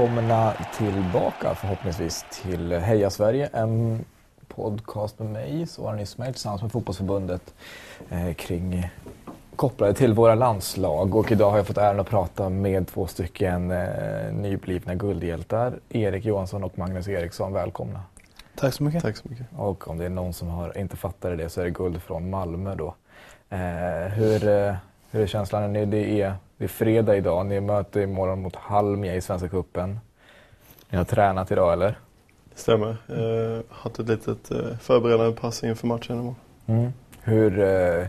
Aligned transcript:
Välkomna 0.00 0.52
tillbaka 0.76 1.54
förhoppningsvis 1.54 2.24
till 2.30 2.72
Heja 2.72 3.10
Sverige. 3.10 3.48
En 3.52 4.04
podcast 4.48 5.18
med 5.18 5.28
mig, 5.28 5.66
Soran 5.66 6.00
Ismail, 6.00 6.32
tillsammans 6.32 6.62
med 6.62 6.72
Fotbollsförbundet 6.72 7.54
eh, 8.10 8.34
kring 8.34 8.90
kopplade 9.56 9.94
till 9.94 10.12
våra 10.12 10.34
landslag. 10.34 11.14
Och 11.14 11.32
idag 11.32 11.50
har 11.50 11.56
jag 11.56 11.66
fått 11.66 11.78
äran 11.78 12.00
att 12.00 12.08
prata 12.08 12.48
med 12.48 12.88
två 12.88 13.06
stycken 13.06 13.70
eh, 13.70 14.32
nyblivna 14.32 14.94
guldhjältar. 14.94 15.78
Erik 15.88 16.24
Johansson 16.24 16.64
och 16.64 16.78
Magnus 16.78 17.08
Eriksson. 17.08 17.52
Välkomna. 17.52 18.00
Tack 18.54 18.74
så 18.74 18.82
mycket. 18.82 19.02
Tack 19.02 19.16
så 19.16 19.28
mycket. 19.28 19.46
Och 19.56 19.88
om 19.88 19.98
det 19.98 20.04
är 20.04 20.10
någon 20.10 20.32
som 20.32 20.48
har, 20.48 20.78
inte 20.78 20.96
fattar 20.96 21.36
det 21.36 21.48
så 21.48 21.60
är 21.60 21.64
det 21.64 21.70
guld 21.70 22.02
från 22.02 22.30
Malmö 22.30 22.74
då. 22.74 22.94
Eh, 23.50 24.12
hur, 24.12 24.48
eh, 24.48 24.74
hur 25.10 25.22
är 25.22 25.26
känslan? 25.26 25.72
Det 25.72 26.22
är, 26.22 26.34
det 26.60 26.66
är 26.66 26.68
fredag 26.68 27.16
idag. 27.16 27.46
Ni 27.46 27.60
möter 27.60 28.00
imorgon 28.00 28.42
mot 28.42 28.56
Halmia 28.56 29.14
i 29.14 29.20
Svenska 29.20 29.48
Cupen. 29.48 30.00
Ni 30.90 30.98
har 30.98 31.04
tränat 31.04 31.50
idag 31.50 31.72
eller? 31.72 31.98
Det 32.54 32.60
stämmer. 32.60 32.96
Jag 33.06 33.16
har 33.16 33.62
haft 33.70 33.98
ett 33.98 34.08
litet 34.08 34.50
eh, 34.50 34.76
förberedande 34.80 35.36
pass 35.36 35.64
inför 35.64 35.86
matchen 35.86 36.16
imorgon. 36.16 36.34
Mm. 36.66 36.92
Hur 37.22 37.58
eh, 37.58 38.06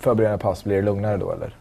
förberedande 0.00 0.42
pass, 0.42 0.64
blir 0.64 0.76
det 0.76 0.82
lugnare 0.82 1.16
då 1.16 1.32
eller? 1.32 1.56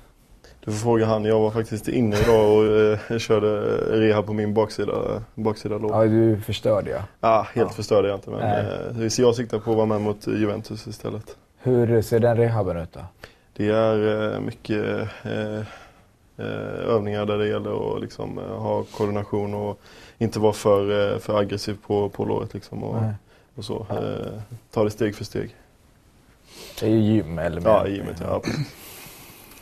Du 0.59 0.71
får 0.71 0.79
fråga 0.79 1.05
han. 1.05 1.25
Jag 1.25 1.39
var 1.39 1.51
faktiskt 1.51 1.87
inne 1.87 2.17
idag 2.19 2.57
och 2.57 2.65
eh, 3.11 3.17
körde 3.17 3.61
reha 3.99 4.21
på 4.23 4.33
min 4.33 4.53
baksida, 4.53 5.23
baksida 5.35 5.77
lår. 5.77 5.91
Ja, 5.91 6.05
du 6.05 6.41
förstörde 6.41 6.91
ja. 6.91 7.01
Ah, 7.19 7.41
helt 7.41 7.55
Ja. 7.55 7.75
förstörde 7.75 8.07
jag 8.07 8.17
inte 8.17 8.29
men 8.29 8.41
eh, 8.41 9.07
jag 9.17 9.35
siktar 9.35 9.59
på 9.59 9.71
att 9.71 9.77
vara 9.77 9.85
med 9.85 10.01
mot 10.01 10.27
Juventus 10.27 10.87
istället. 10.87 11.35
Hur 11.57 12.01
ser 12.01 12.19
den 12.19 12.37
rehaben 12.37 12.77
ut 12.77 12.93
då? 12.93 12.99
Det 13.57 13.69
är 13.69 14.33
eh, 14.33 14.39
mycket 14.39 15.09
eh, 15.23 15.57
eh, 16.37 16.87
övningar 16.87 17.25
där 17.25 17.37
det 17.37 17.47
gäller 17.47 17.95
att 17.95 18.01
liksom, 18.01 18.37
ha 18.37 18.83
koordination 18.83 19.53
och 19.53 19.79
inte 20.17 20.39
vara 20.39 20.53
för, 20.53 21.19
för 21.19 21.39
aggressiv 21.39 21.77
på, 21.87 22.09
på 22.09 22.25
låret. 22.25 22.53
Liksom, 22.53 22.83
och, 22.83 23.03
och 23.55 23.65
så. 23.65 23.85
Ta 24.71 24.83
det 24.83 24.91
steg 24.91 25.15
för 25.15 25.25
steg. 25.25 25.55
Det 26.79 26.85
är 26.85 26.89
ju 26.89 26.99
gym 26.99 27.39
eller? 27.39 27.61
Ja, 27.61 27.87
gymmet. 27.87 28.21
Ja. 28.21 28.41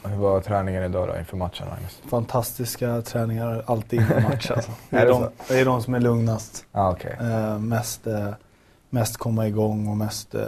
Hur 0.10 0.18
var 0.18 0.42
träningen 0.42 0.84
idag 0.84 1.08
då 1.08 1.20
inför 1.20 1.38
matchen 1.38 1.68
Magnus? 1.70 2.02
Fantastiska 2.10 3.02
träningar 3.02 3.64
alltid 3.66 4.02
innan 4.02 4.24
match 4.24 4.52
alltså. 4.56 4.72
det, 4.90 4.98
Är 4.98 5.06
de, 5.06 5.30
det 5.48 5.60
är 5.60 5.66
de 5.66 5.82
som 5.82 5.94
är 5.94 6.00
lugnast. 6.00 6.66
Ja, 6.72 6.92
okej. 6.92 7.18
Eh, 7.22 7.60
mest, 7.60 8.08
eh, 8.08 8.30
mest 8.90 9.18
komma 9.18 9.48
igång 9.48 9.88
och 9.88 9.98
mest 9.98 10.36
eh, 10.36 10.42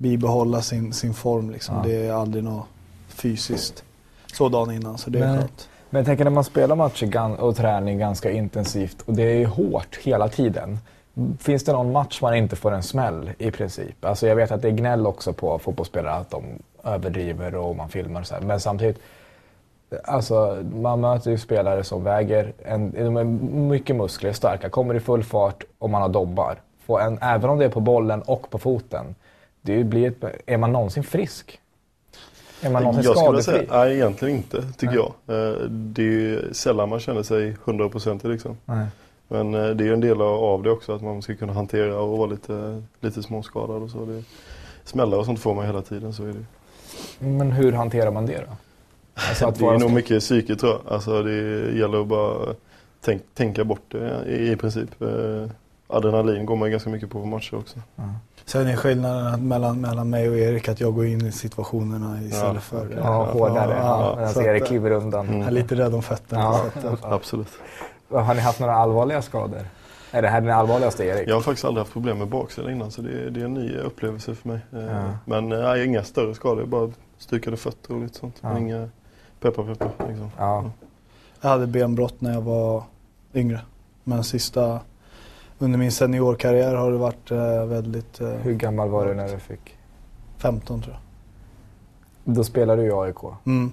bibehålla 0.00 0.62
sin, 0.62 0.92
sin 0.92 1.14
form. 1.14 1.50
Liksom. 1.50 1.76
Ja. 1.76 1.82
Det 1.82 2.06
är 2.06 2.12
aldrig 2.12 2.44
något 2.44 2.66
fysiskt 3.08 3.84
så 4.32 4.48
dagen 4.48 4.70
innan 4.70 4.98
så 4.98 5.10
det 5.10 5.18
är 5.18 5.26
Nej. 5.26 5.38
skönt. 5.38 5.68
Men 5.90 6.00
jag 6.00 6.06
tänker 6.06 6.24
när 6.24 6.30
man 6.30 6.44
spelar 6.44 6.76
matcher 6.76 7.40
och 7.40 7.56
träning 7.56 7.98
ganska 7.98 8.30
intensivt 8.30 9.02
och 9.06 9.14
det 9.14 9.22
är 9.22 9.46
hårt 9.46 9.98
hela 10.02 10.28
tiden. 10.28 10.78
Finns 11.38 11.64
det 11.64 11.72
någon 11.72 11.92
match 11.92 12.22
man 12.22 12.34
inte 12.34 12.56
får 12.56 12.72
en 12.72 12.82
smäll 12.82 13.30
i 13.38 13.50
princip? 13.50 14.04
Alltså 14.04 14.26
jag 14.26 14.36
vet 14.36 14.50
att 14.50 14.62
det 14.62 14.68
är 14.68 14.72
gnäll 14.72 15.06
också 15.06 15.32
på 15.32 15.58
fotbollsspelare 15.58 16.14
att 16.14 16.30
de 16.30 16.44
överdriver 16.84 17.54
och 17.54 17.76
man 17.76 17.88
filmar 17.88 18.20
och 18.20 18.26
så 18.26 18.34
här. 18.34 18.42
Men 18.42 18.60
samtidigt, 18.60 18.98
alltså 20.04 20.64
man 20.74 21.00
möter 21.00 21.30
ju 21.30 21.38
spelare 21.38 21.84
som 21.84 22.04
väger, 22.04 22.52
en, 22.64 22.90
de 22.90 23.16
är 23.16 23.24
mycket 23.68 23.96
muskler, 23.96 24.32
starka, 24.32 24.68
kommer 24.68 24.94
i 24.94 25.00
full 25.00 25.24
fart 25.24 25.64
och 25.78 25.90
man 25.90 26.02
har 26.02 26.08
dobbar. 26.08 26.56
Får 26.86 27.00
en, 27.00 27.18
även 27.22 27.50
om 27.50 27.58
det 27.58 27.64
är 27.64 27.68
på 27.68 27.80
bollen 27.80 28.22
och 28.22 28.50
på 28.50 28.58
foten. 28.58 29.14
Det 29.62 29.84
blir 29.84 30.08
ett, 30.08 30.24
är 30.46 30.56
man 30.56 30.72
någonsin 30.72 31.02
frisk? 31.04 31.60
Är 32.62 32.70
man 32.70 32.82
någonsin 32.82 33.04
Jag 33.04 33.16
skulle 33.18 33.42
skadefri? 33.42 33.66
säga, 33.66 33.78
nej 33.84 33.94
egentligen 33.94 34.36
inte 34.36 34.62
tycker 34.72 34.86
Nej. 34.86 35.04
jag. 35.26 35.52
Eh, 35.52 35.60
Det 35.70 36.02
är 36.02 36.52
sällan 36.52 36.88
man 36.88 37.00
känner 37.00 37.22
sig 37.22 37.56
hundraprocentig 37.64 38.28
liksom. 38.28 38.56
Nej. 38.64 38.86
Men 39.28 39.54
eh, 39.54 39.68
det 39.70 39.84
är 39.84 39.86
ju 39.86 39.92
en 39.92 40.00
del 40.00 40.20
av 40.22 40.62
det 40.62 40.70
också 40.70 40.94
att 40.94 41.02
man 41.02 41.22
ska 41.22 41.34
kunna 41.36 41.52
hantera 41.52 41.98
och 42.00 42.18
vara 42.18 42.30
lite, 42.30 42.82
lite 43.00 43.22
småskadad 43.22 43.82
och 43.82 43.90
så. 43.90 44.04
Det, 44.04 44.22
smällar 44.84 45.18
och 45.18 45.24
sånt 45.26 45.40
får 45.40 45.54
man 45.54 45.66
hela 45.66 45.82
tiden 45.82 46.12
så 46.12 46.24
är 46.24 46.32
det. 46.32 46.44
Men 47.26 47.52
hur 47.52 47.72
hanterar 47.72 48.10
man 48.10 48.26
det 48.26 48.38
då? 48.38 48.56
Alltså 49.14 49.50
Det 49.50 49.64
är 49.74 49.78
nog 49.78 49.90
mycket 49.92 50.20
psyke 50.20 50.56
tror 50.56 50.72
jag. 50.72 50.92
Alltså 50.94 51.22
det 51.22 51.32
gäller 51.78 52.00
att 52.00 52.06
bara 52.06 52.54
tänk, 53.00 53.22
tänka 53.34 53.64
bort 53.64 53.82
det 53.88 54.24
i, 54.26 54.50
i 54.52 54.56
princip. 54.56 55.02
Eh, 55.02 55.46
Adrenalin 55.86 56.46
går 56.46 56.56
man 56.56 56.70
ganska 56.70 56.90
mycket 56.90 57.10
på 57.10 57.20
på 57.20 57.26
matcher 57.26 57.54
också. 57.54 57.78
Ja. 57.96 58.02
Sen 58.50 58.66
är 58.68 58.76
skillnaden 58.76 59.48
mellan, 59.48 59.80
mellan 59.80 60.10
mig 60.10 60.28
och 60.28 60.36
Erik 60.38 60.68
att 60.68 60.80
jag 60.80 60.94
går 60.94 61.06
in 61.06 61.26
i 61.26 61.32
situationerna 61.32 62.22
istället 62.22 62.54
Ja, 62.54 62.60
för... 62.60 62.88
Ja, 62.96 63.24
hårdare. 63.32 63.76
Ja, 63.80 64.14
Medan 64.16 64.32
så 64.32 64.40
att, 64.40 64.46
Erik 64.46 64.64
kliver 64.66 64.90
undan. 64.90 65.26
Mm. 65.28 65.38
Jag 65.38 65.46
är 65.46 65.52
lite 65.52 65.74
rädd 65.74 65.94
om 65.94 66.02
fötterna. 66.02 66.42
Ja. 66.42 66.64
Att, 66.90 67.04
Absolut. 67.04 67.48
Har 68.10 68.34
ni 68.34 68.40
haft 68.40 68.60
några 68.60 68.74
allvarliga 68.74 69.22
skador? 69.22 69.60
Är 70.12 70.22
det 70.22 70.28
här 70.28 70.40
den 70.40 70.50
allvarligaste 70.50 71.04
Erik? 71.04 71.28
Jag 71.28 71.34
har 71.34 71.40
faktiskt 71.42 71.64
aldrig 71.64 71.80
haft 71.80 71.92
problem 71.92 72.18
med 72.18 72.28
baksida 72.28 72.70
innan 72.70 72.90
så 72.90 73.02
det, 73.02 73.10
är- 73.26 73.30
det 73.30 73.40
är 73.40 73.44
en 73.44 73.54
ny 73.54 73.76
upplevelse 73.76 74.34
för 74.34 74.48
mig. 74.48 74.60
Eh, 74.72 74.80
Ja. 74.84 75.02
Men 75.24 75.52
eh, 75.52 75.58
nej, 75.58 75.84
inga 75.86 76.02
större 76.04 76.34
skador, 76.34 76.66
bara 76.66 76.90
stukade 77.18 77.56
fötter 77.56 77.94
och 77.94 78.00
lite 78.00 78.18
sånt. 78.18 78.36
Ja. 78.40 78.48
Men 78.52 78.62
Inga 78.62 78.88
peppar 79.40 79.62
peppar. 79.74 80.08
Liksom. 80.08 80.30
Ja. 80.38 80.64
Jag 81.40 81.50
hade 81.50 81.66
benbrott 81.66 82.20
när 82.20 82.32
jag 82.32 82.40
var 82.42 82.82
yngre. 83.34 83.60
Men 84.04 84.24
sista, 84.24 84.80
under 85.62 85.78
min 85.78 85.92
seniorkarriär 85.92 86.74
har 86.74 86.90
det 86.92 86.98
varit 86.98 87.30
eh, 87.30 87.64
väldigt, 87.66 88.20
eh, 88.20 88.28
Hur 88.28 88.54
gammal 88.54 88.88
var 88.88 89.06
du 89.06 89.14
när 89.14 89.28
du 89.28 89.38
fick? 89.38 89.76
15 90.38 90.82
tror 90.82 90.94
jag. 90.94 92.34
Då 92.34 92.44
spelade 92.44 92.82
du 92.82 92.88
i 92.88 92.92
AIK. 92.92 93.16
Mm. 93.46 93.72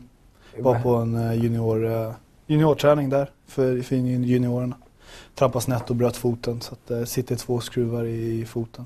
Var 0.59 0.79
på 0.79 0.95
en 0.95 1.15
eh, 1.15 1.33
junior, 1.33 2.13
juniorträning 2.47 3.09
där 3.09 3.29
för, 3.47 3.81
för 3.81 3.95
juniorerna. 3.95 4.75
Trampade 5.35 5.63
snett 5.63 5.89
och 5.89 5.95
bröt 5.95 6.15
foten 6.17 6.61
så 6.61 6.73
att 6.73 6.87
det 6.87 7.05
sitter 7.05 7.35
två 7.35 7.59
skruvar 7.59 8.03
i 8.05 8.45
foten. 8.45 8.85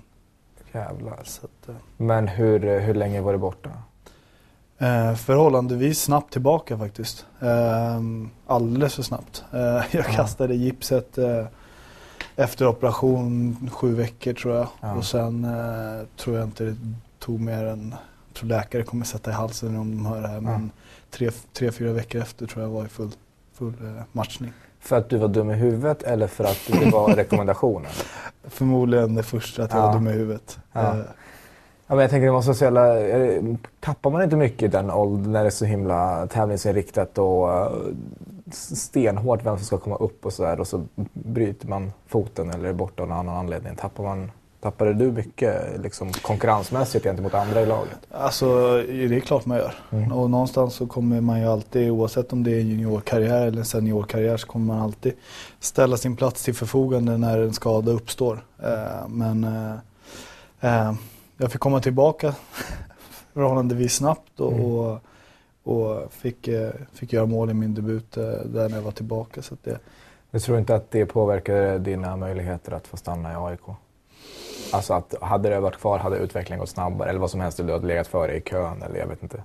Jävlar. 0.74 1.20
Så 1.24 1.42
att, 1.46 1.76
Men 1.98 2.28
hur, 2.28 2.80
hur 2.80 2.94
länge 2.94 3.22
var 3.22 3.32
du 3.34 3.38
borta? 3.40 3.70
eh, 4.78 5.16
förhållandevis 5.16 6.02
snabbt 6.02 6.34
tillbaka 6.34 6.78
faktiskt. 6.78 7.26
Eh, 7.40 8.02
alldeles 8.48 8.96
för 8.96 9.04
snabbt. 9.04 9.44
Eh, 9.54 9.60
jag 9.74 9.84
Ja. 9.92 10.04
kastade 10.04 10.56
gipset 10.56 11.18
eh, 11.18 11.46
efter 12.36 12.68
operation 12.68 13.58
sju 13.74 13.96
veckor 13.96 14.34
tror 14.34 14.56
jag. 14.56 14.68
Ja. 14.82 14.94
Och 14.96 15.06
sen 15.06 15.44
eh, 15.44 16.08
tror 16.18 16.38
jag 16.38 16.46
inte 16.48 16.64
det 16.64 16.76
tog 17.20 17.40
mer 17.40 17.66
än, 17.66 17.96
jag 18.28 18.36
tror 18.36 18.50
läkare 18.50 18.84
kommer 18.84 19.06
sätta 19.06 19.32
i 19.32 19.34
halsen 19.34 19.78
om 19.78 19.92
de 19.92 20.06
hör 20.06 20.22
det 20.22 20.28
här. 20.28 20.42
Men 20.42 20.72
tre, 21.12 21.30
tre, 21.54 21.72
fyra 21.72 21.94
veckor 21.94 22.22
efter 22.22 22.46
tror 22.48 22.64
jag 22.64 22.70
var 22.70 22.86
i 22.86 22.88
full, 22.88 23.12
full 23.54 23.74
eh, 23.84 24.04
matchning. 24.12 24.54
För 24.80 24.98
att 24.98 25.10
du 25.10 25.18
var 25.18 25.28
dum 25.28 25.52
i 25.52 25.54
huvudet 25.54 26.04
eller 26.04 26.28
för 26.28 26.44
att 26.44 26.60
det 26.68 26.90
var 26.92 27.08
rekommendationen? 27.16 27.92
Förmodligen 28.44 29.16
det 29.16 29.24
första 29.24 29.64
att 29.64 29.72
jag 29.72 29.80
Ja. 29.82 29.86
var 29.88 29.94
dum 29.94 30.08
i 30.08 30.12
huvudet. 30.12 30.60
Ja. 30.74 30.80
Eh, 30.98 31.02
Ja, 31.88 31.96
men 31.96 32.02
jag 32.02 32.10
tänker 32.12 32.26
det 32.26 32.32
måste 32.32 32.54
så 32.54 32.64
jävla, 32.64 32.82
det- 32.94 33.58
tappar 33.80 34.10
man 34.12 34.22
inte 34.24 34.36
mycket 34.36 34.62
i 34.64 34.68
den 34.68 34.92
åldern 34.92 35.32
när 35.32 35.42
det 35.42 35.46
är 35.46 35.50
så 35.50 35.66
himla 35.66 36.28
tävlingsinriktat 36.28 37.18
och 37.18 37.54
eh, 37.54 37.72
stenhårt 38.56 39.46
vem 39.46 39.58
som 39.58 39.66
ska 39.66 39.78
komma 39.78 39.96
upp 39.96 40.26
och 40.26 40.34
sådär 40.34 40.60
och 40.60 40.68
så 40.68 40.84
bryter 41.14 41.68
man 41.68 41.92
foten 42.08 42.50
eller 42.50 42.70
är 42.70 42.74
borta 42.74 43.04
av 43.04 43.10
någon 43.10 43.18
annan 43.18 43.38
anledning. 43.38 43.76
Tappar 43.76 44.04
man, 44.04 44.32
tappade 44.62 44.94
du 44.94 45.12
mycket 45.12 45.82
liksom, 45.82 46.12
konkurrensmässigt 46.14 47.06
gentemot 47.06 47.34
andra 47.34 47.62
i 47.62 47.66
laget? 47.66 47.98
Alltså 48.12 48.78
det 48.88 49.16
är 49.16 49.20
klart 49.20 49.46
man 49.46 49.58
gör. 49.58 49.76
Mm. 49.92 50.12
Och 50.12 50.30
någonstans 50.30 50.74
så 50.76 50.88
kommer 50.88 51.22
man 51.22 51.40
ju 51.40 51.46
alltid, 51.48 51.92
oavsett 51.92 52.34
om 52.34 52.44
det 52.44 52.52
är 52.52 52.60
en 52.60 52.68
juniorkarriär 52.68 53.48
eller 53.48 53.60
en 53.60 53.66
seniorkarriär, 53.66 54.38
så 54.38 54.48
kommer 54.48 54.66
man 54.66 54.80
alltid 54.84 55.14
ställa 55.60 55.98
sin 55.98 56.16
plats 56.16 56.44
till 56.44 56.56
förfogande 56.56 57.18
när 57.18 57.40
en 57.40 57.54
skada 57.54 57.92
uppstår. 57.92 58.44
Eh, 58.64 59.08
men 59.08 59.44
eh, 59.44 59.76
eh, 60.88 60.94
jag 61.38 61.52
fick 61.52 61.62
komma 61.62 61.80
tillbaka 61.80 62.36
förhållandevis 63.34 63.96
snabbt 63.96 64.40
och, 64.40 64.54
Mm. 64.54 64.66
och, 64.66 65.00
och 65.64 66.14
fick, 66.14 66.48
eh, 66.48 66.72
fick 66.94 67.14
göra 67.14 67.26
mål 67.26 67.50
i 67.50 67.54
min 67.54 67.74
debut 67.74 68.18
eh, 68.18 68.24
där 68.24 68.70
när 68.70 68.76
jag 68.76 68.84
var 68.84 68.92
tillbaka. 68.92 69.42
Så 69.42 69.58
det, 69.64 69.80
Jag 70.32 70.42
tror 70.42 70.58
inte 70.60 70.76
att 70.76 70.92
det 70.92 71.06
påverkar 71.06 71.80
dina 71.80 72.16
möjligheter 72.16 72.72
att 72.72 72.88
få 72.88 72.98
stanna 72.98 73.32
i 73.32 73.36
AIK? 73.36 73.62
Alltså 74.74 74.94
att 74.94 75.16
hade 75.22 75.50
det 75.50 75.60
varit 75.60 75.78
kvar 75.78 76.00
hade 76.00 76.18
utvecklingen 76.18 76.60
gått 76.60 76.70
snabbare 76.70 77.10
eller 77.10 77.20
vad 77.20 77.32
som 77.32 77.40
helst, 77.40 77.58
du 77.58 77.72
hade 77.72 77.88
legat 77.88 78.08
före 78.08 78.38
i 78.38 78.42
kön 78.42 78.82
eller 78.82 79.00
jag 79.00 79.08
vet 79.08 79.24
inte. 79.24 79.44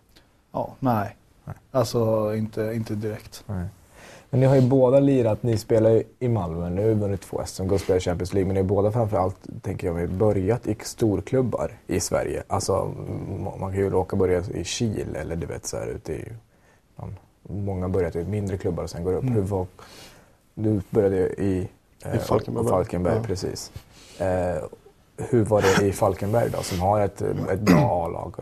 ja, 0.52 0.74
nej. 0.78 1.16
Nej. 1.44 1.56
Alltså 1.70 2.34
inte, 2.34 2.72
inte 2.74 2.94
direkt. 2.94 3.44
Nej. 3.46 3.66
Men 4.31 4.40
ni 4.40 4.46
har 4.46 4.55
ju 4.56 4.61
båda 4.69 5.00
lirat, 5.00 5.43
ni 5.43 5.56
spelar 5.58 6.02
i 6.19 6.28
Malmö 6.28 6.70
nu, 6.70 6.94
vunnit 6.94 7.20
två 7.20 7.43
SM, 7.46 7.67
går 7.67 7.75
och 7.75 7.81
spelar 7.81 8.00
Champions 8.00 8.32
League, 8.34 8.46
men 8.46 8.55
ni 8.55 8.61
har 8.61 8.69
båda 8.69 8.93
framförallt, 8.93 9.37
tänker 9.62 9.87
jag 9.87 9.96
mig, 9.96 10.06
börjat 10.06 10.67
i 10.67 10.76
storklubbar 10.82 11.73
i 11.87 12.00
Sverige. 12.00 12.43
Alltså, 12.46 12.93
man 13.61 13.70
kan 13.73 13.76
ju 13.81 13.90
råka 13.90 14.17
börja 14.17 14.43
i 14.55 14.64
Kil 14.64 15.17
eller 15.17 15.37
du 15.37 15.46
vet 15.46 15.67
så 15.67 15.76
här 15.76 15.87
ute 15.87 16.12
i... 16.12 16.28
någon- 16.96 17.17
Många 17.49 17.88
börjat 17.88 18.17
i 18.17 18.25
mindre 18.25 18.56
klubbar 18.56 18.82
och 18.84 18.90
sen 18.90 19.05
går 19.05 19.12
upp. 19.12 19.23
Mm. 19.23 19.34
Hur 19.34 19.43
var, 19.43 19.67
du 20.55 20.81
började 20.90 21.17
i, 21.43 21.69
eh, 22.05 22.14
I 22.17 22.19
Falkenberg. 22.19 22.69
Falkenberg 22.69 23.17
Ja. 23.17 23.23
precis. 23.23 23.73
Eh, 24.19 24.56
hur 25.18 25.44
var 25.44 25.62
det 25.62 25.86
i 25.86 25.92
Falkenberg 25.92 26.50
då, 26.50 26.62
som 26.62 26.80
har 26.80 27.00
ett, 27.00 27.22
ett 27.22 27.60
bra 27.60 28.04
A-lag? 28.06 28.34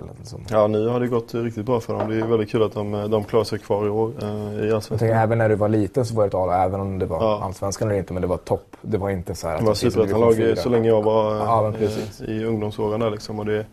Ja, 0.48 0.66
nu 0.66 0.88
har 0.88 1.00
det 1.00 1.06
gått 1.06 1.34
riktigt 1.34 1.66
bra 1.66 1.80
för 1.80 1.98
dem. 1.98 2.10
Det 2.10 2.16
är 2.16 2.26
väldigt 2.26 2.50
kul 2.50 2.62
att 2.62 2.72
de, 2.72 3.10
de 3.10 3.24
klarar 3.24 3.44
sig 3.44 3.58
kvar 3.58 3.86
i 3.86 3.88
år 3.90 4.12
eh, 4.22 4.66
i 4.68 4.72
Allsvenskan. 4.72 5.08
Även 5.08 5.38
när 5.38 5.48
du 5.48 5.54
var 5.54 5.68
liten 5.68 6.06
så 6.06 6.14
var 6.14 6.22
det 6.22 6.28
ett 6.28 6.34
A-lag, 6.34 6.64
även 6.64 6.80
om 6.80 6.98
det 6.98 7.06
var 7.06 7.22
ja. 7.22 7.40
Allsvenskan 7.42 7.88
eller 7.88 7.98
inte, 7.98 8.12
men 8.12 8.22
det 8.22 8.28
var 8.28 8.36
topp. 8.36 8.76
Det 8.82 8.98
var 8.98 9.10
inte 9.10 9.34
så 9.34 9.48
här 9.48 9.58
Det 9.58 9.64
var 9.64 9.74
superettanlag 9.74 10.58
så 10.58 10.68
länge 10.68 10.88
jag 10.88 11.02
var 11.02 11.34
ja, 11.34 11.72
eh, 11.80 12.30
i 12.30 12.44
ungdomsåren 12.44 13.00
där 13.00 13.10
liksom. 13.10 13.38
Och 13.38 13.46
det, 13.46 13.66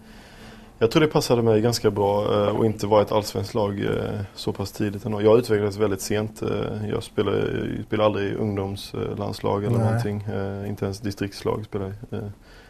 jag 0.82 0.92
tror 0.92 1.02
det 1.02 1.08
passade 1.08 1.42
mig 1.42 1.62
ganska 1.62 1.92
bra 1.92 2.34
eh, 2.34 2.56
att 2.56 2.66
inte 2.66 2.88
vara 2.88 3.02
ett 3.02 3.12
allsvenskt 3.12 3.54
lag 3.54 3.80
eh, 3.80 4.22
så 4.36 4.54
pass 4.54 4.72
tidigt 4.72 5.06
ändå. 5.06 5.22
Jag 5.22 5.40
utvecklades 5.40 5.78
väldigt 5.78 6.02
sent. 6.02 6.42
Eh, 6.42 6.90
jag 6.90 7.04
spelade, 7.04 7.68
spelade 7.88 8.06
aldrig 8.06 8.32
i 8.32 8.36
ungdomslandslag 8.36 9.64
eller 9.64 9.78
Nej. 9.78 9.86
någonting. 9.86 10.24
Inte 10.68 10.86
ens 10.86 11.00
distriktslag 11.00 11.66
spelade 11.66 11.94
jag. 12.10 12.20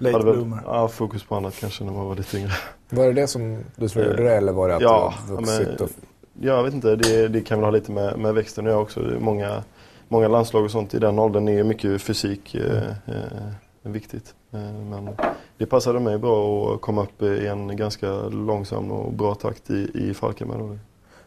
Late 0.01 0.18
hade 0.18 0.31
väl, 0.31 0.51
ja, 0.65 0.88
fokus 0.88 1.24
på 1.24 1.36
annat 1.36 1.56
kanske 1.59 1.83
när 1.83 1.92
man 1.92 2.06
var 2.06 2.15
lite 2.15 2.38
yngre. 2.38 2.51
Var 2.89 3.06
det 3.06 3.13
det 3.13 3.27
som 3.27 3.63
du 3.75 3.89
tror 3.89 4.06
gjorde 4.06 4.24
det 4.24 4.36
eller 4.36 4.51
var 4.51 4.69
det 4.69 4.75
att 4.75 4.81
ja, 4.81 5.13
du 5.27 5.36
vuxit? 5.36 5.68
Men, 5.68 5.77
och... 5.77 5.89
Jag 6.42 6.63
vet 6.63 6.74
inte, 6.74 6.95
det, 6.95 7.27
det, 7.27 7.42
kan 7.42 7.57
väl 7.59 7.65
ha 7.65 7.71
lite 7.71 7.92
med, 7.92 8.19
med 8.19 8.33
växten 8.33 8.65
att 8.65 8.71
göra 8.71 8.81
också. 8.81 9.00
Många, 9.19 9.63
många 10.07 10.27
landslag 10.27 10.63
och 10.63 10.71
sånt 10.71 10.94
i 10.94 11.00
den 11.00 11.19
åldern 11.19 11.48
är 11.48 11.63
mycket 11.63 12.01
fysik 12.01 12.56
mm. 12.56 12.83
eh, 13.06 13.92
viktigt. 13.92 14.36
Eh, 14.51 14.74
men 14.74 15.09
det 15.57 15.65
passade 15.65 16.00
mig 16.00 16.18
bra 16.18 16.74
att 16.74 16.81
komma 16.81 17.04
upp 17.04 17.21
i 17.21 17.47
en 17.47 17.77
ganska 17.77 18.12
långsam 18.21 18.92
och 18.92 19.13
bra 19.13 19.36
takt 19.36 19.69
i, 19.69 19.92
i 19.94 20.13
Falkenberg. 20.13 20.80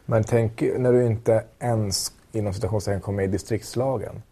Men 0.06 0.24
tänk 0.24 0.62
när 0.78 0.92
du 0.92 1.06
inte 1.06 1.44
ens 1.60 2.12
inom 2.32 2.54
citationstecken 2.54 3.00
kom 3.00 3.16
med 3.16 3.24
i 3.24 3.28
distriktslagen. 3.28 4.22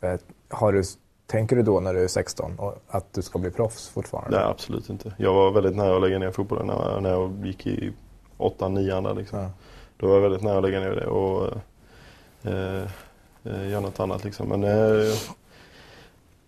Eh, 0.00 0.20
har 0.48 0.72
du, 0.72 0.82
tänker 1.26 1.56
du 1.56 1.62
då 1.62 1.80
när 1.80 1.94
du 1.94 2.04
är 2.04 2.08
16 2.08 2.58
att 2.88 3.12
du 3.12 3.22
ska 3.22 3.38
bli 3.38 3.50
proffs 3.50 3.88
fortfarande? 3.88 4.36
Nej, 4.36 4.46
absolut 4.46 4.90
inte. 4.90 5.14
Jag 5.18 5.34
var 5.34 5.50
väldigt 5.50 5.76
nära 5.76 5.96
att 5.96 6.02
lägga 6.02 6.18
ner 6.18 6.30
fotbollen 6.30 6.66
när, 6.66 7.00
när 7.00 7.10
jag 7.10 7.46
gick 7.46 7.66
i 7.66 7.92
8-9 8.38 9.16
liksom. 9.16 9.38
Ja. 9.38 9.50
Då 9.96 10.06
var 10.06 10.14
jag 10.14 10.22
väldigt 10.22 10.42
nära 10.42 10.56
att 10.56 10.62
lägga 10.62 10.80
ner 10.80 10.90
det 10.90 11.06
och 11.06 11.52
eh, 12.42 12.82
eh 13.44 13.70
göra 13.70 13.80
något 13.80 14.00
annat 14.00 14.24
liksom. 14.24 14.48
Men 14.48 14.64
eh, 14.64 15.14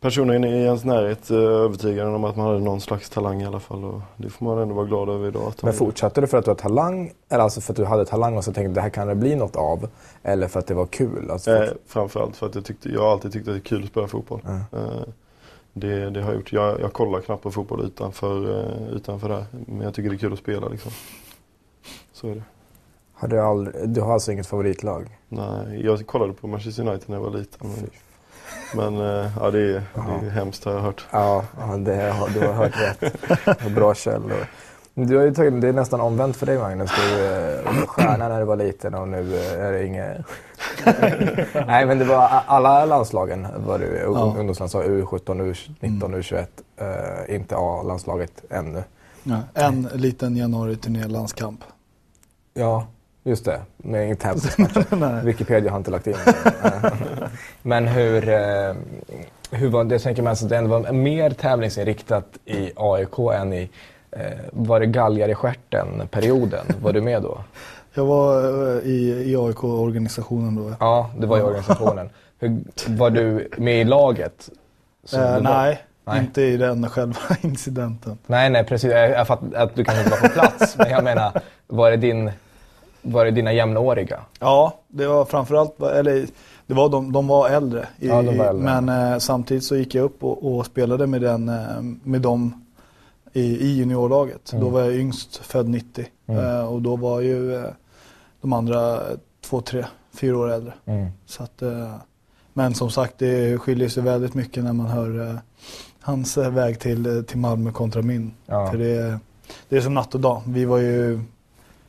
personen 0.07 0.45
i 0.45 0.65
ens 0.65 0.85
närhet 0.85 1.31
eh, 1.31 1.37
övertygade 1.37 2.11
om 2.11 2.25
att 2.25 2.37
man 2.37 2.47
hade 2.47 2.61
någon 2.61 2.81
slags 2.81 3.11
talang 3.11 3.43
i 3.43 3.47
alla 3.47 3.61
fall. 3.61 3.85
Och 3.85 4.01
det 4.17 4.31
får 4.31 4.47
man 4.47 4.59
ändå 4.59 4.75
vara 4.75 4.87
glad 4.87 5.09
över 5.09 5.29
idag. 5.29 5.53
Men 5.63 5.73
fortsatte 5.73 6.21
du 6.21 6.27
för 6.27 6.39
att 6.39 6.45
du 6.45 6.51
har 6.51 6.57
talang? 6.57 7.13
Eller 7.29 7.45
alltså 7.45 7.61
för 7.61 7.73
att 7.73 7.77
du 7.77 7.85
hade 7.85 8.05
talang 8.05 8.37
och 8.37 8.45
så 8.45 8.53
tänkte 8.53 8.75
det 8.75 8.81
här 8.81 8.91
kan 8.91 9.09
det 9.09 9.15
bli 9.15 9.37
något 9.37 9.57
av? 9.57 9.89
Eller 10.23 10.49
för 10.49 10.61
att 10.61 10.67
det 10.67 10.75
var 10.75 10.87
kul? 10.87 11.31
Alltså 11.31 11.51
för... 11.51 11.65
eh, 11.65 11.71
framförallt 11.87 12.37
för 12.37 12.47
att 12.47 12.55
jag, 12.55 12.65
tyckte, 12.65 12.89
jag 12.89 13.05
alltid 13.05 13.33
tyckt 13.33 13.49
att 13.49 13.55
det 13.55 13.59
är 13.59 13.61
kul 13.61 13.83
att 13.83 13.89
spela 13.89 14.09
fotboll. 14.09 14.41
Mm. 14.47 14.61
Eh, 14.73 15.03
det, 15.73 16.11
det, 16.11 16.21
har 16.23 16.29
jag 16.29 16.37
gjort. 16.37 16.53
Jag, 16.53 16.81
jag 16.81 16.93
kollar 16.93 17.21
knappt 17.21 17.43
på 17.43 17.51
fotboll 17.51 17.85
utanför, 17.85 18.61
eh, 18.61 18.97
utanför 18.97 19.29
det. 19.29 19.47
Men 19.67 19.81
jag 19.81 19.95
tycker 19.95 20.11
det 20.11 20.17
är 20.17 20.19
kul 20.19 20.33
att 20.33 20.39
spela 20.39 20.69
liksom. 20.69 20.93
Så 22.13 22.29
är 22.29 22.35
det. 22.35 22.43
Har 23.15 23.29
du, 23.29 23.41
aldrig, 23.41 23.89
du 23.89 24.01
har 24.01 24.13
alltså 24.13 24.33
inget 24.33 24.47
favoritlag? 24.47 25.19
Nej, 25.29 25.85
jag 25.85 26.07
kollade 26.07 26.33
på 26.33 26.47
Manchester 26.47 26.89
United 26.89 27.11
när 27.11 27.17
jag 27.17 27.23
var 27.23 27.39
liten. 27.39 27.69
Men 27.69 27.91
eh, 29.01 29.31
ja, 29.41 29.51
det 29.51 29.61
är, 29.61 29.83
det 30.21 30.27
är 30.27 30.31
hemskt 30.31 30.65
har 30.65 30.73
jag 30.73 30.81
hört. 30.81 31.07
Ja, 31.11 31.45
det, 31.79 32.15
du 32.35 32.47
har 32.47 32.53
hört 32.53 32.81
rätt. 32.81 33.75
Bra 33.75 33.95
källor. 33.95 34.47
Du 34.99 35.17
har 35.17 35.25
ju 35.25 35.35
tagit, 35.35 35.61
det 35.61 35.69
är 35.69 35.73
nästan 35.73 36.01
omvänt 36.01 36.37
för 36.37 36.47
dig 36.47 36.59
Magnus. 36.59 36.91
Du 36.97 37.17
var 37.17 37.81
eh, 37.81 37.87
stjärna 37.87 38.29
när 38.29 38.41
du 38.41 38.45
var 38.45 38.57
liten 38.57 38.95
och 38.95 39.09
nu 39.09 39.37
eh, 39.37 39.61
är 39.61 39.73
det 39.73 39.87
inget... 39.87 40.27
Nej 41.67 41.87
men 41.87 41.99
det 41.99 42.05
var 42.05 42.43
alla 42.47 42.85
landslagen 42.85 43.47
var 43.57 43.79
du. 43.79 44.01
Ja. 44.03 44.35
Ungdomslandslag, 44.39 44.85
U17, 44.85 45.19
U19, 45.25 46.05
mm. 46.05 46.21
U21. 46.21 46.47
Uh, 46.81 47.35
inte 47.35 47.57
A-landslaget 47.57 48.45
ännu. 48.51 48.83
Ja, 49.23 49.39
en 49.55 49.89
liten 49.95 50.37
januari-turné-landskamp. 50.37 51.61
Ja, 52.55 52.87
Just 53.27 53.45
det, 53.45 53.61
med 53.77 54.05
inget 54.05 54.21
tävlingsmatcher. 54.21 55.23
Wikipedia 55.25 55.71
har 55.71 55.79
inte 55.79 55.91
lagt 55.91 56.07
in 56.07 56.15
Men 57.63 57.89
hur, 57.89 58.29
eh, 58.29 58.75
hur 59.51 59.69
var 59.69 59.85
det, 59.85 59.95
jag 59.95 60.03
tänker 60.03 60.23
mig 60.23 60.31
alltså, 60.31 60.47
det 60.47 60.63
var 60.63 60.93
mer 60.93 61.31
tävlingsinriktat 61.31 62.25
i 62.45 62.73
AIK 62.77 63.19
än 63.19 63.53
i, 63.53 63.71
eh, 64.11 64.21
var 64.53 64.81
det 64.81 64.87
galgar 64.87 65.29
i 65.29 65.35
stjärten 65.35 66.09
perioden? 66.11 66.67
Var 66.83 66.93
du 66.93 67.01
med 67.01 67.23
då? 67.23 67.39
Jag 67.95 68.05
var 68.05 68.45
eh, 68.45 68.83
i, 68.83 69.31
i 69.31 69.37
AIK-organisationen 69.37 70.55
då. 70.55 70.75
Ja, 70.81 71.11
det 71.19 71.27
var 71.27 71.39
i 71.39 71.43
organisationen. 71.43 72.11
Hur, 72.39 72.61
var 72.89 73.11
du 73.11 73.49
med 73.57 73.81
i 73.81 73.85
laget? 73.85 74.51
Eh, 75.15 75.41
nej, 75.41 75.83
Nej. 76.05 76.19
Inte 76.19 76.43
i 76.43 76.57
den 76.57 76.91
själva 76.91 77.21
incidenten. 77.41 78.19
Nej, 78.27 78.51
nej 78.51 78.65
precis. 78.65 78.93
Jag 78.93 79.27
fattar 79.27 79.57
att 79.57 79.75
du 79.75 79.85
kanske 79.85 80.05
inte 80.05 80.11
var 80.11 80.29
på 80.29 80.35
plats. 80.35 80.77
men 80.79 80.91
jag 80.91 81.05
menar, 81.05 81.41
var 81.67 81.91
det 81.91 81.97
din 81.97 82.31
var 83.13 83.25
det 83.25 83.31
dina 83.31 83.53
jämnåriga? 83.53 84.21
Ja, 84.41 84.79
det 84.89 85.07
var 85.07 85.25
framförallt, 85.25 85.81
eller 85.81 86.27
det 86.67 86.75
var 86.75 86.89
de, 86.89 87.13
de 87.13 87.27
var 87.27 87.49
äldre. 87.49 87.87
I, 87.99 88.09
ja, 88.09 88.23
de 88.23 88.39
var 88.39 88.47
äldre. 88.47 88.81
Men 88.81 89.13
eh, 89.13 89.19
samtidigt 89.19 89.65
så 89.65 89.77
gick 89.77 89.95
jag 89.95 90.05
upp 90.05 90.25
och, 90.25 90.57
och 90.57 90.67
spelade 90.67 91.07
med, 91.07 91.21
den, 91.21 91.49
eh, 91.49 91.83
med 92.03 92.21
dem 92.21 92.67
i, 93.33 93.41
i 93.41 93.77
juniorlaget. 93.77 94.53
Mm. 94.53 94.65
Då 94.65 94.71
var 94.71 94.81
jag 94.81 94.95
yngst, 94.95 95.37
född 95.37 95.69
90. 95.69 96.07
Mm. 96.27 96.45
Eh, 96.45 96.67
och 96.67 96.83
då 96.83 96.97
var 96.97 97.21
ju 97.21 97.55
eh, 97.55 97.71
de 98.41 98.53
andra 98.53 99.01
två, 99.41 99.61
tre, 99.61 99.85
fyra 100.15 100.39
år 100.39 100.53
äldre. 100.53 100.73
Mm. 100.85 101.09
Så 101.27 101.43
att, 101.43 101.63
eh, 101.63 101.95
men 102.53 102.75
som 102.75 102.91
sagt, 102.91 103.19
det 103.19 103.59
skiljer 103.59 103.89
sig 103.89 104.03
väldigt 104.03 104.35
mycket 104.35 104.65
när 104.65 104.73
man 104.73 104.87
hör 104.87 105.31
eh, 105.31 105.37
hans 106.01 106.37
väg 106.37 106.81
till, 106.81 107.25
till 107.27 107.39
Malmö 107.39 107.73
kontra 107.73 108.03
min. 108.03 108.33
Ja. 108.47 108.71
För 108.71 108.79
det, 108.79 109.19
det 109.69 109.77
är 109.77 109.81
som 109.81 109.95
natt 109.95 110.15
och 110.15 110.21
dag. 110.21 110.43
Vi 110.47 110.65
var 110.65 110.79
ju 110.79 111.21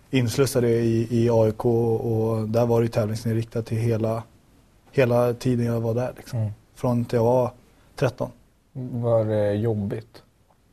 inslussade 0.09 0.69
i, 0.69 1.07
i 1.09 1.29
AIK 1.29 1.65
och 1.65 2.49
där 2.49 2.65
var 2.65 2.81
det 2.81 2.87
tävlingsinriktat 2.87 3.65
till 3.65 3.77
hela, 3.77 4.23
hela 4.91 5.33
tiden 5.33 5.65
jag 5.65 5.81
var 5.81 5.93
där. 5.93 6.13
Liksom. 6.17 6.39
Mm. 6.39 6.51
Från 6.75 7.01
att 7.01 7.13
jag 7.13 7.23
var 7.23 7.51
13. 7.95 8.31
Var 8.73 9.25
det 9.25 9.53
jobbigt? 9.53 10.23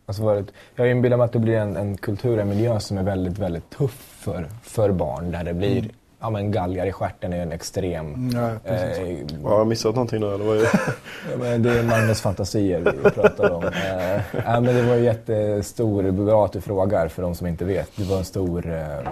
Alltså 0.07 0.23
var 0.23 0.35
det, 0.35 0.45
jag 0.75 0.91
inbillar 0.91 1.17
mig 1.17 1.25
att 1.25 1.33
det 1.33 1.39
blir 1.39 1.57
en, 1.57 1.77
en 1.77 1.97
kultur, 1.97 2.39
en 2.39 2.49
miljö 2.49 2.81
som 2.81 2.99
är 2.99 3.03
väldigt, 3.03 3.39
väldigt 3.39 3.71
tuff 3.71 4.17
för, 4.19 4.49
för 4.63 4.93
barn. 4.93 5.31
Där 5.31 5.45
det 5.45 5.55
blir 5.55 5.79
mm 5.79 5.91
ja, 6.25 6.31
men 6.31 6.51
galgar 6.51 6.87
i 6.87 6.93
stjärten 6.93 7.33
är 7.33 7.43
en 7.43 7.53
extrem... 7.53 8.31
Ja, 8.35 8.51
eh, 8.65 9.43
har 9.45 9.59
jag 9.59 9.67
missat 9.67 9.95
någonting 9.95 10.21
då 10.21 10.35
eller? 10.35 10.45
Vad 10.45 10.57
är 10.57 10.61
det? 10.61 10.69
ja, 11.31 11.37
men 11.39 11.63
det 11.63 11.79
är 11.79 11.83
Magnus 11.83 12.21
fantasier 12.21 12.81
vi 13.03 13.11
pratar 13.11 13.51
om. 13.51 13.65
Eh, 13.65 14.23
ja, 14.45 14.61
men 14.61 14.65
det 14.75 14.83
var 14.83 14.95
jättestor, 14.95 16.11
bra 16.11 16.45
att 16.45 16.53
du 16.53 16.61
frågar 16.61 17.09
för 17.09 17.23
de 17.23 17.35
som 17.35 17.47
inte 17.47 17.65
vet. 17.65 17.91
Det 17.97 18.05
var 18.05 18.19
en 18.19 18.25
stor, 18.25 18.73
eh, 18.73 19.09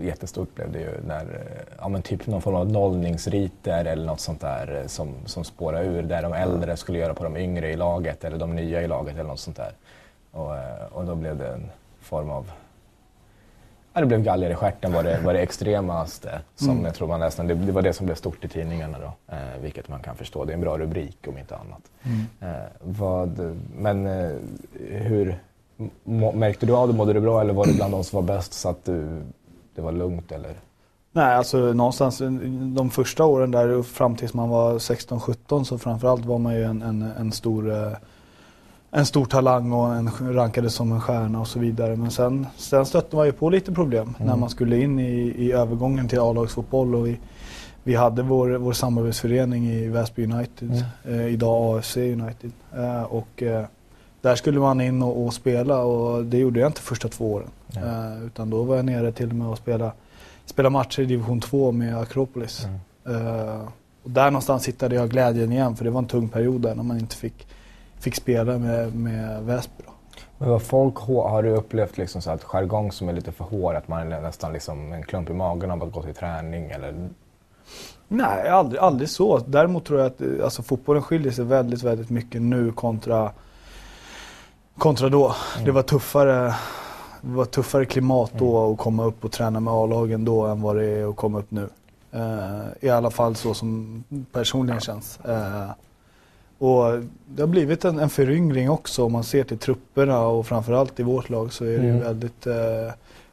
jättestort 0.00 0.54
blev 0.54 0.72
det 0.72 0.78
ju 0.78 0.90
när, 1.06 1.40
ja 1.78 1.88
men 1.88 2.02
typ 2.02 2.26
någon 2.26 2.42
form 2.42 2.54
av 2.54 2.72
nollningsriter 2.72 3.84
eller 3.84 4.06
något 4.06 4.20
sånt 4.20 4.40
där 4.40 4.80
eh, 4.80 4.86
som, 4.86 5.14
som 5.26 5.44
spårade 5.44 5.86
ur. 5.86 6.02
Där 6.02 6.22
de 6.22 6.32
äldre 6.32 6.76
skulle 6.76 6.98
göra 6.98 7.14
på 7.14 7.24
de 7.24 7.36
yngre 7.36 7.70
i 7.70 7.76
laget 7.76 8.24
eller 8.24 8.38
de 8.38 8.56
nya 8.56 8.82
i 8.82 8.88
laget 8.88 9.14
eller 9.14 9.28
något 9.28 9.40
sånt 9.40 9.56
där. 9.56 9.72
Och, 10.32 10.56
eh, 10.56 10.84
och 10.92 11.04
då 11.04 11.14
blev 11.14 11.38
det 11.38 11.48
en 11.48 11.70
form 12.00 12.30
av 12.30 12.50
Ja, 13.92 14.00
det 14.00 14.06
blev 14.06 14.22
galler 14.22 14.50
i 14.50 14.54
stjärten 14.54 14.92
var 14.92 15.02
det, 15.02 15.20
var 15.24 15.32
det 15.32 15.40
extremaste 15.40 16.40
som 16.54 16.70
mm. 16.70 16.84
jag 16.84 16.94
tror 16.94 17.08
man 17.08 17.20
läste. 17.20 17.42
Det, 17.42 17.54
det, 17.54 17.72
var 17.72 17.82
det 17.82 17.92
som 17.92 18.06
blev 18.06 18.14
stort 18.14 18.44
i 18.44 18.48
tidningarna 18.48 18.98
då. 18.98 19.34
Eh, 19.34 19.62
vilket 19.62 19.88
man 19.88 20.00
kan 20.00 20.16
förstå. 20.16 20.44
Det 20.44 20.52
är 20.52 20.54
en 20.54 20.60
bra 20.60 20.78
rubrik 20.78 21.18
om 21.28 21.38
inte 21.38 21.56
annat. 21.56 21.82
Mm. 22.02 22.54
Eh, 22.54 22.66
vad, 22.80 23.56
men 23.76 24.06
eh, 24.06 24.36
hur 24.88 25.38
märkte 26.34 26.66
du 26.66 26.76
av 26.76 26.88
det? 26.88 26.94
Mådde 26.94 27.12
du 27.12 27.20
bra 27.20 27.40
eller 27.40 27.52
var 27.52 27.66
det 27.66 27.74
bland 27.74 27.92
de 27.92 28.04
som 28.04 28.16
var 28.26 28.36
bäst 28.36 28.52
så 28.52 28.68
att 28.68 28.84
du, 28.84 29.22
det 29.74 29.82
var 29.82 29.92
lugnt 29.92 30.32
eller? 30.32 30.54
Nej, 31.12 31.34
alltså 31.34 31.58
någonstans 31.58 32.18
de 32.76 32.90
första 32.90 33.24
åren 33.24 33.50
där 33.50 33.82
fram 33.82 34.16
tills 34.16 34.34
man 34.34 34.48
var 34.48 34.78
16-17 34.78 35.64
så 35.64 35.78
framförallt 35.78 36.24
var 36.24 36.38
man 36.38 36.54
ju 36.54 36.64
en, 36.64 36.82
en, 36.82 37.02
en 37.02 37.32
stor 37.32 37.70
eh, 37.70 37.92
en 38.90 39.06
stor 39.06 39.24
talang 39.24 39.72
och 39.72 39.94
en 39.94 40.10
rankades 40.34 40.74
som 40.74 40.92
en 40.92 41.00
stjärna 41.00 41.40
och 41.40 41.48
så 41.48 41.58
vidare. 41.58 41.96
Men 41.96 42.10
sen, 42.10 42.46
sen 42.56 42.86
stötte 42.86 43.16
man 43.16 43.26
ju 43.26 43.32
på 43.32 43.50
lite 43.50 43.72
problem 43.72 44.14
mm. 44.18 44.28
när 44.28 44.36
man 44.36 44.50
skulle 44.50 44.80
in 44.80 44.98
i, 44.98 45.34
i 45.36 45.52
övergången 45.52 46.08
till 46.08 46.20
A-lagsfotboll. 46.20 46.94
Och 46.94 47.06
vi, 47.06 47.18
vi 47.82 47.94
hade 47.94 48.22
vår, 48.22 48.48
vår 48.48 48.72
samarbetsförening 48.72 49.66
i 49.66 49.88
Väsby 49.88 50.24
United, 50.24 50.84
mm. 51.04 51.20
eh, 51.20 51.26
idag 51.26 51.78
AFC 51.78 51.96
United. 51.96 52.52
Eh, 52.76 53.02
och 53.02 53.42
eh, 53.42 53.64
där 54.20 54.34
skulle 54.34 54.60
man 54.60 54.80
in 54.80 55.02
och, 55.02 55.26
och, 55.26 55.34
spela 55.34 55.78
och 55.78 56.24
det 56.24 56.38
gjorde 56.38 56.60
jag 56.60 56.68
inte 56.68 56.80
första 56.80 57.08
två 57.08 57.32
åren. 57.32 57.48
Mm. 57.76 58.26
utan 58.26 58.50
då 58.50 58.62
var 58.62 58.76
jag 58.76 58.84
nere 58.84 59.12
till 59.12 59.28
och 59.28 59.34
med 59.34 59.48
och 59.48 59.58
spela, 59.58 59.92
spela 60.44 60.70
matcher 60.70 61.02
i 61.02 61.06
division 61.06 61.40
2 61.40 61.72
med 61.72 61.98
Akropolis. 61.98 62.66
Mm. 63.04 63.26
Eh, 63.26 63.60
och 64.02 64.10
där 64.10 64.30
någonstans 64.30 64.68
hittade 64.68 64.94
jag 64.94 65.10
glädjen 65.10 65.52
igen 65.52 65.76
för 65.76 65.84
det 65.84 65.90
var 65.90 65.98
en 65.98 66.06
tung 66.06 66.28
period 66.28 66.60
där 66.60 66.74
när 66.74 66.82
man 66.82 66.98
inte 66.98 67.16
fick 67.16 67.46
fick 68.00 68.14
spela 68.14 68.58
med, 68.58 68.94
med 68.94 69.42
Väsby. 69.42 69.84
Men 70.38 70.48
vad 70.48 70.62
folk 70.62 70.96
har 70.98 71.42
du 71.42 71.50
upplevt 71.50 71.98
liksom 71.98 72.22
så 72.22 72.30
att 72.30 72.44
jargong 72.44 72.92
som 72.92 73.08
är 73.08 73.12
lite 73.12 73.32
för 73.32 73.44
hård, 73.44 73.74
att 73.74 73.88
man 73.88 74.12
är 74.12 74.20
nästan 74.20 74.52
liksom 74.52 74.92
en 74.92 75.02
klump 75.02 75.30
i 75.30 75.32
magen 75.32 75.70
av 75.70 75.82
att 75.82 75.92
gå 75.92 76.02
till 76.02 76.14
träning 76.14 76.70
eller? 76.70 77.08
Nej, 78.08 78.48
aldrig, 78.48 78.80
aldrig 78.80 79.08
så. 79.08 79.38
Däremot 79.38 79.84
tror 79.84 80.00
jag 80.00 80.06
att 80.06 80.42
alltså, 80.44 80.62
fotbollen 80.62 81.02
skiljer 81.02 81.32
sig 81.32 81.44
väldigt, 81.44 81.82
väldigt 81.82 82.10
mycket 82.10 82.42
nu 82.42 82.72
kontra 82.72 83.32
Kontra 84.78 85.08
då. 85.08 85.24
Mm. 85.26 85.64
Det 85.64 85.72
var 85.72 85.82
tuffare 85.82 86.54
det 87.20 87.34
var 87.34 87.44
tuffare 87.44 87.84
klimat 87.84 88.32
då 88.38 88.58
mm. 88.58 88.72
att 88.72 88.78
komma 88.78 89.04
upp 89.04 89.24
och 89.24 89.32
träna 89.32 89.60
med 89.60 89.74
A-lagen 89.74 90.24
då 90.24 90.46
än 90.46 90.62
vad 90.62 90.76
det 90.76 90.84
är 90.84 91.10
att 91.10 91.16
komma 91.16 91.38
upp 91.38 91.50
nu. 91.50 91.68
Uh, 92.14 92.66
I 92.80 92.88
alla 92.88 93.10
fall 93.10 93.36
så 93.36 93.54
som 93.54 94.04
personligen 94.32 94.80
känns. 94.80 95.18
Uh, 95.28 95.70
och 96.58 97.02
det 97.26 97.42
har 97.42 97.46
blivit 97.46 97.84
en, 97.84 97.98
en 97.98 98.10
föryngring 98.10 98.70
också 98.70 99.04
om 99.04 99.12
man 99.12 99.24
ser 99.24 99.44
till 99.44 99.58
trupperna 99.58 100.26
och 100.26 100.46
framförallt 100.46 101.00
i 101.00 101.02
vårt 101.02 101.28
lag 101.28 101.52
så 101.52 101.64
är 101.64 101.78
det 101.78 101.88
mm. 101.88 102.00
väldigt, 102.00 102.46
uh, 102.46 102.54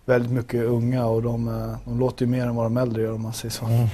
väldigt 0.06 0.32
mycket 0.32 0.64
unga 0.64 1.06
och 1.06 1.22
de, 1.22 1.76
de 1.86 2.00
låter 2.00 2.26
ju 2.26 2.32
mer 2.32 2.46
än 2.46 2.56
vad 2.56 2.66
de 2.66 2.78
äldre 2.78 3.02
gör 3.02 3.14
om 3.14 3.22
man 3.22 3.34
säger 3.34 3.52
så. 3.52 3.66
Mm. 3.66 3.88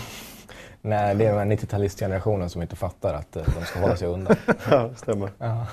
Nej, 0.81 1.15
det 1.15 1.25
är 1.25 1.35
den 1.35 1.51
90-talistgenerationen 1.51 2.47
som 2.47 2.61
inte 2.61 2.75
fattar 2.75 3.13
att 3.13 3.31
de 3.31 3.65
ska 3.65 3.79
hålla 3.79 3.95
sig 3.95 4.07
undan. 4.07 4.35
ja, 4.69 4.89
stämmer. 4.95 5.29
Ja. 5.37 5.65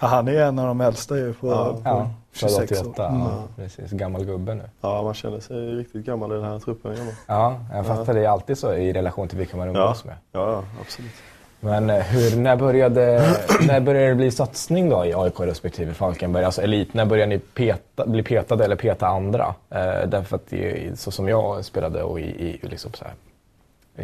Ja, 0.00 0.06
han 0.06 0.28
är 0.28 0.42
en 0.42 0.58
av 0.58 0.66
de 0.66 0.80
äldsta 0.80 1.16
ju 1.16 1.34
på, 1.34 1.48
ja, 1.48 1.72
på 1.72 1.80
ja, 1.84 2.10
26 2.32 2.82
år. 2.82 3.00
Mm. 3.00 3.20
Ja, 3.20 3.42
precis. 3.56 3.90
Gammal 3.90 4.24
gubbe 4.24 4.54
nu. 4.54 4.62
Ja, 4.80 5.02
man 5.02 5.14
känner 5.14 5.40
sig 5.40 5.56
riktigt 5.56 6.06
gammal 6.06 6.32
i 6.32 6.34
den 6.34 6.44
här 6.44 6.58
truppen. 6.58 6.96
Ja, 7.26 7.60
jag 7.72 7.86
fattar. 7.86 8.14
Det 8.14 8.24
är 8.24 8.28
alltid 8.28 8.58
så 8.58 8.74
i 8.74 8.92
relation 8.92 9.28
till 9.28 9.38
vilka 9.38 9.56
man 9.56 9.68
umgås 9.68 10.04
med. 10.04 10.14
Ja, 10.32 10.64
absolut. 10.80 11.12
Men 11.60 11.90
eh, 11.90 12.02
hur, 12.02 12.36
när, 12.36 12.56
började, 12.56 13.36
när 13.66 13.80
började 13.80 14.08
det 14.08 14.14
bli 14.14 14.30
satsning 14.30 14.88
då 14.88 15.04
i 15.04 15.14
AIK 15.14 15.40
respektive 15.40 15.94
Falkenberg? 15.94 16.44
Alltså 16.44 16.62
elit, 16.62 16.94
när 16.94 17.04
började 17.04 17.28
ni 17.28 17.38
peta, 17.38 18.06
bli 18.06 18.22
petade 18.22 18.64
eller 18.64 18.76
peta 18.76 19.06
andra? 19.06 19.54
Eh, 19.70 20.08
därför 20.08 20.36
att 20.36 20.46
det, 20.48 20.98
så 20.98 21.10
som 21.10 21.28
jag 21.28 21.64
spelade 21.64 22.02
och 22.02 22.20
i, 22.20 22.22
i, 22.22 22.60
liksom 22.62 22.92
så 22.92 23.04
här, 23.04 23.14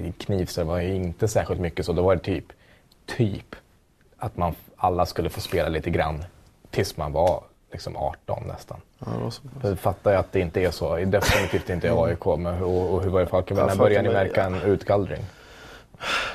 i 0.01 0.13
Knivsta 0.13 0.65
var 0.65 0.79
det 0.79 0.89
inte 0.89 1.29
särskilt 1.29 1.61
mycket 1.61 1.87
så. 1.87 1.93
Då 1.93 2.03
var 2.03 2.15
det 2.15 2.23
typ, 2.23 2.45
typ 3.07 3.57
att 4.19 4.37
man 4.37 4.55
alla 4.77 5.07
skulle 5.07 5.31
få 5.31 5.41
spela 5.41 5.69
lite 5.69 5.91
grann 5.91 6.25
tills 6.71 6.97
man 6.97 7.13
var 7.13 7.43
liksom 7.73 7.97
18 7.97 8.43
nästan. 8.47 8.81
Ja, 8.99 9.31
jag 9.63 9.79
fattar 9.79 10.11
ju 10.11 10.17
att 10.17 10.33
det 10.33 10.41
inte 10.41 10.61
är 10.61 10.71
så. 10.71 10.97
Definitivt 10.97 11.71
inte 11.71 11.87
i 11.87 11.91
AIK. 11.91 12.27
Men 12.39 12.55
hur, 12.55 12.67
och 12.67 13.03
hur 13.03 13.11
var 13.11 13.21
det 13.21 13.27
i 13.27 13.29
Falkenberg? 13.29 13.67
När 13.67 13.77
började 13.77 14.09
ni 14.09 14.15
märka 14.15 14.45
en 14.45 14.63
utgallring? 14.63 15.23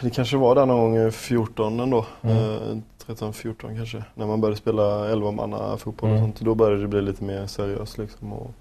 Det 0.02 0.10
kanske 0.10 0.38
var 0.38 0.56
där 0.56 0.66
någon 0.66 0.96
gång 0.96 1.12
14 1.12 1.80
ändå. 1.80 2.06
Mm. 2.22 2.38
Eh, 2.38 2.78
13-14 3.08 3.76
kanske. 3.76 4.04
När 4.16 4.26
man 4.26 4.42
började 4.42 4.58
spela 4.58 5.10
11 5.10 5.78
fotboll 5.78 6.10
mm. 6.10 6.22
och 6.22 6.28
sånt. 6.28 6.40
Då 6.40 6.56
började 6.56 6.82
det 6.82 6.88
bli 6.88 7.02
lite 7.02 7.24
mer 7.24 7.48
seriöst 7.48 7.98
liksom. 7.98 8.34
Och, 8.34 8.54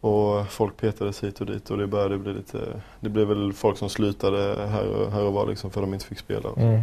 och 0.00 0.46
folk 0.48 0.76
petades 0.76 1.24
hit 1.24 1.40
och 1.40 1.46
dit 1.46 1.70
och 1.70 1.78
det 1.78 1.86
började 1.86 2.18
bli 2.18 2.32
lite... 2.32 2.58
Det 3.00 3.08
blev 3.08 3.28
väl 3.28 3.52
folk 3.52 3.78
som 3.78 3.88
slutade 3.88 4.66
här 4.68 4.86
och, 4.86 5.12
här 5.12 5.22
och 5.22 5.32
var 5.32 5.46
liksom 5.46 5.70
för 5.70 5.80
att 5.80 5.86
de 5.86 5.94
inte 5.94 6.06
fick 6.06 6.18
spela. 6.18 6.48
Mm. 6.56 6.74
Eh, 6.74 6.82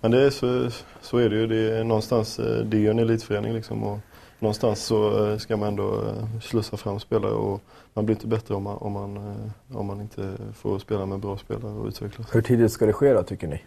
men 0.00 0.10
det 0.10 0.22
är 0.22 0.30
så, 0.30 0.70
så 1.00 1.18
är 1.18 1.30
det 1.30 1.36
ju. 1.36 1.46
Det 1.46 1.78
är 1.78 1.84
någonstans, 1.84 2.38
eh, 2.38 2.64
det 2.64 2.76
är 2.76 2.80
ju 2.80 2.90
en 2.90 2.98
elitförening 2.98 3.52
liksom. 3.52 3.82
Och 3.84 3.98
någonstans 4.40 4.84
så 4.84 5.26
eh, 5.26 5.38
ska 5.38 5.56
man 5.56 5.68
ändå 5.68 5.94
eh, 5.94 6.40
slussa 6.42 6.76
fram 6.76 7.00
spelare 7.00 7.32
och 7.32 7.62
man 7.94 8.06
blir 8.06 8.16
inte 8.16 8.26
bättre 8.26 8.54
om 8.54 8.62
man, 8.62 8.76
om 8.76 8.92
man, 8.92 9.34
om 9.72 9.86
man 9.86 10.00
inte 10.00 10.32
får 10.54 10.78
spela 10.78 11.06
med 11.06 11.18
bra 11.18 11.38
spelare 11.38 11.72
och 11.72 11.86
utvecklas. 11.86 12.26
Hur 12.32 12.42
tidigt 12.42 12.72
ska 12.72 12.86
det 12.86 12.92
ske 12.92 13.12
då 13.12 13.22
tycker 13.22 13.48
ni? 13.48 13.62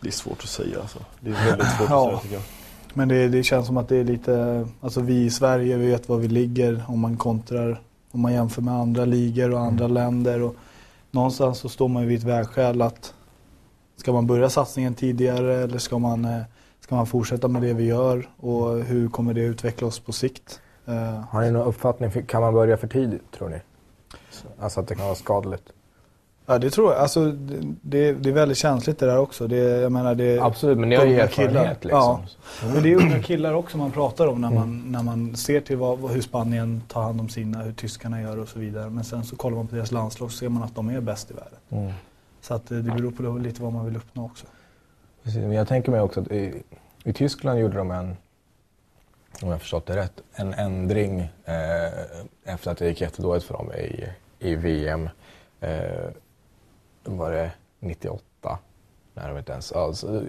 Det 0.00 0.08
är 0.08 0.12
svårt 0.12 0.42
att 0.42 0.48
säga 0.48 0.80
alltså. 0.80 0.98
Det 1.20 1.30
är 1.30 1.46
väldigt 1.46 1.68
svårt 1.76 1.90
ja. 1.90 2.04
att 2.04 2.08
säga 2.08 2.18
tycker 2.18 2.34
jag. 2.34 2.44
Men 2.94 3.08
det, 3.08 3.28
det, 3.28 3.42
känns 3.42 3.66
som 3.66 3.76
att 3.76 3.88
det 3.88 3.96
är 3.96 4.04
lite, 4.04 4.66
alltså 4.80 5.00
vi 5.00 5.24
i 5.24 5.30
Sverige 5.30 5.76
vi 5.76 5.86
vet 5.86 6.08
var 6.08 6.16
vi 6.16 6.28
ligger 6.28 6.84
om 6.88 7.00
man 7.00 7.16
kontrar, 7.16 7.80
om 8.10 8.20
man 8.20 8.32
jämför 8.32 8.62
med 8.62 8.74
andra 8.74 9.04
ligor 9.04 9.52
och 9.54 9.60
andra 9.60 9.84
mm. 9.84 9.94
länder. 9.94 10.42
Och 10.42 10.54
någonstans 11.10 11.58
så 11.58 11.68
står 11.68 11.88
man 11.88 12.02
ju 12.02 12.08
vid 12.08 12.18
ett 12.18 12.24
vägskäl 12.24 12.82
att 12.82 13.14
Ska 13.96 14.12
man 14.12 14.26
börja 14.26 14.50
satsningen 14.50 14.94
tidigare 14.94 15.56
eller 15.56 15.78
ska 15.78 15.98
man, 15.98 16.24
eh, 16.24 16.42
ska 16.86 16.94
man 16.94 17.06
fortsätta 17.06 17.48
med 17.48 17.62
det 17.62 17.72
vi 17.72 17.84
gör 17.84 18.28
och 18.36 18.84
hur 18.84 19.08
kommer 19.08 19.34
det 19.34 19.40
utveckla 19.40 19.86
oss 19.86 19.98
på 19.98 20.12
sikt? 20.12 20.60
Eh, 20.86 21.20
Har 21.30 21.40
ni 21.42 21.50
någon 21.50 21.66
uppfattning? 21.66 22.10
Kan 22.10 22.40
man 22.40 22.54
börja 22.54 22.76
för 22.76 22.86
tidigt 22.86 23.32
tror 23.32 23.48
ni? 23.48 23.60
Alltså 24.60 24.80
att 24.80 24.88
det 24.88 24.94
kan 24.94 25.04
vara 25.04 25.14
skadligt? 25.14 25.72
Ja 26.46 26.58
det 26.58 26.70
tror 26.70 26.92
jag. 26.92 27.02
Alltså, 27.02 27.32
det, 27.82 28.12
det 28.12 28.28
är 28.28 28.32
väldigt 28.32 28.58
känsligt 28.58 28.98
det 28.98 29.06
där 29.06 29.18
också. 29.18 29.46
Det, 29.46 29.56
jag 29.56 29.92
menar, 29.92 30.14
det 30.14 30.38
Absolut, 30.38 30.78
men 30.78 30.88
ni 30.88 30.96
har 30.96 31.04
ju 31.04 31.20
erfarenhet 31.20 31.84
liksom. 31.84 32.00
Ja. 32.00 32.22
Mm. 32.62 32.74
Men 32.74 32.82
det 32.82 32.92
är 32.92 32.96
unga 32.96 33.22
killar 33.22 33.52
också 33.54 33.78
man 33.78 33.90
pratar 33.90 34.26
om 34.26 34.40
när 34.40 34.50
man, 34.50 34.62
mm. 34.62 34.92
när 34.92 35.02
man 35.02 35.36
ser 35.36 35.60
till 35.60 35.76
vad, 35.76 36.10
hur 36.10 36.20
Spanien 36.20 36.82
tar 36.88 37.02
hand 37.02 37.20
om 37.20 37.28
sina, 37.28 37.62
hur 37.62 37.72
tyskarna 37.72 38.22
gör 38.22 38.38
och 38.38 38.48
så 38.48 38.58
vidare. 38.58 38.90
Men 38.90 39.04
sen 39.04 39.24
så 39.24 39.36
kollar 39.36 39.56
man 39.56 39.66
på 39.66 39.74
deras 39.74 39.92
landslag 39.92 40.30
så 40.30 40.38
ser 40.38 40.48
man 40.48 40.62
att 40.62 40.74
de 40.74 40.88
är 40.88 41.00
bäst 41.00 41.30
i 41.30 41.34
världen. 41.34 41.58
Mm. 41.70 41.92
Så 42.40 42.54
att 42.54 42.70
eh, 42.70 42.78
det 42.78 42.90
beror 42.90 43.10
på 43.10 43.38
lite 43.38 43.62
vad 43.62 43.72
man 43.72 43.84
vill 43.86 43.96
uppnå 43.96 44.24
också. 44.24 44.46
Precis, 45.26 45.42
men 45.42 45.52
jag 45.52 45.68
tänker 45.68 45.92
mig 45.92 46.00
också 46.00 46.20
att 46.20 46.32
i, 46.32 46.62
i 47.04 47.12
Tyskland 47.12 47.60
gjorde 47.60 47.76
de 47.76 47.90
en, 47.90 48.16
om 49.42 49.50
jag 49.50 49.60
förstått 49.60 49.86
det 49.86 49.96
rätt, 49.96 50.22
en 50.34 50.54
ändring 50.54 51.20
eh, 51.44 52.00
efter 52.44 52.70
att 52.70 52.78
det 52.78 52.88
gick 52.88 53.00
jättedåligt 53.00 53.46
för 53.46 53.54
dem 53.54 53.72
i, 53.72 54.08
i 54.38 54.54
VM. 54.54 55.08
Eh, 55.60 56.08
var 57.04 57.32
det 57.32 57.50
98? 57.80 58.58
Nej, 59.14 59.28
de 59.28 59.38
inte 59.38 59.52
ens. 59.52 59.72
Alltså, 59.72 60.22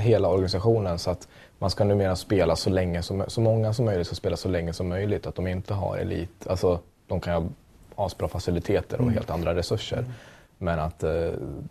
hela 0.00 0.28
organisationen 0.28 0.98
så 0.98 1.10
att 1.10 1.28
man 1.58 1.70
ska 1.70 1.84
numera 1.84 2.16
spela 2.16 2.56
så 2.56 2.70
länge 2.70 3.02
som, 3.02 3.24
så 3.28 3.40
många 3.40 3.72
som 3.72 3.84
möjligt 3.84 4.06
ska 4.06 4.16
spela 4.16 4.36
så 4.36 4.48
länge 4.48 4.72
som 4.72 4.88
möjligt. 4.88 5.26
Att 5.26 5.34
de 5.34 5.46
inte 5.46 5.74
har 5.74 5.96
elit, 5.96 6.46
alltså 6.46 6.80
de 7.06 7.20
kan 7.20 7.42
ha 7.42 8.04
asbra 8.06 8.28
faciliteter 8.28 8.96
och 8.96 9.02
mm. 9.02 9.14
helt 9.14 9.30
andra 9.30 9.54
resurser. 9.54 9.98
Mm. 9.98 10.12
Men 10.58 10.78
att 10.78 11.02
eh, 11.02 11.30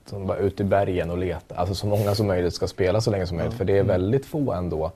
vara 0.09 0.37
ute 0.37 0.63
i 0.63 0.65
bergen 0.65 1.09
och 1.09 1.17
leta, 1.17 1.55
alltså 1.55 1.75
så 1.75 1.87
många 1.87 2.15
som 2.15 2.27
möjligt 2.27 2.53
ska 2.53 2.67
spela 2.67 3.01
så 3.01 3.11
länge 3.11 3.27
som 3.27 3.37
möjligt. 3.37 3.57
För 3.57 3.65
det 3.65 3.73
är 3.73 3.81
mm. 3.81 3.87
väldigt 3.87 4.25
få 4.25 4.53
ändå 4.53 4.91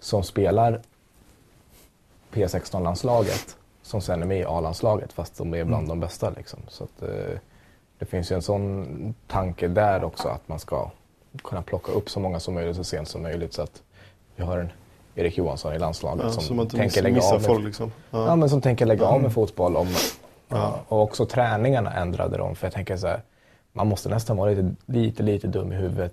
som 0.00 0.22
spelar 0.22 0.80
P16-landslaget 2.32 3.56
som 3.82 4.00
sen 4.00 4.22
är 4.22 4.26
med 4.26 4.40
i 4.40 4.44
A-landslaget 4.44 5.12
fast 5.12 5.38
de 5.38 5.54
är 5.54 5.64
bland 5.64 5.84
mm. 5.84 5.88
de 5.88 6.00
bästa. 6.00 6.30
Liksom. 6.30 6.60
Så 6.68 6.84
att, 6.84 7.02
eh, 7.02 7.38
det 7.98 8.06
finns 8.06 8.32
ju 8.32 8.36
en 8.36 8.42
sån 8.42 9.14
tanke 9.26 9.68
där 9.68 10.04
också 10.04 10.28
att 10.28 10.48
man 10.48 10.58
ska 10.58 10.90
kunna 11.44 11.62
plocka 11.62 11.92
upp 11.92 12.10
så 12.10 12.20
många 12.20 12.40
som 12.40 12.54
möjligt 12.54 12.76
så 12.76 12.84
sent 12.84 13.08
som 13.08 13.22
möjligt 13.22 13.52
så 13.52 13.62
att 13.62 13.82
vi 14.36 14.44
har 14.44 14.58
en 14.58 14.72
Erik 15.14 15.38
Johansson 15.38 15.74
i 15.74 15.78
landslaget 15.78 16.24
ja, 16.24 16.30
som, 16.30 16.68
tänker 16.68 17.02
lägga 17.02 17.22
av 17.22 17.34
med, 17.34 17.42
folk, 17.42 17.64
liksom. 17.64 17.92
ja. 18.10 18.26
ja. 18.26 18.36
men 18.36 18.50
som 18.50 18.60
tänker 18.60 18.86
lägga 18.86 19.04
av 19.06 19.12
med 19.12 19.18
mm. 19.18 19.30
fotboll 19.30 19.76
om 19.76 19.88
Ja. 20.48 20.80
Och 20.88 21.02
också 21.02 21.26
träningarna 21.26 21.92
ändrade 21.92 22.36
de. 22.36 22.54
För 22.56 22.66
jag 22.66 22.74
tänker 22.74 22.96
så 22.96 23.06
här, 23.06 23.20
man 23.72 23.86
måste 23.86 24.08
nästan 24.08 24.36
vara 24.36 24.50
lite, 24.50 24.74
lite, 24.86 25.22
lite 25.22 25.46
dum 25.46 25.72
i 25.72 25.76
huvudet. 25.76 26.12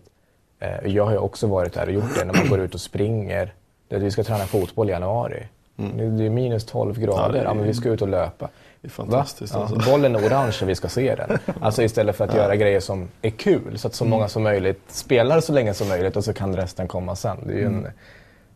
Eh, 0.60 0.88
jag 0.88 1.06
har 1.06 1.12
ju 1.12 1.18
också 1.18 1.48
varit 1.48 1.74
där 1.74 1.88
och 1.88 1.94
gjort 1.94 2.16
det 2.20 2.26
när 2.26 2.34
man 2.34 2.50
går 2.50 2.60
ut 2.60 2.74
och 2.74 2.82
springer. 2.82 3.54
Det 3.88 4.00
vi 4.00 4.12
ska 4.12 4.24
träna 4.24 4.46
fotboll 4.46 4.90
i 4.90 4.92
januari. 4.92 5.48
Mm. 5.78 6.18
Det 6.18 6.26
är 6.26 6.30
minus 6.30 6.66
12 6.66 7.00
grader, 7.00 7.36
ja, 7.36 7.42
är... 7.42 7.44
ja, 7.44 7.54
men 7.54 7.66
vi 7.66 7.74
ska 7.74 7.90
ut 7.90 8.02
och 8.02 8.08
löpa. 8.08 8.50
Det 8.82 8.88
är 8.88 8.92
fantastiskt. 8.92 9.54
Ja, 9.54 9.60
alltså. 9.60 9.92
Bollen 9.92 10.16
är 10.16 10.28
orange 10.28 10.58
och 10.62 10.70
vi 10.70 10.76
ska 10.76 10.88
se 10.88 11.16
den. 11.16 11.38
Alltså 11.62 11.84
istället 11.84 12.16
för 12.16 12.24
att 12.26 12.36
göra 12.36 12.56
grejer 12.56 12.80
som 12.80 13.08
är 13.22 13.30
kul 13.30 13.78
så 13.78 13.88
att 13.88 13.94
så 13.94 14.04
mm. 14.04 14.10
många 14.10 14.28
som 14.28 14.44
möjligt 14.44 14.82
spelar 14.88 15.42
så 15.42 15.54
länge 15.54 15.74
som 15.74 15.88
möjligt 15.88 16.16
och 16.16 16.24
så 16.24 16.34
kan 16.34 16.56
resten 16.56 16.88
komma 16.88 17.16
sen. 17.16 17.38
Det 17.46 17.54
är 17.54 17.58
ju 17.58 17.66
mm. 17.66 17.86
en, 17.86 17.92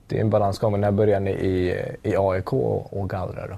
det 0.07 0.17
är 0.17 0.21
en 0.21 0.29
balansgång. 0.29 0.79
när 0.79 0.91
börjar 0.91 1.19
ni 1.19 1.31
i, 1.31 1.86
i 2.03 2.15
AIK 2.17 2.53
och, 2.53 3.00
och 3.00 3.09
gallra 3.09 3.48
då? 3.48 3.57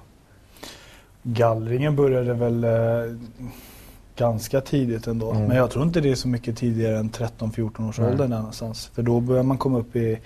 Gallringen 1.24 1.96
började 1.96 2.34
väl 2.34 2.64
eh, 2.64 3.18
ganska 4.16 4.62
tidigt 4.62 5.08
ändå. 5.08 5.32
Mm. 5.32 5.48
Men 5.48 5.58
jag 5.58 5.72
tror 5.72 5.86
inte 5.86 6.02
det 6.02 6.12
är 6.12 6.16
så 6.16 6.28
mycket 6.28 6.58
tidigare 6.58 6.98
än 6.98 7.10
13-14 7.10 7.90
års 7.90 8.00
ålder 8.00 8.28
någonstans. 8.28 8.88
För 8.94 9.04
då 9.04 9.20
börjar 9.20 9.44
man 9.44 9.58
komma 9.58 9.80
upp 9.80 9.96
i, 9.96 10.20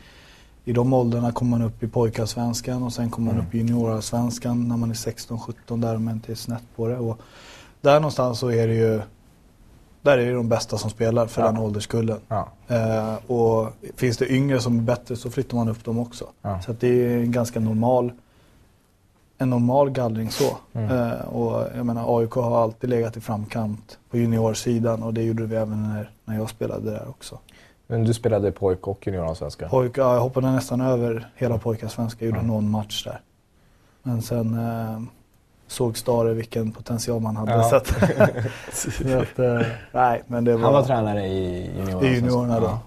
i 0.66 0.74
de 0.74 0.94
åldrarna 0.94 1.32
kommer 1.32 1.58
man 1.58 1.68
upp 1.68 1.84
i 1.84 1.88
pojkarsvenskan 1.88 2.84
och 2.84 2.94
sen 2.94 3.10
kommer 3.10 3.26
man 3.26 3.36
mm. 3.36 3.48
upp 3.48 3.56
i 3.56 3.58
juniorsvenskan 3.58 4.68
när 4.68 4.78
man 4.78 4.90
är 4.90 4.94
16-17 4.94 5.82
där 5.82 5.96
om 5.96 6.06
man 6.06 6.14
inte 6.14 6.32
är 6.32 6.36
snett 6.36 6.64
på 6.76 6.88
det. 6.88 6.98
Och 6.98 7.20
där 7.82 8.00
någonstans 8.00 8.40
så 8.40 8.52
är 8.52 8.68
det 8.68 8.76
ju 8.76 9.02
där 10.02 10.18
är 10.18 10.26
det 10.26 10.34
de 10.34 10.50
bästa 10.50 10.78
som 10.78 10.90
spelar 10.90 11.28
för 11.28 11.42
ja. 11.42 11.48
den 11.48 11.58
ålderskullen. 11.58 12.20
Ja. 12.28 12.50
Eh, 12.68 13.32
och 13.32 13.74
finns 13.96 14.18
det 14.18 14.32
yngre 14.32 14.60
som 14.60 14.80
är 14.80 14.84
bättre 14.84 15.16
så 15.16 15.30
flyttar 15.30 15.58
man 15.58 15.70
upp 15.70 15.84
dem 15.86 16.00
också. 16.00 16.26
Ja. 16.42 16.62
Så 16.62 16.74
det 16.80 16.88
är 16.88 17.18
en 17.18 17.32
ganska 17.32 17.60
normal 17.60 18.12
en 19.38 19.50
normal 19.50 19.90
gallring 19.90 20.32
så. 20.32 20.58
Mm. 20.74 20.92
Eh, 20.92 21.22
och 21.22 21.68
jag 21.78 21.86
menar 21.86 22.20
AIK 22.20 22.32
har 22.32 22.64
alltid 22.64 22.90
legat 22.90 23.18
i 23.18 23.22
framkant 23.22 23.98
på 24.10 24.18
juniorsidan 24.18 25.04
och 25.04 25.14
det 25.14 25.24
gjorde 25.24 25.46
vi 25.46 25.56
även 25.56 25.84
när, 25.84 26.10
när 26.26 26.36
jag 26.36 26.50
spelade 26.50 26.92
där 26.92 27.10
också. 27.10 27.40
Men 27.88 28.04
du 28.04 28.14
spelade 28.14 28.52
pojk 28.52 28.88
och 28.88 29.08
juniorallsvenska? 29.08 29.70
Pojk, 29.70 29.98
ja, 29.98 30.14
jag 30.14 30.22
hoppade 30.22 30.52
nästan 30.52 30.82
över 30.82 31.30
hela 31.36 31.58
pojkarsvenska, 31.58 32.26
gjorde 32.26 32.38
mm. 32.38 32.52
någon 32.52 32.70
match 32.70 33.04
där. 33.04 33.20
Men 34.04 34.22
sen 34.22 34.54
eh, 34.54 35.02
såg 35.68 35.98
Stare 35.98 36.34
vilken 36.34 36.72
potential 36.72 37.22
man 37.22 37.36
hade. 37.36 37.52
Ja. 37.52 37.64
Så 37.64 37.76
att, 37.76 37.88
så 38.74 39.18
att, 39.18 39.40
eh, 39.40 39.68
nej, 39.92 40.24
men 40.28 40.44
det 40.44 40.54
var, 40.54 40.62
Han 40.62 40.74
var 40.74 40.84
tränare 40.84 41.28
i 41.28 41.72
juniorerna? 41.78 42.08
I 42.08 42.16
juniorerna 42.16 42.60
då. 42.60 42.66
Ja. 42.66 42.80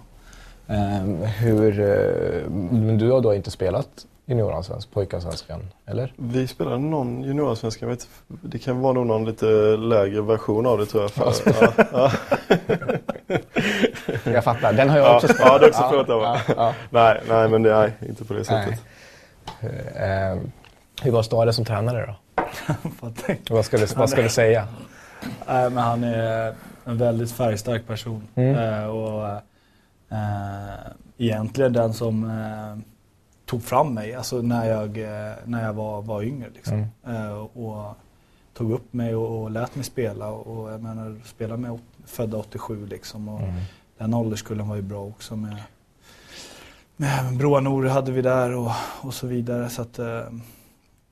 Um, 1.00 1.22
hur, 1.22 1.80
uh, 1.80 2.50
men 2.50 2.98
du 2.98 3.10
har 3.10 3.20
då 3.20 3.34
inte 3.34 3.50
spelat 3.50 3.88
juniorallsvenskan, 4.28 4.92
pojkarsvenskan, 4.92 5.68
eller? 5.86 6.12
Vi 6.16 6.46
spelade 6.46 6.78
någon 6.78 7.22
juniorallsvenskan, 7.22 7.96
det 8.26 8.58
kan 8.58 8.80
vara 8.80 8.92
någon 8.92 9.24
lite 9.24 9.46
lägre 9.76 10.20
version 10.20 10.66
av 10.66 10.78
det 10.78 10.86
tror 10.86 11.02
jag. 11.02 11.10
För, 11.10 11.32
ja, 11.60 11.72
ja. 11.92 12.10
jag 14.32 14.44
fattar. 14.44 14.72
Den 14.72 14.90
har 14.90 14.98
jag 14.98 15.16
också 15.16 15.28
spelat. 15.28 15.52
Ja, 15.52 15.58
det 15.58 15.64
är 15.64 15.68
också 15.68 15.88
spelat 15.88 16.10
av. 16.10 16.22
Ja, 16.22 16.40
ja. 16.56 16.74
nej, 16.90 17.20
nej, 17.28 17.48
men 17.48 17.62
det 17.62 17.72
är 17.72 17.92
inte 18.08 18.24
på 18.24 18.34
det 18.34 18.44
sättet. 18.44 18.80
Nej. 19.60 20.32
Uh, 20.32 20.42
hur 21.02 21.10
var 21.10 21.22
Stare 21.22 21.52
som 21.52 21.64
tränare 21.64 22.06
då? 22.06 22.16
vad 23.54 23.64
ska 23.64 23.76
du, 23.76 23.86
vad 23.96 24.10
ska 24.10 24.22
du 24.22 24.28
säga? 24.28 24.68
Nej, 25.46 25.70
men 25.70 25.78
han 25.84 26.04
är 26.04 26.54
en 26.84 26.98
väldigt 26.98 27.32
färgstark 27.32 27.86
person. 27.86 28.28
Mm. 28.34 28.56
Uh, 28.56 28.86
och 28.86 29.42
uh, 30.12 30.18
Egentligen 31.20 31.72
den 31.72 31.92
som 31.92 32.24
tog 33.48 33.62
fram 33.62 33.94
mig 33.94 34.14
alltså 34.14 34.42
när 34.42 34.64
jag, 34.64 34.96
när 35.44 35.64
jag 35.64 35.72
var, 35.72 36.02
var 36.02 36.22
yngre. 36.22 36.48
Liksom. 36.54 36.86
Mm. 37.04 37.32
och 37.32 37.96
tog 38.54 38.72
upp 38.72 38.92
mig 38.92 39.14
och, 39.14 39.42
och 39.42 39.50
lät 39.50 39.74
mig 39.74 39.84
spela. 39.84 40.28
Och 40.28 40.72
jag 40.72 40.82
menar, 40.82 41.16
spela 41.24 41.56
med 41.56 41.78
födda 42.04 42.36
87 42.36 42.86
liksom. 42.86 43.28
Och 43.28 43.40
mm. 43.40 43.54
Den 43.98 44.14
ålderskullen 44.14 44.68
var 44.68 44.76
ju 44.76 44.82
bra 44.82 45.04
också 45.04 45.36
med, 45.36 45.56
med 46.96 47.36
Broa 47.36 47.60
Nor 47.60 47.84
hade 47.84 48.12
vi 48.12 48.22
där 48.22 48.56
och, 48.56 48.70
och 49.00 49.14
så 49.14 49.26
vidare. 49.26 49.68
Så 49.68 49.82
att, 49.82 49.98
eh, 49.98 50.18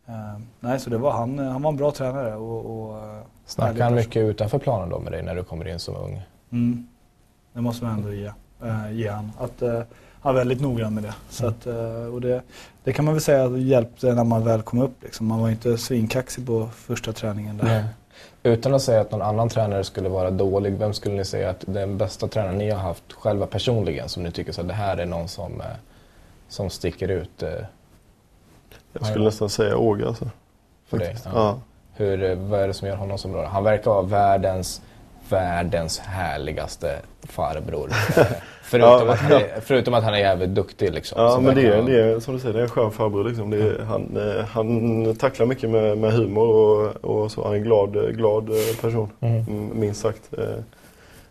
eh, 0.06 0.38
nej, 0.60 0.80
så 0.80 0.90
det 0.90 0.98
var 0.98 1.12
han, 1.12 1.38
han 1.38 1.62
var 1.62 1.70
en 1.70 1.76
bra 1.76 1.90
tränare. 1.90 2.36
Och, 2.36 2.88
och, 2.88 2.98
eh, 2.98 3.22
Snackar 3.46 3.84
han 3.84 3.94
mycket 3.94 4.20
utanför 4.22 4.58
planen 4.58 4.88
då 4.88 4.98
med 4.98 5.12
dig 5.12 5.22
när 5.22 5.34
du 5.34 5.44
kommer 5.44 5.68
in 5.68 5.78
som 5.78 5.96
ung? 5.96 6.22
Mm. 6.50 6.86
Det 7.52 7.60
måste 7.60 7.84
man 7.84 7.94
ändå 7.94 8.12
ge, 8.12 8.30
äh, 8.62 8.92
ge 8.92 9.08
han. 9.08 9.32
Att, 9.38 9.62
äh, 9.62 9.80
är 10.28 10.32
väldigt 10.32 10.60
noggrann 10.60 10.94
med 10.94 11.02
det. 11.02 11.14
Så 11.30 11.46
att, 11.46 11.66
och 12.12 12.20
det, 12.20 12.42
det 12.84 12.92
kan 12.92 13.04
man 13.04 13.14
väl 13.14 13.20
säga 13.20 13.48
hjälpte 13.48 14.14
när 14.14 14.24
man 14.24 14.44
väl 14.44 14.62
kom 14.62 14.82
upp. 14.82 15.02
Liksom. 15.02 15.26
Man 15.26 15.40
var 15.40 15.50
inte 15.50 15.78
svinkaxig 15.78 16.46
på 16.46 16.68
första 16.74 17.12
träningen. 17.12 17.56
Där. 17.56 17.64
Nej. 17.64 17.84
Utan 18.42 18.74
att 18.74 18.82
säga 18.82 19.00
att 19.00 19.10
någon 19.10 19.22
annan 19.22 19.48
tränare 19.48 19.84
skulle 19.84 20.08
vara 20.08 20.30
dålig, 20.30 20.78
vem 20.78 20.92
skulle 20.92 21.14
ni 21.14 21.24
säga 21.24 21.50
att 21.50 21.64
den 21.66 21.98
bästa 21.98 22.28
tränaren 22.28 22.58
ni 22.58 22.70
har 22.70 22.78
haft 22.78 23.12
själva 23.12 23.46
personligen 23.46 24.08
som 24.08 24.22
ni 24.22 24.30
tycker 24.30 24.60
att 24.60 24.68
det 24.68 24.74
här 24.74 24.96
är 24.96 25.06
någon 25.06 25.28
som, 25.28 25.60
eh, 25.60 25.66
som 26.48 26.70
sticker 26.70 27.08
ut? 27.08 27.42
Eh? 27.42 27.50
Jag 28.92 29.06
skulle 29.06 29.24
nästan 29.24 29.48
säga 29.48 29.76
Åge 29.76 30.06
alltså. 30.06 30.30
För 30.86 30.98
dig? 30.98 31.16
Ja. 31.24 31.30
ja. 31.34 31.58
Hur, 31.94 32.24
eh, 32.24 32.36
vad 32.36 32.60
är 32.60 32.68
det 32.68 32.74
som 32.74 32.88
gör 32.88 32.96
honom 32.96 33.18
så 33.18 33.28
bra? 33.28 33.46
Han 33.46 33.64
verkar 33.64 33.90
vara 33.90 34.02
världens 34.02 34.82
världens 35.28 35.98
härligaste 35.98 36.98
farbror. 37.22 37.90
förutom, 38.62 39.06
ja. 39.06 39.12
att 39.12 39.30
är, 39.30 39.60
förutom, 39.60 39.94
att 39.94 40.04
han 40.04 40.14
är, 40.14 40.18
jävligt 40.18 40.50
duktig 40.50 40.92
liksom. 40.92 41.22
Ja 41.22 41.40
men 41.40 41.54
det 41.54 41.66
är, 41.66 41.82
det 41.82 42.00
är 42.00 42.20
som 42.20 42.34
du 42.34 42.40
säger, 42.40 42.54
det 42.54 42.60
är 42.60 42.64
en 42.64 42.70
skön 42.70 42.92
farbror 42.92 43.24
liksom. 43.24 43.52
Är, 43.52 43.74
mm. 43.74 43.86
han, 43.86 44.16
eh, 44.16 44.44
han 44.44 45.16
tacklar 45.16 45.46
mycket 45.46 45.70
med, 45.70 45.98
med 45.98 46.12
humor 46.12 46.48
och, 46.48 47.04
och, 47.04 47.32
så. 47.32 47.44
Han 47.44 47.52
är 47.52 47.56
en 47.56 47.62
glad, 47.62 48.16
glad 48.16 48.50
eh, 48.50 48.76
person, 48.80 49.10
mm. 49.20 49.70
minst 49.74 50.00
sagt. 50.00 50.34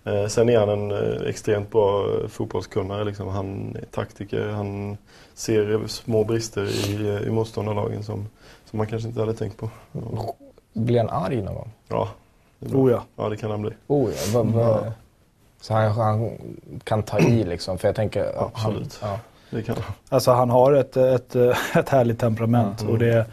Eh, 0.06 0.28
sen 0.28 0.50
är 0.50 0.60
han 0.60 0.70
en 0.70 0.92
extremt 1.28 1.72
bra 1.72 2.08
fotbollskunnare. 2.30 3.04
Liksom. 3.04 3.28
Han 3.28 3.78
är 3.82 3.86
taktiker, 3.86 4.48
han 4.48 4.98
ser 5.34 5.88
små 5.88 6.24
brister 6.24 6.90
i, 6.90 7.26
i 7.28 7.30
motståndarlagen 7.30 8.04
som, 8.04 8.28
som 8.66 8.78
man 8.78 8.88
kanske 8.88 9.08
inte 9.08 9.20
hade 9.20 9.34
tänkt 9.34 9.58
på. 9.58 9.70
Blir 10.74 10.98
han 10.98 11.10
arg 11.10 11.42
någon 11.42 11.56
gång? 11.56 11.72
Ja, 11.88 12.10
Oh 12.60 12.92
ja. 12.92 13.04
Ja, 13.16 13.30
det 13.30 13.38
kan 13.38 13.52
han 13.52 13.62
bli. 13.62 13.72
Oh 13.88 14.12
ja. 14.12 14.40
Va, 14.40 14.44
va. 14.44 14.82
Ja. 14.86 14.94
Så 15.62 15.74
han, 15.74 15.92
han, 15.92 16.32
kan 16.84 17.04
ta 17.04 17.20
i 17.20 17.44
liksom, 17.44 17.78
för 17.78 17.88
jag 17.88 17.96
tänker... 17.96 18.44
Absolut. 18.46 18.98
Han, 19.02 19.12
ja. 19.12 19.20
Det 19.50 19.62
kan 19.62 19.76
han. 19.76 19.94
Alltså 20.10 20.32
han 20.32 20.50
har 20.50 20.74
ett, 20.74 20.98
ett, 20.98 21.36
ett 21.76 21.90
härligt 21.90 22.20
temperament 22.20 22.82
mm. 22.82 22.94
och 22.94 23.00
det, 23.00 23.26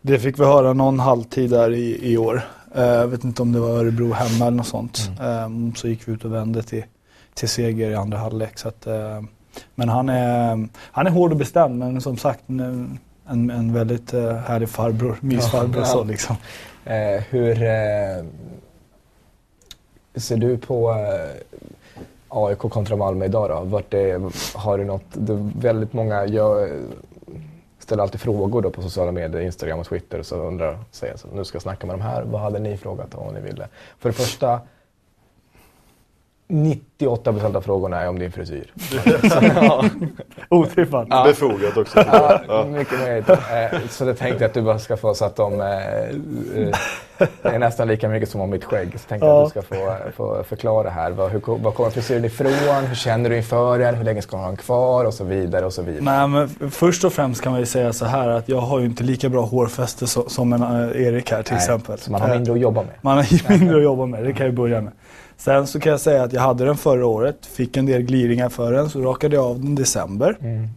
det 0.00 0.18
fick 0.18 0.38
vi 0.38 0.44
höra 0.44 0.72
någon 0.72 1.00
halvtid 1.00 1.50
där 1.50 1.72
i, 1.72 2.12
i 2.12 2.16
år. 2.18 2.42
Uh, 2.76 2.82
jag 2.82 3.08
vet 3.08 3.24
inte 3.24 3.42
om 3.42 3.52
det 3.52 3.60
var 3.60 3.68
Örebro 3.68 4.12
hemma 4.12 4.46
eller 4.46 4.56
något 4.56 4.66
sånt. 4.66 5.10
Mm. 5.20 5.44
Um, 5.44 5.74
så 5.74 5.88
gick 5.88 6.08
vi 6.08 6.12
ut 6.12 6.24
och 6.24 6.32
vände 6.32 6.62
till, 6.62 6.84
till 7.34 7.48
seger 7.48 7.90
i 7.90 7.94
andra 7.94 8.18
halvlek. 8.18 8.58
Så 8.58 8.68
att, 8.68 8.86
uh, 8.86 9.22
men 9.74 9.88
han 9.88 10.08
är, 10.08 10.68
han 10.74 11.06
är 11.06 11.10
hård 11.10 11.32
och 11.32 11.38
bestämd 11.38 11.78
men 11.78 12.00
som 12.00 12.16
sagt 12.16 12.48
en, 12.48 12.98
en, 13.28 13.50
en 13.50 13.72
väldigt 13.72 14.14
uh, 14.14 14.32
härlig 14.32 14.68
farbror, 14.68 15.16
mysfarbror. 15.20 15.82
Ja, 15.82 15.84
så, 15.84 16.04
liksom. 16.04 16.36
Eh, 16.88 17.22
hur 17.30 17.62
eh, 17.62 18.24
ser 20.14 20.36
du 20.36 20.58
på 20.58 20.90
eh, 20.90 21.42
AIK 22.28 22.58
kontra 22.58 22.96
Malmö 22.96 23.24
idag 23.24 23.50
då? 23.50 23.60
Vart 23.60 23.90
det, 23.90 24.32
har 24.54 24.78
du 24.78 24.84
något, 24.84 25.04
det 25.12 25.52
väldigt 25.56 25.92
många 25.92 26.26
jag 26.26 26.68
ställer 27.78 28.02
alltid 28.02 28.20
frågor 28.20 28.62
då 28.62 28.70
på 28.70 28.82
sociala 28.82 29.12
medier, 29.12 29.42
Instagram 29.42 29.78
och 29.78 29.86
Twitter, 29.86 30.22
så 30.22 30.36
undrar, 30.36 30.78
säger 30.90 31.16
så, 31.16 31.28
nu 31.32 31.44
ska 31.44 31.56
jag 31.56 31.62
snacka 31.62 31.86
med 31.86 31.94
de 31.94 32.00
här, 32.02 32.22
vad 32.22 32.40
hade 32.40 32.58
ni 32.58 32.76
frågat 32.76 33.14
om 33.14 33.34
ni 33.34 33.40
ville? 33.40 33.68
För 33.98 34.08
det 34.08 34.12
första, 34.12 34.60
98 37.00 37.32
procent 37.32 37.56
av 37.56 37.60
frågorna 37.60 38.00
är 38.00 38.08
om 38.08 38.18
din 38.18 38.32
frisyr. 38.32 38.72
Otippat. 40.48 41.06
Ja. 41.10 41.24
Befogat 41.24 41.76
också. 41.76 42.04
Ja, 42.48 42.64
mycket 42.64 43.00
möjligt. 43.00 43.28
Eh, 43.28 43.80
så 43.90 44.04
det 44.04 44.14
tänkte 44.14 44.44
jag 44.44 44.48
att 44.48 44.54
du 44.54 44.62
bara 44.62 44.78
ska 44.78 44.96
få 44.96 45.14
så 45.14 45.24
att 45.24 45.36
de 45.36 45.60
eh, 45.60 45.66
det 47.18 47.48
är 47.48 47.58
nästan 47.58 47.88
lika 47.88 48.08
mycket 48.08 48.28
som 48.28 48.40
om 48.40 48.50
mitt 48.50 48.64
skägg. 48.64 49.00
Så 49.00 49.08
tänkte 49.08 49.26
jag 49.26 49.36
att 49.36 49.54
du 49.54 49.60
ska 49.60 49.76
få, 49.76 49.96
få 50.16 50.44
förklara 50.44 50.90
här. 50.90 51.10
Var, 51.10 51.28
hur, 51.28 51.40
var 51.62 51.70
kommer 51.70 51.90
frisyren 51.90 52.24
ifrån? 52.24 52.86
Hur 52.86 52.94
känner 52.94 53.30
du 53.30 53.36
inför 53.36 53.78
den? 53.78 53.94
Hur 53.94 54.04
länge 54.04 54.22
ska 54.22 54.36
du 54.36 54.40
ha 54.40 54.48
den 54.48 54.56
kvar? 54.56 55.04
Och 55.04 55.14
så 55.14 55.24
vidare 55.24 55.66
och 55.66 55.72
så 55.72 55.82
vidare. 55.82 56.04
Nej, 56.04 56.28
men 56.28 56.70
först 56.70 57.04
och 57.04 57.12
främst 57.12 57.42
kan 57.42 57.52
man 57.52 57.60
ju 57.60 57.66
säga 57.66 57.92
så 57.92 58.04
här 58.04 58.28
att 58.28 58.48
jag 58.48 58.60
har 58.60 58.80
ju 58.80 58.86
inte 58.86 59.04
lika 59.04 59.28
bra 59.28 59.42
hårfäste 59.44 60.06
så, 60.06 60.28
som 60.28 60.52
en 60.52 60.62
Erik 60.94 61.30
här 61.30 61.42
till 61.42 61.52
Nej, 61.52 61.62
exempel. 61.62 61.98
Så 61.98 62.12
man 62.12 62.20
har 62.20 62.28
mindre 62.28 62.52
att 62.52 62.60
jobba 62.60 62.82
med. 62.82 62.94
Man 63.00 63.16
har 63.16 63.58
mindre 63.58 63.76
att 63.76 63.82
jobba 63.82 64.06
med, 64.06 64.24
det 64.24 64.32
kan 64.32 64.46
jag 64.46 64.54
börja 64.54 64.80
med. 64.80 64.92
Sen 65.40 65.66
så 65.66 65.80
kan 65.80 65.90
jag 65.90 66.00
säga 66.00 66.22
att 66.22 66.32
jag 66.32 66.40
hade 66.40 66.64
den 66.64 66.76
förra 66.88 67.06
året, 67.06 67.46
fick 67.46 67.76
en 67.76 67.86
del 67.86 68.02
gliringar 68.02 68.48
för 68.48 68.72
den, 68.72 68.90
så 68.90 69.00
rakade 69.02 69.36
jag 69.36 69.44
av 69.44 69.60
den 69.60 69.72
i 69.72 69.74
december. 69.74 70.36
Mm. 70.40 70.68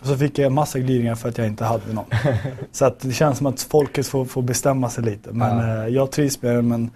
Och 0.00 0.06
så 0.06 0.16
fick 0.16 0.38
jag 0.38 0.46
en 0.46 0.54
massa 0.54 0.78
gliringar 0.78 1.14
för 1.14 1.28
att 1.28 1.38
jag 1.38 1.46
inte 1.46 1.64
hade 1.64 1.92
någon. 1.92 2.04
så 2.72 2.84
att 2.84 3.00
det 3.00 3.12
känns 3.12 3.38
som 3.38 3.46
att 3.46 3.62
folket 3.62 4.06
får, 4.06 4.24
får 4.24 4.42
bestämma 4.42 4.88
sig 4.90 5.04
lite. 5.04 5.32
Men 5.32 5.58
ja. 5.58 5.84
eh, 5.84 5.88
jag 5.88 6.10
trivs 6.10 6.42
med 6.42 6.56
den. 6.56 6.68
Men 6.68 6.90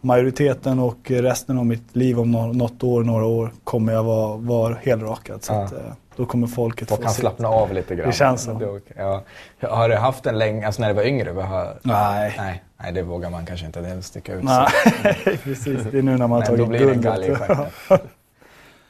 majoriteten 0.00 0.78
och 0.78 1.10
resten 1.10 1.58
av 1.58 1.66
mitt 1.66 1.96
liv 1.96 2.20
om 2.20 2.30
något 2.30 2.82
år, 2.82 3.04
några 3.04 3.26
år 3.26 3.52
kommer 3.64 3.92
jag 3.92 4.04
vara, 4.04 4.36
vara 4.36 4.76
helrakad. 4.82 5.44
Så 5.44 5.52
ja. 5.52 5.64
att, 5.64 5.72
eh, 5.72 5.78
då 6.16 6.26
kommer 6.26 6.46
folket 6.46 6.88
Folk 6.88 7.00
få 7.00 7.04
kan 7.06 7.14
slappna 7.14 7.48
av 7.48 7.72
lite 7.72 7.94
grann. 7.94 8.06
Det 8.06 8.12
känns 8.12 8.42
så. 8.42 8.80
Ja. 8.96 9.22
Har 9.60 9.88
du 9.88 9.96
haft 9.96 10.24
den 10.24 10.38
länge, 10.38 10.66
alltså 10.66 10.82
när 10.82 10.88
du 10.88 10.94
var 10.94 11.02
yngre? 11.02 11.30
Har... 11.30 11.78
Nej. 11.82 12.34
Nej. 12.38 12.62
Nej, 12.84 12.92
det 12.92 13.02
vågar 13.02 13.30
man 13.30 13.46
kanske 13.46 13.66
inte. 13.66 13.80
Det 13.80 14.02
sticka 14.02 14.34
ut 14.34 14.44
Nej, 14.44 14.66
precis. 15.44 15.82
Det 15.90 15.98
är 15.98 16.02
nu 16.02 16.16
när 16.16 16.26
man 16.26 16.30
har 16.30 16.46
tagit 16.46 16.68
guld. 16.68 17.06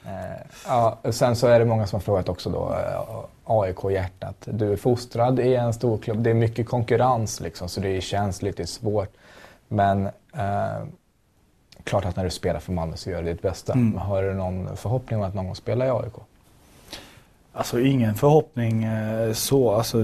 Eh, 0.07 0.41
ja, 0.67 0.97
sen 1.11 1.35
så 1.35 1.47
är 1.47 1.59
det 1.59 1.65
många 1.65 1.87
som 1.87 1.97
har 1.97 2.01
frågat 2.01 2.29
också 2.29 2.49
då, 2.49 2.73
eh, 2.73 3.25
AIK-hjärtat. 3.45 4.35
Du 4.45 4.71
är 4.71 4.75
fostrad 4.77 5.39
i 5.39 5.55
en 5.55 5.73
stor 5.73 5.97
klubb. 5.97 6.23
Det 6.23 6.29
är 6.29 6.33
mycket 6.33 6.67
konkurrens 6.67 7.39
liksom, 7.39 7.69
så 7.69 7.81
det 7.81 7.89
det 8.57 8.63
är 8.63 8.67
svårt. 8.67 9.09
Men 9.67 10.05
eh, 10.33 10.85
klart 11.83 12.05
att 12.05 12.15
när 12.15 12.23
du 12.23 12.29
spelar 12.29 12.59
för 12.59 12.71
Malmö 12.71 12.97
så 12.97 13.09
gör 13.09 13.23
du 13.23 13.33
ditt 13.33 13.41
bästa. 13.41 13.73
Mm. 13.73 13.97
Har 13.97 14.23
du 14.23 14.33
någon 14.33 14.77
förhoppning 14.77 15.19
om 15.19 15.25
att 15.25 15.33
någon 15.33 15.45
gång 15.45 15.55
spela 15.55 15.85
i 15.85 15.89
AIK? 15.89 16.13
Alltså 17.57 17.79
ingen 17.79 18.15
förhoppning 18.15 18.83
eh, 18.83 19.33
så. 19.33 19.71
Alltså, 19.71 19.97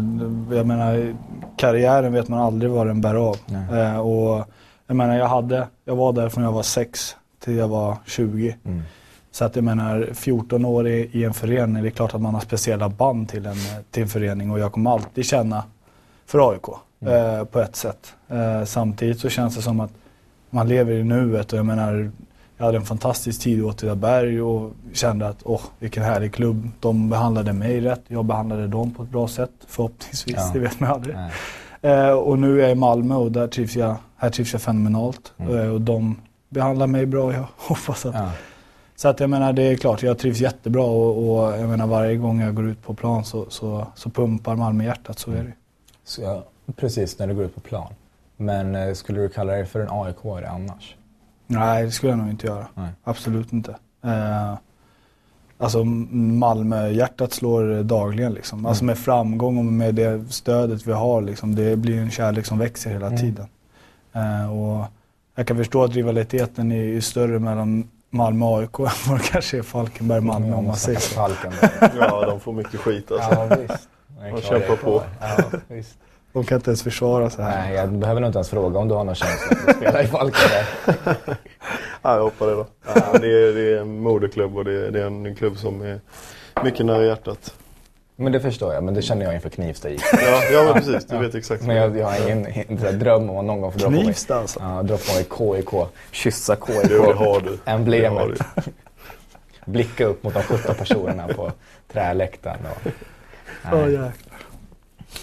jag 0.51 0.65
menar, 0.65 1.15
karriären 1.57 2.13
vet 2.13 2.27
man 2.27 2.39
aldrig 2.39 2.71
vad 2.71 2.87
den 2.87 3.01
bär 3.01 3.15
av. 3.15 3.37
Eh, 3.73 3.99
och 3.99 4.45
jag 4.87 4.95
menar, 4.95 5.17
jag, 5.17 5.27
hade, 5.27 5.67
jag 5.85 5.95
var 5.95 6.13
där 6.13 6.29
från 6.29 6.43
jag 6.43 6.51
var 6.51 6.63
6 6.63 7.15
till 7.39 7.55
jag 7.55 7.67
var 7.67 7.97
20. 8.05 8.55
Mm. 8.65 8.81
Så 9.31 9.45
att 9.45 9.55
jag 9.55 9.65
menar 9.65 10.09
14 10.13 10.65
år 10.65 10.87
i, 10.87 11.09
i, 11.11 11.23
en 11.23 11.33
förening, 11.33 11.83
det 11.83 11.89
är 11.89 11.91
klart 11.91 12.13
att 12.13 12.21
man 12.21 12.33
har 12.33 12.41
speciella 12.41 12.89
band 12.89 13.29
till 13.29 13.45
en, 13.45 13.55
till 13.91 14.03
en 14.03 14.09
förening 14.09 14.51
och 14.51 14.59
jag 14.59 14.71
kommer 14.71 14.91
alltid 14.91 15.25
känna 15.25 15.63
för 16.25 16.51
AIK 16.51 16.65
mm. 16.99 17.39
eh, 17.39 17.45
på 17.45 17.59
ett 17.59 17.75
sätt. 17.75 18.13
Eh, 18.29 18.63
samtidigt 18.65 19.19
så 19.19 19.29
känns 19.29 19.55
det 19.55 19.61
som 19.61 19.79
att 19.79 19.91
man 20.49 20.67
lever 20.67 20.93
i 20.93 21.03
nuet 21.03 21.53
och 21.53 21.59
jag 21.59 21.65
menar 21.65 22.11
jag 22.61 22.65
hade 22.65 22.77
en 22.77 22.85
fantastisk 22.85 23.41
tid 23.41 23.59
i 23.59 23.61
Åtvidaberg 23.61 24.41
och 24.41 24.71
kände 24.93 25.27
att 25.27 25.37
åh, 25.43 25.61
vilken 25.79 26.03
härlig 26.03 26.33
klubb. 26.33 26.69
De 26.79 27.09
behandlade 27.09 27.53
mig 27.53 27.81
rätt, 27.81 28.01
jag 28.07 28.25
behandlade 28.25 28.67
dem 28.67 28.93
på 28.93 29.03
ett 29.03 29.09
bra 29.09 29.27
sätt. 29.27 29.51
Förhoppningsvis, 29.67 30.35
ja. 30.37 30.51
det 30.53 30.59
vet 30.59 30.79
man 30.79 30.91
aldrig. 30.91 31.15
Eh, 31.81 32.09
och 32.09 32.39
nu 32.39 32.59
är 32.59 32.63
jag 32.63 32.71
i 32.71 32.75
Malmö 32.75 33.15
och 33.15 33.31
där 33.31 33.47
trivs 33.47 33.75
jag, 33.75 33.95
här 34.17 34.29
trivs 34.29 34.53
jag 34.53 34.61
fenomenalt. 34.61 35.33
Mm. 35.37 35.59
Eh, 35.59 35.67
och 35.67 35.81
de 35.81 36.21
behandlar 36.49 36.87
mig 36.87 37.05
bra. 37.05 37.33
Jag 37.33 37.45
hoppas 37.57 38.05
att 38.05 38.15
ja. 38.15 38.31
Så 38.95 39.07
att 39.07 39.19
jag 39.19 39.29
menar 39.29 39.53
det 39.53 39.63
är 39.63 39.75
klart, 39.75 40.03
jag 40.03 40.17
trivs 40.17 40.39
jättebra 40.39 40.83
och, 40.83 41.17
och 41.17 41.59
jag 41.59 41.69
menar 41.69 41.87
varje 41.87 42.15
gång 42.15 42.41
jag 42.41 42.55
går 42.55 42.67
ut 42.67 42.83
på 42.83 42.93
plan 42.93 43.25
så, 43.25 43.45
så, 43.49 43.87
så 43.95 44.09
pumpar 44.09 44.55
Malmö 44.55 44.83
hjärtat, 44.83 45.19
så 45.19 45.31
är 45.31 45.43
det 45.43 45.53
så, 46.03 46.21
ja, 46.21 46.43
Precis, 46.75 47.19
när 47.19 47.27
du 47.27 47.33
går 47.33 47.45
ut 47.45 47.55
på 47.55 47.61
plan. 47.61 47.93
Men 48.37 48.75
eh, 48.75 48.93
skulle 48.93 49.21
du 49.21 49.29
kalla 49.29 49.53
dig 49.53 49.65
för 49.65 49.79
en 49.79 49.89
aik 49.91 50.15
annars? 50.47 50.95
Nej, 51.59 51.85
det 51.85 51.91
skulle 51.91 52.11
jag 52.11 52.19
nog 52.19 52.29
inte 52.29 52.47
göra. 52.47 52.67
Nej. 52.73 52.89
Absolut 53.03 53.53
inte. 53.53 53.75
Eh, 54.03 54.53
alltså 55.57 55.83
Malmö-hjärtat 55.83 57.33
slår 57.33 57.83
dagligen 57.83 58.33
liksom. 58.33 58.59
Mm. 58.59 58.69
Alltså 58.69 58.83
med 58.83 58.97
framgång 58.97 59.57
och 59.57 59.65
med 59.65 59.95
det 59.95 60.33
stödet 60.33 60.87
vi 60.87 60.91
har 60.91 61.21
liksom. 61.21 61.55
Det 61.55 61.75
blir 61.75 61.97
en 61.97 62.11
kärlek 62.11 62.45
som 62.45 62.57
växer 62.57 62.89
hela 62.89 63.07
mm. 63.07 63.19
tiden. 63.19 63.47
Eh, 64.13 64.51
och 64.51 64.85
jag 65.35 65.47
kan 65.47 65.57
förstå 65.57 65.83
att 65.83 65.95
rivaliteten 65.95 66.71
är 66.71 67.01
större 67.01 67.39
mellan 67.39 67.89
Malmö 68.09 68.45
AIK 68.45 68.79
än 68.79 68.85
vad 69.07 69.19
det 69.19 69.23
kanske 69.23 69.57
är 69.57 69.61
Falkenberg 69.61 70.21
Malmö 70.21 70.53
om 70.53 70.65
man 70.65 70.75
säger 70.75 70.99
så. 70.99 71.15
Falken. 71.15 71.53
Ja, 71.99 72.25
de 72.25 72.39
får 72.39 72.53
mycket 72.53 72.79
skit 72.79 73.11
alltså. 73.11 73.31
ja, 73.31 73.55
visst. 73.55 73.89
Jag 74.21 74.31
Man 74.31 74.41
kämpar 74.41 74.75
på. 74.75 75.03
Ja, 75.19 75.59
visst. 75.67 75.97
De 76.33 76.43
kan 76.43 76.55
inte 76.55 76.69
ens 76.69 76.83
försvara 76.83 77.29
sig 77.29 77.45
här. 77.45 77.61
Nej, 77.61 77.75
jag 77.75 77.91
behöver 77.91 78.21
nog 78.21 78.27
inte 78.27 78.37
ens 78.37 78.49
fråga 78.49 78.79
om 78.79 78.87
du 78.87 78.93
har 78.95 79.03
någon 79.03 79.15
känsla 79.15 79.55
för 79.55 79.69
att 79.69 79.77
spela 79.77 80.03
i 80.03 80.07
Falkenberg. 80.07 80.65
Ja, 82.03 82.15
jag 82.15 82.23
hoppar 82.23 82.47
det 82.47 82.53
då. 82.53 82.65
Ja, 82.85 83.17
det, 83.21 83.27
är, 83.27 83.53
det 83.53 83.77
är 83.77 83.81
en 83.81 83.99
moderklubb 83.99 84.57
och 84.57 84.65
det 84.65 84.87
är, 84.87 84.91
det 84.91 85.01
är 85.01 85.05
en 85.05 85.35
klubb 85.35 85.57
som 85.57 85.81
är 85.81 85.99
mycket 86.63 86.85
nära 86.85 87.05
hjärtat. 87.05 87.53
Men 88.15 88.31
det 88.31 88.39
förstår 88.39 88.73
jag, 88.73 88.83
men 88.83 88.93
det 88.93 89.01
känner 89.01 89.25
jag 89.25 89.33
inför 89.35 89.49
Knivsta 89.49 89.89
IK. 89.89 90.01
Ja, 90.13 90.43
ja 90.51 90.63
men 90.63 90.73
precis. 90.73 91.05
Du 91.05 91.17
vet 91.17 91.35
exakt. 91.35 91.63
Men 91.63 91.75
jag, 91.75 91.97
jag 91.97 92.05
har 92.07 92.29
ingen 92.29 92.45
här 92.77 92.91
dröm 92.91 93.29
om 93.29 93.37
att 93.37 93.45
någon 93.45 93.61
gång 93.61 93.71
få 93.71 93.77
dra 93.77 93.85
på 93.85 93.91
mig. 93.91 94.03
Knivsta 94.03 94.35
alltså. 94.35 94.59
Ja, 94.59 94.83
dra 94.83 94.97
på 94.97 95.13
mig 95.13 95.55
KIK. 95.61 95.87
Kyssa 96.11 96.55
KIK. 96.55 96.89
Det 96.89 96.97
har 96.97 97.39
du. 97.41 97.49
Det 97.49 97.71
har 97.71 97.75
Emblemet. 97.77 98.27
du. 98.55 98.71
Blicka 99.65 100.05
upp 100.05 100.23
mot 100.23 100.33
de 100.33 100.43
17 100.43 100.75
personerna 100.75 101.27
på 101.27 101.51
träläktaren. 101.93 102.59
Och, 102.65 102.91
nej. 103.71 103.91
jäklar. 103.91 104.11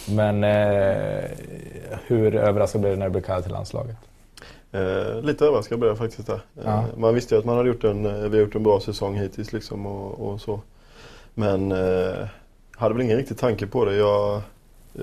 Men 0.09 0.45
eh, 0.45 1.25
hur 2.07 2.35
överraskad 2.35 2.81
blev 2.81 2.93
du 2.93 2.99
när 2.99 3.07
du 3.07 3.11
blev 3.13 3.23
kallad 3.23 3.43
till 3.43 3.53
landslaget? 3.53 3.97
Eh, 4.73 5.21
lite 5.23 5.45
överraskad 5.47 5.79
blev 5.79 5.89
jag 5.91 5.99
faktiskt 5.99 6.27
där. 6.27 6.35
Eh, 6.35 6.63
Ja. 6.65 6.85
Man 6.97 7.15
visste 7.15 7.35
ju 7.35 7.39
att 7.39 7.45
man 7.45 7.57
hade 7.57 7.69
gjort 7.69 7.85
en, 7.85 8.07
eh, 8.07 8.13
vi 8.13 8.37
har 8.39 8.45
gjort 8.45 8.55
en 8.55 8.63
bra 8.63 8.81
säsong 8.81 9.15
hittills 9.17 9.53
liksom 9.53 9.87
och, 9.87 10.29
och 10.29 10.41
så. 10.41 10.61
Men 11.35 11.73
eh, 11.73 12.27
hade 12.77 12.95
väl 12.95 13.03
ingen 13.03 13.17
riktig 13.17 13.39
tanke 13.39 13.67
på 13.67 13.85
det. 13.85 13.97
Jag, 13.97 14.35
eh, 14.95 15.03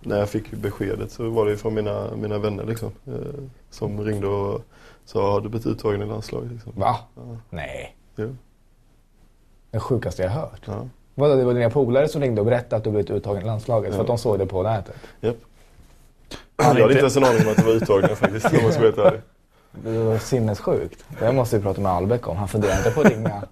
när 0.00 0.18
jag 0.18 0.28
fick 0.28 0.50
beskedet 0.50 1.10
så 1.12 1.30
var 1.30 1.44
det 1.44 1.50
ju 1.50 1.56
från 1.56 1.74
mina, 1.74 2.08
mina 2.16 2.38
vänner 2.38 2.64
liksom. 2.64 2.92
Eh, 3.06 3.42
som 3.70 4.04
ringde 4.04 4.26
och 4.26 4.62
sa 5.04 5.32
har 5.32 5.40
du 5.40 5.48
blivit 5.48 5.66
uttagen 5.66 6.02
i 6.02 6.06
landslaget? 6.06 6.52
Liksom. 6.52 6.72
Va? 6.76 6.96
Ja. 7.16 7.22
Nej. 7.50 7.96
Jo. 8.16 8.36
Det 9.70 9.80
sjukaste 9.80 10.22
jag 10.22 10.30
hört. 10.30 10.60
Ja. 10.66 10.88
Vadå, 11.14 11.34
det 11.34 11.44
var 11.44 11.54
dina 11.54 11.70
polare 11.70 12.08
som 12.08 12.20
ringde 12.20 12.40
och 12.40 12.44
berättade 12.44 12.76
att 12.76 12.84
du 12.84 12.90
blivit 12.90 13.10
uttagen 13.10 13.42
i 13.42 13.44
landslaget 13.46 13.94
för 13.94 14.00
att 14.00 14.06
de 14.06 14.18
såg 14.18 14.38
det 14.38 14.46
på 14.46 14.62
nätet? 14.62 14.94
Japp. 15.20 15.36
Jag 16.56 16.66
är 16.66 16.70
hade 16.70 16.82
inte- 16.82 16.98
ens 16.98 17.16
en 17.16 17.24
aning 17.24 17.42
om 17.46 17.48
att 17.50 17.56
det 17.56 17.62
var 17.62 17.72
uttagningar 17.72 18.14
faktiskt 18.14 18.46
om 18.46 18.52
jag 18.62 18.72
ska 18.72 18.90
vara 18.90 19.10
helt. 19.10 19.22
Det 19.84 19.98
var 19.98 20.18
sinnessjukt. 20.18 21.04
Det 21.20 21.32
måste 21.32 21.56
vi 21.56 21.62
prata 21.62 21.80
med 21.80 21.92
Albeck 21.92 22.28
om. 22.28 22.36
Han 22.36 22.48
funderar 22.48 22.76
inte 22.76 22.90
på 22.90 23.00
att 23.00 23.06
ringa 23.10 23.42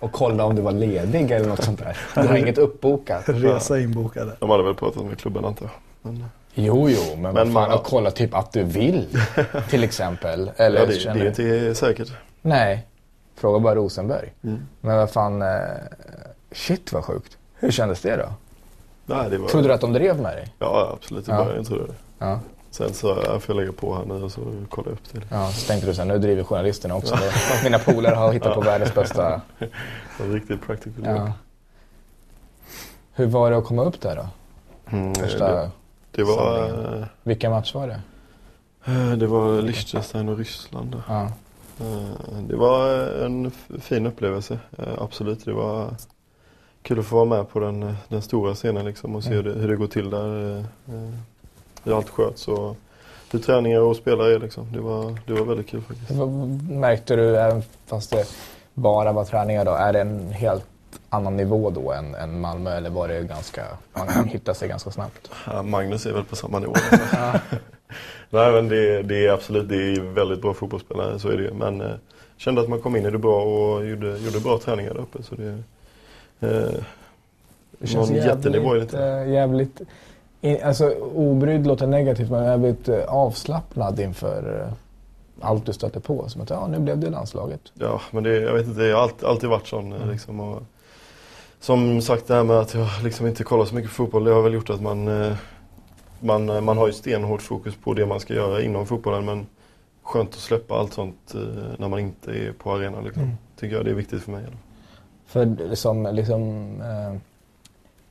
och 0.00 0.12
kolla 0.12 0.44
om 0.44 0.54
du 0.56 0.62
var 0.62 0.72
ledig 0.72 1.30
eller 1.30 1.48
något 1.48 1.62
sånt 1.64 1.78
där. 1.78 1.96
Du 2.14 2.20
har 2.20 2.36
inget 2.36 2.58
uppbokat. 2.58 3.22
Resa 3.26 3.78
inbokade. 3.80 4.32
De 4.40 4.50
hade 4.50 4.62
väl 4.62 4.74
pratat 4.74 5.04
med 5.04 5.18
klubben 5.18 5.44
antar 5.44 5.64
jag. 5.66 5.72
Men, 6.12 6.24
Jo, 6.54 6.88
jo, 6.90 7.16
men, 7.16 7.34
Men 7.34 7.34
fan, 7.34 7.52
man- 7.52 7.72
och 7.72 7.84
kolla 7.84 8.10
typ 8.10 8.34
att 8.34 8.52
du 8.52 8.62
vill. 8.64 9.06
Till 9.70 9.84
exempel. 9.84 10.50
Eller 10.56 10.80
ja, 10.80 10.86
det, 10.86 10.92
känner 10.92 11.20
det 11.20 11.38
är 11.42 11.58
inte 11.68 11.74
säkert. 11.74 12.08
Nej. 12.42 12.86
Fråga 13.36 13.58
bara 13.58 13.74
Rosenberg. 13.74 14.32
Mm. 14.44 14.58
Men 14.80 14.96
vad 14.96 15.10
fan. 15.10 15.42
Eh, 15.42 15.48
shit 16.56 16.92
vad 16.92 17.04
sjukt. 17.04 17.38
Hur 17.54 17.70
kändes 17.70 18.00
det 18.00 18.16
då? 18.16 18.28
Nej, 19.06 19.30
det 19.30 19.38
var... 19.38 19.48
Trodde 19.48 19.68
du 19.68 19.74
att 19.74 19.80
de 19.80 19.92
drev 19.92 20.20
med 20.20 20.36
dig? 20.36 20.54
Ja, 20.58 20.90
absolut. 20.96 21.28
I 21.28 21.30
Ja. 21.30 21.44
början 21.44 21.64
trodde 21.64 21.82
jag 21.82 21.88
det. 21.90 21.94
Ja. 22.18 22.40
Sen 22.70 22.94
så 22.94 23.06
jag 23.24 23.42
får 23.42 23.54
jag 23.54 23.60
lägga 23.62 23.72
på 23.72 23.94
här 23.94 24.04
nu 24.04 24.14
och 24.24 24.32
så 24.32 24.40
kolla 24.68 24.90
upp 24.90 25.12
det. 25.12 25.20
ja 25.30 25.50
så 25.52 25.66
tänkte 25.66 25.86
du 25.86 25.94
sen, 25.94 26.08
nu 26.08 26.18
driver 26.18 26.42
journalisterna 26.44 26.94
också. 26.96 27.18
Mina 27.64 27.78
polare 27.78 28.14
har 28.14 28.32
hittat 28.32 28.54
på 28.54 28.60
världens 28.60 28.94
bästa. 28.94 29.40
En 30.20 30.32
riktigt 30.32 30.62
practical 30.66 31.04
Ja. 31.04 31.32
Hur 33.12 33.26
var 33.26 33.50
det 33.50 33.56
att 33.56 33.64
komma 33.64 33.84
upp 33.84 34.00
där 34.00 34.16
då? 34.16 34.28
Mm, 34.96 35.14
Första, 35.14 35.52
det, 35.54 35.70
det 36.10 36.22
var, 36.24 36.68
samlingen. 36.68 37.06
vilka 37.22 37.50
match 37.50 37.74
var 37.74 37.86
det? 37.88 38.00
eh, 38.92 39.12
det 39.12 39.26
var 39.26 39.62
Liechtenstein 39.62 40.28
och 40.28 40.38
Ryssland. 40.38 41.02
Ja. 41.08 41.22
Eh, 41.80 42.38
Det 42.48 42.56
var 42.56 42.88
en 43.24 43.50
fin 43.80 44.06
upplevelse, 44.06 44.58
eh, 44.78 44.94
absolut. 44.98 45.44
Det 45.44 45.52
var 45.52 45.94
kul 46.86 46.98
att 46.98 47.06
få 47.06 47.16
vara 47.16 47.24
med 47.24 47.48
på 47.48 47.60
den, 47.60 47.82
eh, 47.82 47.94
den 48.08 48.22
stora 48.22 48.54
scenen 48.54 48.84
liksom 48.84 49.16
och 49.16 49.24
se 49.24 49.32
Mm. 49.32 49.44
hur, 49.44 49.52
det, 49.54 49.60
hur 49.60 49.68
det 49.68 49.76
går 49.76 49.86
till 49.86 50.10
där. 50.10 50.50
eh, 50.56 50.58
eh, 50.94 51.10
Hur 51.84 51.96
allt 51.96 52.08
sköts 52.10 52.48
och 52.48 52.76
hur 53.32 53.38
träningar 53.38 53.80
och 53.80 53.96
spelare 53.96 54.34
är 54.34 54.38
liksom. 54.38 54.72
Det 54.72 54.80
var, 54.80 55.18
det 55.26 55.32
var 55.32 55.44
väldigt 55.46 55.68
kul 55.68 55.82
faktiskt. 55.82 56.10
Märkte 56.70 57.16
du, 57.16 57.36
även 57.36 57.62
fast 57.86 58.10
det 58.10 58.24
bara 58.74 59.12
var 59.12 59.24
träningar 59.24 59.64
då, 59.64 59.70
är 59.70 59.92
det 59.92 60.00
en 60.00 60.30
helt 60.32 60.64
annan 61.08 61.36
nivå 61.36 61.70
då 61.70 61.92
än, 61.92 62.14
än 62.14 62.40
Malmö 62.40 62.76
eller 62.76 62.90
var 62.90 63.08
det 63.08 63.22
ganska, 63.22 63.62
man 63.92 64.28
hittade 64.28 64.58
sig 64.58 64.68
ganska 64.68 64.90
snabbt? 64.90 65.30
Ja, 65.46 65.62
Magnus 65.62 66.06
är 66.06 66.12
väl 66.12 66.24
på 66.24 66.36
samma 66.36 66.58
nivå. 66.58 66.72
Nej 68.30 68.52
men 68.52 68.68
det, 68.68 69.02
det 69.02 69.26
är 69.26 69.32
absolut, 69.32 69.68
det 69.68 69.76
är 69.76 70.00
väldigt 70.00 70.42
bra 70.42 70.54
fotbollsspelare, 70.54 71.18
så 71.18 71.28
är 71.28 71.36
det 71.36 71.42
ju. 71.42 71.52
Men 71.54 71.80
eh, 71.80 71.90
kände 72.36 72.60
att 72.60 72.68
man 72.68 72.80
kom 72.80 72.96
in 72.96 73.06
i 73.06 73.10
det 73.10 73.18
bra 73.18 73.42
och 73.42 73.86
gjorde, 73.86 74.18
gjorde 74.18 74.40
bra 74.40 74.58
träningar 74.58 74.94
där 74.94 75.00
uppe. 75.00 75.22
Så 75.22 75.34
det, 75.34 75.62
Det 76.40 77.86
känns 77.86 78.10
Någon 78.10 78.18
jättenivå 78.18 78.74
är 78.74 78.78
det 78.80 79.24
jävligt, 79.30 79.80
eh, 79.80 79.86
in, 80.40 80.58
alltså 80.64 80.90
obrydd 81.14 81.66
låter 81.66 81.86
negativt 81.86 82.30
men 82.30 82.44
jävligt 82.44 82.88
eh, 82.88 83.04
avslappnad 83.04 84.00
inför 84.00 84.66
eh, 84.66 84.72
allt 85.40 85.66
du 85.66 85.72
stöter 85.72 86.00
på. 86.00 86.28
Som 86.28 86.40
att 86.42 86.50
ja, 86.50 86.66
nu 86.66 86.78
blev 86.78 86.98
det 86.98 87.10
landslaget. 87.10 87.60
Ja, 87.74 88.00
men 88.10 88.24
det, 88.24 88.40
jag 88.40 88.52
vet 88.52 88.66
inte, 88.66 88.82
jag 88.82 88.96
har 88.96 89.02
alltid, 89.02 89.28
alltid 89.28 89.50
varit 89.50 89.66
sån. 89.66 89.92
eh, 89.92 89.98
Mm. 89.98 90.10
Liksom, 90.10 90.40
och, 90.40 90.62
som 91.60 92.02
sagt 92.02 92.26
det 92.26 92.34
här 92.34 92.44
med 92.44 92.56
att 92.56 92.74
jag 92.74 92.88
liksom 93.04 93.26
inte 93.26 93.44
kollar 93.44 93.64
så 93.64 93.74
mycket 93.74 93.90
fotboll, 93.90 94.24
det 94.24 94.30
har 94.30 94.42
väl 94.42 94.54
gjort 94.54 94.70
att 94.70 94.82
man, 94.82 95.08
eh, 95.22 95.32
man, 96.20 96.48
eh, 96.48 96.60
man 96.60 96.78
har 96.78 96.86
ju 96.86 96.92
stenhårt 96.92 97.42
fokus 97.42 97.74
på 97.84 97.94
det 97.94 98.06
man 98.06 98.20
ska 98.20 98.34
göra 98.34 98.62
inom 98.62 98.86
fotbollen. 98.86 99.24
Men 99.24 99.46
skönt 100.02 100.30
att 100.30 100.34
släppa 100.36 100.74
allt 100.74 100.92
sånt 100.92 101.34
eh, 101.34 101.40
när 101.78 101.88
man 101.88 101.98
inte 101.98 102.30
är 102.30 102.52
på 102.52 102.72
arenan. 102.72 103.04
Liksom. 103.04 103.22
Mm. 103.22 103.34
Tycker 103.60 103.76
jag 103.76 103.84
det 103.84 103.90
är 103.90 103.94
viktigt 103.94 104.22
för 104.22 104.32
mig. 104.32 104.40
Eller? 104.44 104.56
För 105.26 105.74
som 105.74 106.08
liksom 106.12 106.66
eh, 106.80 107.16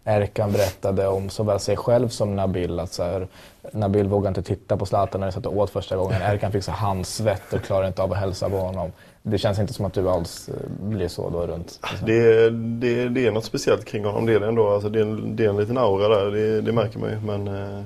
Erkan 0.08 0.52
berättade 0.52 1.08
om 1.08 1.30
såväl 1.30 1.60
sig 1.60 1.78
själv 1.78 2.08
som 2.10 2.36
Nabil. 2.36 2.80
Att 2.80 2.94
så 2.94 3.04
här, 3.04 3.28
Nabil 3.72 4.08
vågade 4.08 4.28
inte 4.28 4.44
titta 4.56 4.78
på 4.78 4.86
Zlatan 4.86 5.20
när 5.22 5.28
de 5.28 5.32
satt 5.34 5.46
och 5.46 5.58
åt 5.58 5.70
första 5.70 5.96
gången. 5.98 6.22
Erkan 6.22 6.52
fick 6.52 6.64
så 6.64 6.72
handsvett 6.72 7.54
och 7.54 7.62
klarade 7.62 7.88
inte 7.88 8.04
av 8.04 8.12
att 8.12 8.18
hälsa 8.18 8.50
på 8.50 8.58
honom. 8.58 8.92
Det 9.24 9.38
känns 9.38 9.60
inte 9.60 9.74
som 9.74 9.86
att 9.86 9.94
du 9.94 10.10
alls 10.10 10.50
eh, 10.50 10.56
blir 10.88 11.08
så 11.08 11.30
då 11.30 11.48
runt. 11.48 11.80
liksom. 11.92 12.08
Det, 12.08 12.14
är- 12.14 12.50
det, 12.52 13.10
det 13.10 13.28
är 13.28 13.32
något 13.32 13.46
speciellt 13.46 13.86
kring 13.86 14.06
honom, 14.06 14.26
det 14.26 14.34
är 14.34 14.40
det 14.40 14.48
ändå. 14.48 14.70
Alltså, 14.70 14.90
det, 14.90 15.00
är 15.00 15.04
en, 15.04 15.36
det 15.36 15.46
är 15.46 15.50
en 15.50 15.58
liten 15.58 15.78
aura 15.78 16.08
där, 16.08 16.32
det, 16.32 16.62
det 16.62 16.72
märker 16.72 17.00
man 17.00 17.10
ju. 17.10 17.20
Men 17.20 17.48
eh, 17.48 17.84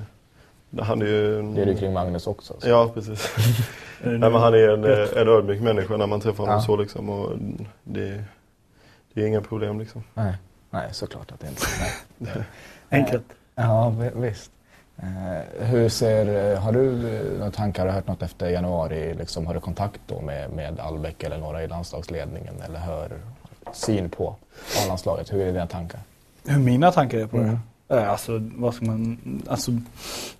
han 0.84 1.02
är 1.02 1.06
ju... 1.06 1.42
Det 1.54 1.62
är 1.62 1.66
det 1.66 1.74
kring 1.74 1.92
Magnus 1.92 2.26
också. 2.26 2.54
så. 2.58 2.68
Ja, 2.68 2.90
precis. 2.94 3.28
Nej, 4.02 4.18
men 4.18 4.34
han 4.34 4.54
är 4.54 4.68
en, 4.68 4.84
en 5.18 5.28
ödmjuk 5.28 5.60
människa 5.60 5.96
när 5.96 6.06
man 6.06 6.20
träffar 6.20 6.44
honom 6.44 6.54
Ja. 6.54 6.60
så 6.66 6.76
liksom. 6.76 7.10
Och 7.10 7.30
det, 7.84 8.24
det 9.14 9.22
är 9.22 9.26
inga 9.26 9.40
problem 9.40 9.78
liksom. 9.80 10.02
Nej. 10.14 10.34
Nej, 10.70 10.88
såklart 10.92 11.32
att 11.32 11.40
det 11.40 11.48
inte 11.48 11.62
nej. 12.18 12.32
Enkelt. 12.90 13.24
Ja, 13.54 13.88
vi- 13.90 14.10
visst. 14.28 14.50
Eh, 14.96 15.66
hur 15.66 15.88
ser, 15.88 16.52
eh, 16.52 16.58
har 16.60 16.72
du 16.72 17.16
eh, 17.16 17.38
några 17.38 17.50
tankar, 17.50 17.82
har 17.82 17.86
du 17.88 17.92
hört 17.94 18.06
något 18.06 18.22
efter 18.22 18.50
januari? 18.50 19.14
Liksom, 19.14 19.46
har 19.46 19.54
du 19.54 19.60
kontakt 19.60 20.00
då 20.06 20.20
med, 20.20 20.50
med 20.50 20.80
Albeck 20.80 21.22
eller 21.22 21.38
några 21.38 21.62
i 21.62 21.68
landslagsledningen 21.68 22.54
eller 22.64 22.78
hör 22.78 23.10
syn 23.72 24.10
på 24.10 24.36
A-landslaget? 24.84 25.32
Hur 25.32 25.40
är 25.40 25.52
dina 25.52 25.66
tankar? 25.66 26.00
Hur 26.46 26.58
mina 26.58 26.92
tankar 26.92 27.18
är 27.18 27.26
på 27.26 27.36
Mm. 27.36 27.58
det? 27.88 27.96
Eh, 27.96 28.10
Alltså, 28.10 28.32
vad 28.56 28.74
ska 28.74 28.84
man, 28.84 29.18
alltså, 29.48 29.70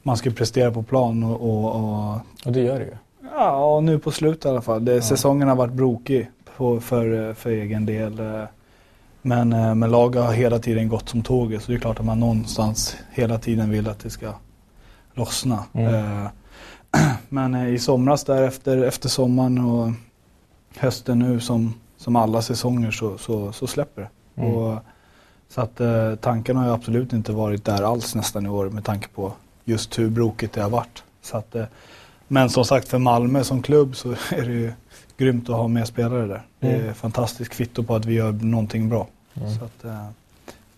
man 0.02 0.16
ska 0.16 0.30
prestera 0.30 0.70
på 0.72 0.82
plan 0.82 1.24
och, 1.24 1.40
och, 1.40 1.74
och 1.74 2.14
Och 2.46 2.52
det 2.52 2.60
gör 2.60 2.78
du 2.80 2.84
ju. 2.84 2.94
ja, 3.34 3.64
och 3.74 3.84
nu 3.84 3.98
på 3.98 4.10
slutet 4.10 4.44
i 4.44 4.48
alla 4.48 4.60
fall. 4.62 4.84
Det, 4.84 4.94
Ja. 4.94 5.02
Säsongen 5.02 5.48
har 5.48 5.56
varit 5.56 5.72
brokig 5.72 6.30
på, 6.56 6.80
för, 6.80 7.34
för 7.34 7.50
egen 7.50 7.86
del. 7.86 8.20
Men, 9.22 9.52
eh, 9.52 9.74
men 9.74 9.90
laget 9.90 10.22
har 10.22 10.32
hela 10.32 10.58
tiden 10.58 10.88
gått 10.88 11.08
som 11.08 11.22
tåget 11.22 11.62
så 11.62 11.72
det 11.72 11.78
är 11.78 11.80
klart 11.80 12.00
att 12.00 12.06
man 12.06 12.20
någonstans 12.20 12.96
hela 13.10 13.38
tiden 13.38 13.70
vill 13.70 13.88
att 13.88 13.98
det 13.98 14.10
ska 14.10 14.32
lossna. 15.14 15.64
Mm. 15.72 15.94
Eh, 15.94 16.30
Men 17.28 17.54
eh, 17.54 17.68
i 17.68 17.78
somras 17.78 18.24
där 18.24 18.42
efter, 18.42 19.08
sommaren 19.08 19.58
och 19.58 19.92
hösten 20.76 21.18
nu 21.18 21.40
som, 21.40 21.74
som 21.96 22.16
alla 22.16 22.42
säsonger 22.42 22.90
så, 22.90 23.18
så, 23.18 23.52
så 23.52 23.66
släpper 23.66 24.02
det. 24.02 24.42
Mm. 24.42 24.54
Och, 24.54 24.78
så 25.48 25.60
att 25.60 25.80
tanken 26.20 26.56
har 26.56 26.66
ju 26.66 26.72
absolut 26.72 27.12
inte 27.12 27.32
varit 27.32 27.64
där 27.64 27.82
alls 27.82 28.14
nästan 28.14 28.46
i 28.46 28.48
år 28.48 28.68
med 28.70 28.84
tanke 28.84 29.08
på 29.08 29.32
just 29.64 29.98
hur 29.98 30.10
brokigt 30.10 30.52
det 30.52 30.62
har 30.62 30.70
varit. 30.70 31.02
Så 31.22 31.36
att, 31.36 31.56
men 32.28 32.50
som 32.50 32.64
sagt 32.64 32.88
för 32.88 32.98
Malmö 32.98 33.44
som 33.44 33.62
klubb 33.62 33.96
så 33.96 34.10
är 34.30 34.42
det 34.42 34.52
ju 34.52 34.72
grymt 35.20 35.48
att 35.48 35.56
ha 35.56 35.68
med 35.68 35.86
spelare 35.88 36.26
där. 36.26 36.42
Det 36.60 36.68
är 36.70 36.80
Mm. 36.82 36.94
fantastiskt 36.94 37.52
kvitto 37.52 37.82
på 37.82 37.94
att 37.94 38.04
vi 38.04 38.14
gör 38.14 38.32
någonting 38.32 38.88
bra. 38.88 39.06
Mm. 39.34 39.54
Så 39.58 39.64
att, 39.64 39.84
eh, 39.84 40.06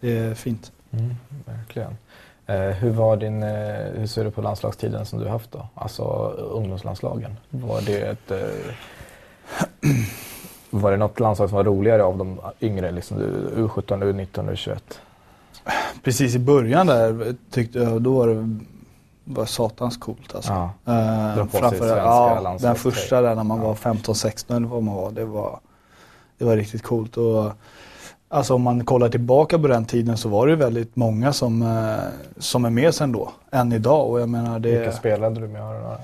det 0.01 0.19
är 0.19 0.35
fint. 0.35 0.73
Mm, 0.91 1.15
verkligen. 1.47 1.97
Eh, 2.47 2.57
hur, 2.61 2.91
var 2.91 3.17
din, 3.17 3.43
eh, 3.43 3.49
hur 3.99 4.07
ser 4.07 4.25
du 4.25 4.31
på 4.31 4.43
landslagstiden 4.43 5.07
som 5.07 5.19
du 5.21 5.29
haft 5.29 5.53
då? 5.53 5.67
Alltså 5.75 6.03
ungdomslandslagen. 6.53 7.37
Var 7.51 7.81
det 7.81 8.01
ett... 8.01 8.31
Eh, 8.31 8.75
var 10.71 10.91
det 10.91 10.97
något 10.97 11.21
landslag 11.21 11.49
som 11.49 11.57
var 11.57 11.65
roligare 11.65 12.03
av 12.05 12.19
de 12.19 12.41
yngre? 12.61 12.91
Liksom, 12.91 13.19
du- 13.19 13.63
U17, 13.63 14.03
U19, 14.03 14.51
U21? 14.51 14.79
Precis 16.03 16.35
i 16.35 16.39
början 16.39 16.87
där 16.87 17.35
tyckte 17.51 17.79
jag 17.79 18.03
då 18.03 18.13
var 18.19 18.29
det 18.29 18.59
var 19.25 19.45
satans 19.47 19.97
coolt 19.97 20.35
alltså. 20.35 20.53
Ja. 20.53 20.71
Eh, 20.93 21.35
Dra 21.37 21.45
på 21.45 21.51
sig 21.51 21.61
framför, 21.61 21.79
svenska 21.79 21.97
ja, 21.97 22.57
den 22.61 22.75
första 22.75 23.21
där 23.21 23.35
när 23.35 23.45
man 23.45 23.59
Ja. 23.61 23.67
var 23.67 23.75
15-16 23.75 24.57
eller 24.57 24.67
vad 24.69 24.83
man 24.83 24.95
var. 24.95 25.11
Det 25.11 25.25
var, 25.25 25.61
Det 26.39 26.45
var 26.45 26.57
riktigt 26.57 26.83
coolt. 26.83 27.17
Och, 27.17 27.53
alltså 28.29 28.55
om 28.55 28.63
man 28.63 28.85
kollar 28.85 29.09
tillbaka 29.09 29.59
på 29.59 29.67
den 29.69 29.85
tiden 29.85 30.17
så 30.17 30.29
var 30.29 30.47
det 30.47 30.57
väldigt 30.57 30.97
många 30.97 31.33
som, 31.33 31.63
eh, 31.63 31.97
som 32.39 32.65
är 32.65 32.71
med 32.71 32.95
sen 32.95 33.13
då, 33.13 33.33
än 33.51 33.73
idag. 33.73 34.11
Och 34.11 34.21
jag 34.21 34.29
menar 34.29 34.59
det 34.59 34.71
Vilka 34.79 34.93
spelade 34.93 35.41
du 35.41 35.49
med? 35.49 35.63
Några 35.63 35.97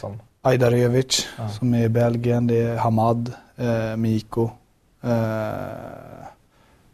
som... 0.00 0.20
Ajdarevic 0.42 1.26
Ja. 1.38 1.48
som 1.48 1.74
är 1.74 1.84
i 1.84 1.88
Belgien, 1.88 2.46
det 2.46 2.60
är 2.62 2.76
Hamad, 2.76 3.32
eh, 3.56 3.96
Miko, 3.96 4.50
eh, 5.02 5.10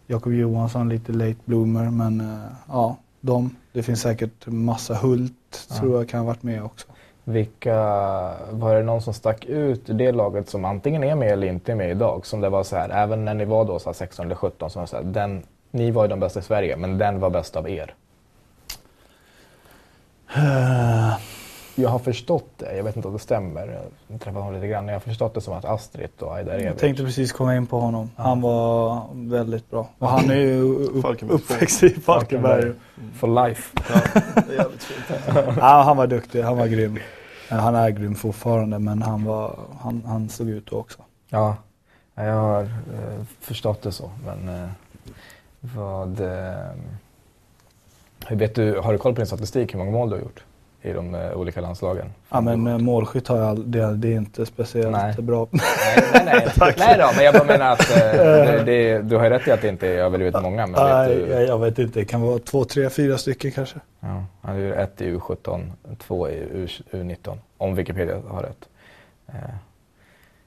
Jakob 0.06 0.32
Johansson, 0.32 0.88
lite 0.88 1.12
late 1.12 1.36
bloomer 1.44 1.90
men 1.90 2.20
eh, 2.20 2.50
ja, 2.68 2.96
de. 3.20 3.56
Det 3.76 3.82
finns 3.82 4.00
säkert 4.00 4.46
massa 4.46 4.94
Hult 4.94 5.66
Ja. 5.68 5.76
tror 5.76 5.96
jag 5.96 6.08
kan 6.08 6.20
ha 6.20 6.26
varit 6.26 6.42
med 6.42 6.62
också. 6.64 6.86
Vilka, 7.24 7.74
var 8.50 8.74
det 8.74 8.82
någon 8.82 9.02
som 9.02 9.14
stack 9.14 9.44
ut 9.44 9.90
i 9.90 9.92
det 9.92 10.12
laget 10.12 10.48
som 10.48 10.64
antingen 10.64 11.04
är 11.04 11.14
med 11.14 11.32
eller 11.32 11.46
inte 11.46 11.72
är 11.72 11.76
med 11.76 11.90
idag? 11.90 12.26
Som 12.26 12.40
det 12.40 12.48
var 12.48 12.64
så 12.64 12.76
här, 12.76 12.88
även 12.88 13.24
när 13.24 13.34
ni 13.34 13.44
var 13.44 13.64
då 13.64 13.78
så 13.78 13.88
här 13.88 13.94
16 13.94 14.26
eller 14.26 14.34
17, 14.34 14.70
som 14.70 14.80
var 14.80 14.86
så 14.86 14.96
här, 14.96 15.04
den, 15.04 15.42
ni 15.70 15.90
var 15.90 16.04
ju 16.04 16.08
de 16.08 16.20
bästa 16.20 16.40
i 16.40 16.42
Sverige, 16.42 16.76
men 16.76 16.98
den 16.98 17.20
var 17.20 17.30
bäst 17.30 17.56
av 17.56 17.68
er. 17.70 17.94
Eh, 20.36 21.18
Jag 21.78 21.88
har 21.88 21.98
förstått 21.98 22.50
det, 22.56 22.76
jag 22.76 22.84
vet 22.84 22.96
inte 22.96 23.08
om 23.08 23.14
det 23.14 23.20
stämmer, 23.20 23.80
jag 24.08 24.20
träffade 24.20 24.44
honom 24.44 24.54
lite 24.54 24.66
grann, 24.68 24.86
jag 24.88 24.94
har 24.94 25.00
förstått 25.00 25.34
det 25.34 25.40
som 25.40 25.54
att 25.54 25.64
Astrid 25.64 26.10
och 26.18 26.36
Aida 26.36 26.52
jag 26.54 26.66
Rebic. 26.66 26.80
tänkte 26.80 27.04
precis 27.04 27.32
komma 27.32 27.56
in 27.56 27.66
på 27.66 27.80
honom. 27.80 28.10
Ja. 28.16 28.22
Han 28.22 28.40
var 28.40 29.06
väldigt 29.12 29.70
bra. 29.70 29.88
Och 29.98 30.08
han 30.08 30.30
är 30.30 30.34
ju 30.34 30.60
upp, 30.94 31.22
uppväxt 31.22 31.82
i 31.82 31.90
Falkenberg. 31.90 32.62
Falkenberg. 32.62 32.74
For 33.14 33.48
life. 33.48 33.78
Ja, 35.56 35.82
han 35.82 35.96
var 35.96 36.06
duktig, 36.06 36.42
han 36.42 36.56
var 36.58 36.66
grym. 36.66 36.98
Han 37.48 37.74
är 37.74 37.90
grym 37.90 38.14
fortfarande 38.14 38.78
men 38.78 39.02
han, 39.02 39.24
var, 39.24 39.58
han, 39.80 40.02
han 40.06 40.28
stod 40.28 40.48
ut 40.48 40.72
också. 40.72 40.98
Ja, 41.28 41.56
jag 42.14 42.34
har 42.34 42.62
eh, 42.62 43.24
förstått 43.40 43.82
det 43.82 43.92
så. 43.92 44.10
Men 44.24 44.48
eh, 44.62 44.68
vad... 45.60 46.20
Eh, 46.20 46.70
hur 48.26 48.36
vet 48.36 48.54
du, 48.54 48.78
har 48.78 48.92
du 48.92 48.98
koll 48.98 49.14
på 49.14 49.20
din 49.20 49.26
statistik 49.26 49.74
hur 49.74 49.78
många 49.78 49.90
mål 49.90 50.10
du 50.10 50.16
har 50.16 50.22
gjort 50.22 50.44
i 50.86 50.92
de 50.92 51.14
eh, 51.14 51.32
olika 51.32 51.60
landslagen? 51.60 52.12
Ja 52.28 52.40
men 52.40 52.66
eh, 52.66 52.78
målskytt 52.78 53.28
har 53.28 53.36
jag 53.36 53.46
all, 53.46 53.70
det, 53.70 53.96
det 53.96 54.08
är 54.08 54.16
inte 54.16 54.46
speciellt 54.46 54.92
Nej. 54.92 55.14
bra. 55.18 55.48
Nej, 55.50 55.62
nej, 56.12 56.24
nej. 56.56 56.74
nej 56.78 56.98
då, 56.98 57.10
men 57.16 57.24
jag 57.24 57.34
bara 57.34 57.44
menar 57.44 57.72
att 57.72 57.90
eh, 57.90 57.96
det, 57.96 58.62
det, 58.66 58.98
du 59.02 59.16
har 59.16 59.24
ju 59.24 59.30
rätt 59.30 59.48
i 59.48 59.50
att 59.50 59.62
det 59.62 59.68
inte 59.68 59.88
är 59.88 59.98
överdrivet 59.98 60.42
många. 60.42 60.66
Men 60.66 60.72
vet 60.72 60.82
Nej, 60.82 61.14
du, 61.14 61.26
jag, 61.26 61.46
jag 61.46 61.58
vet 61.58 61.78
inte. 61.78 61.98
Det 61.98 62.04
kan 62.04 62.20
vara 62.20 62.38
två, 62.38 62.64
tre, 62.64 62.90
fyra 62.90 63.18
stycken 63.18 63.52
kanske. 63.52 63.76
ja, 64.00 64.24
han 64.42 64.62
gjorde 64.62 64.74
ett 64.74 65.00
i 65.00 65.12
U17, 65.12 65.70
två 66.06 66.28
i 66.28 66.34
U, 66.34 66.66
U19, 66.90 67.38
om 67.58 67.74
Wikipedia 67.74 68.16
har 68.28 68.42
rätt. 68.42 68.68
Eh, 69.28 69.34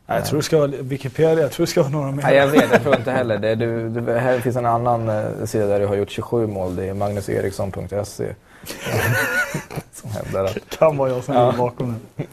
jag 0.05 0.25
tror 0.25 0.37
det 0.39 0.43
ska 0.43 0.57
vara 0.57 0.67
Wikipedia. 0.67 1.39
Jag 1.41 1.51
tror 1.51 1.65
det 1.65 1.69
ska 1.71 1.81
vara 1.81 1.91
några 1.91 2.11
mer. 2.11 2.23
Nej, 2.23 2.35
jag 2.35 2.47
vet, 2.47 2.71
jag 2.71 2.81
tror 2.81 2.95
inte 2.95 3.11
heller 3.11 3.37
det. 3.37 3.55
Du, 3.55 3.89
det 3.89 4.19
här 4.19 4.39
finns 4.39 4.55
en 4.55 4.65
annan 4.65 5.11
sida 5.47 5.67
där 5.67 5.79
du 5.79 5.85
har 5.85 5.95
gjort 5.95 6.09
27 6.09 6.47
mål. 6.47 6.75
Det 6.75 6.89
är 6.89 6.93
magnuseriksson.se. 6.93 8.33
som 9.99 10.11
hävdar 10.11 10.45
att... 10.45 10.53
Det 10.53 10.69
kan 10.77 10.97
vara 10.97 11.09
jag 11.09 11.23
som 11.23 11.33
ligger 11.33 11.57
bakom 11.57 11.95
den. 12.15 12.27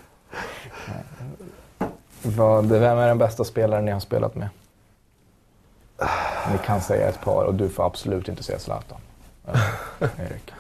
Vad, 2.23 2.67
vem 2.67 2.99
är 2.99 3.09
den 3.09 3.19
bästa 3.19 3.45
spelaren 3.45 3.85
ni 3.85 3.91
har 3.91 4.01
spelat 4.01 4.35
med? 4.35 4.49
Ni 6.53 6.59
kan 6.67 6.81
säga 6.81 7.09
ett 7.09 7.21
par 7.21 7.45
och 7.45 7.55
du 7.55 7.69
får 7.69 7.87
absolut 7.87 8.29
inte 8.29 8.43
säga 8.43 8.59
Zlatan. 8.59 8.99
Erik. 10.01 10.53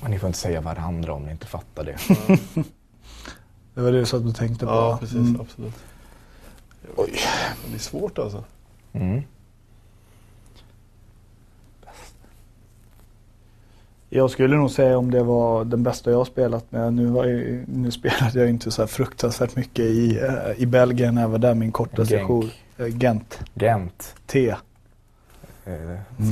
Och 0.00 0.10
ni 0.10 0.18
får 0.18 0.26
inte 0.26 0.38
säga 0.38 0.60
varandra 0.60 1.12
om 1.12 1.24
ni 1.24 1.30
inte 1.30 1.46
fattar 1.46 1.84
det. 1.84 1.96
Det 3.74 3.80
var 3.80 3.92
det 3.92 3.98
du 3.98 4.06
satt 4.06 4.24
och 4.24 4.36
tänkte 4.36 4.66
på. 4.66 4.72
Ja, 4.72 4.96
precis. 5.00 5.16
Mm. 5.16 5.40
Absolut. 5.40 5.74
Oj. 6.96 7.20
Det 7.68 7.74
är 7.74 7.78
svårt 7.78 8.18
alltså. 8.18 8.44
Mm. 8.92 9.22
Jag 14.16 14.30
skulle 14.30 14.56
nog 14.56 14.70
säga 14.70 14.98
om 14.98 15.10
det 15.10 15.22
var 15.22 15.64
den 15.64 15.82
bästa 15.82 16.10
jag 16.10 16.26
spelat 16.26 16.72
med. 16.72 16.92
Nu, 16.92 17.02
ju, 17.02 17.64
nu 17.68 17.90
spelade 17.90 18.40
jag 18.40 18.48
inte 18.50 18.70
så 18.70 18.86
fruktansvärt 18.86 19.56
mycket 19.56 19.84
i, 19.84 20.18
eh, 20.18 20.62
i 20.62 20.66
Belgien 20.66 21.16
jag 21.16 21.28
var 21.28 21.38
där 21.38 21.54
min 21.54 21.72
korta 21.72 22.06
session. 22.06 22.50
Eh, 22.78 22.86
Gent. 22.98 23.40
Gent. 23.54 24.14
T. 24.26 24.48
Eh, 24.50 24.56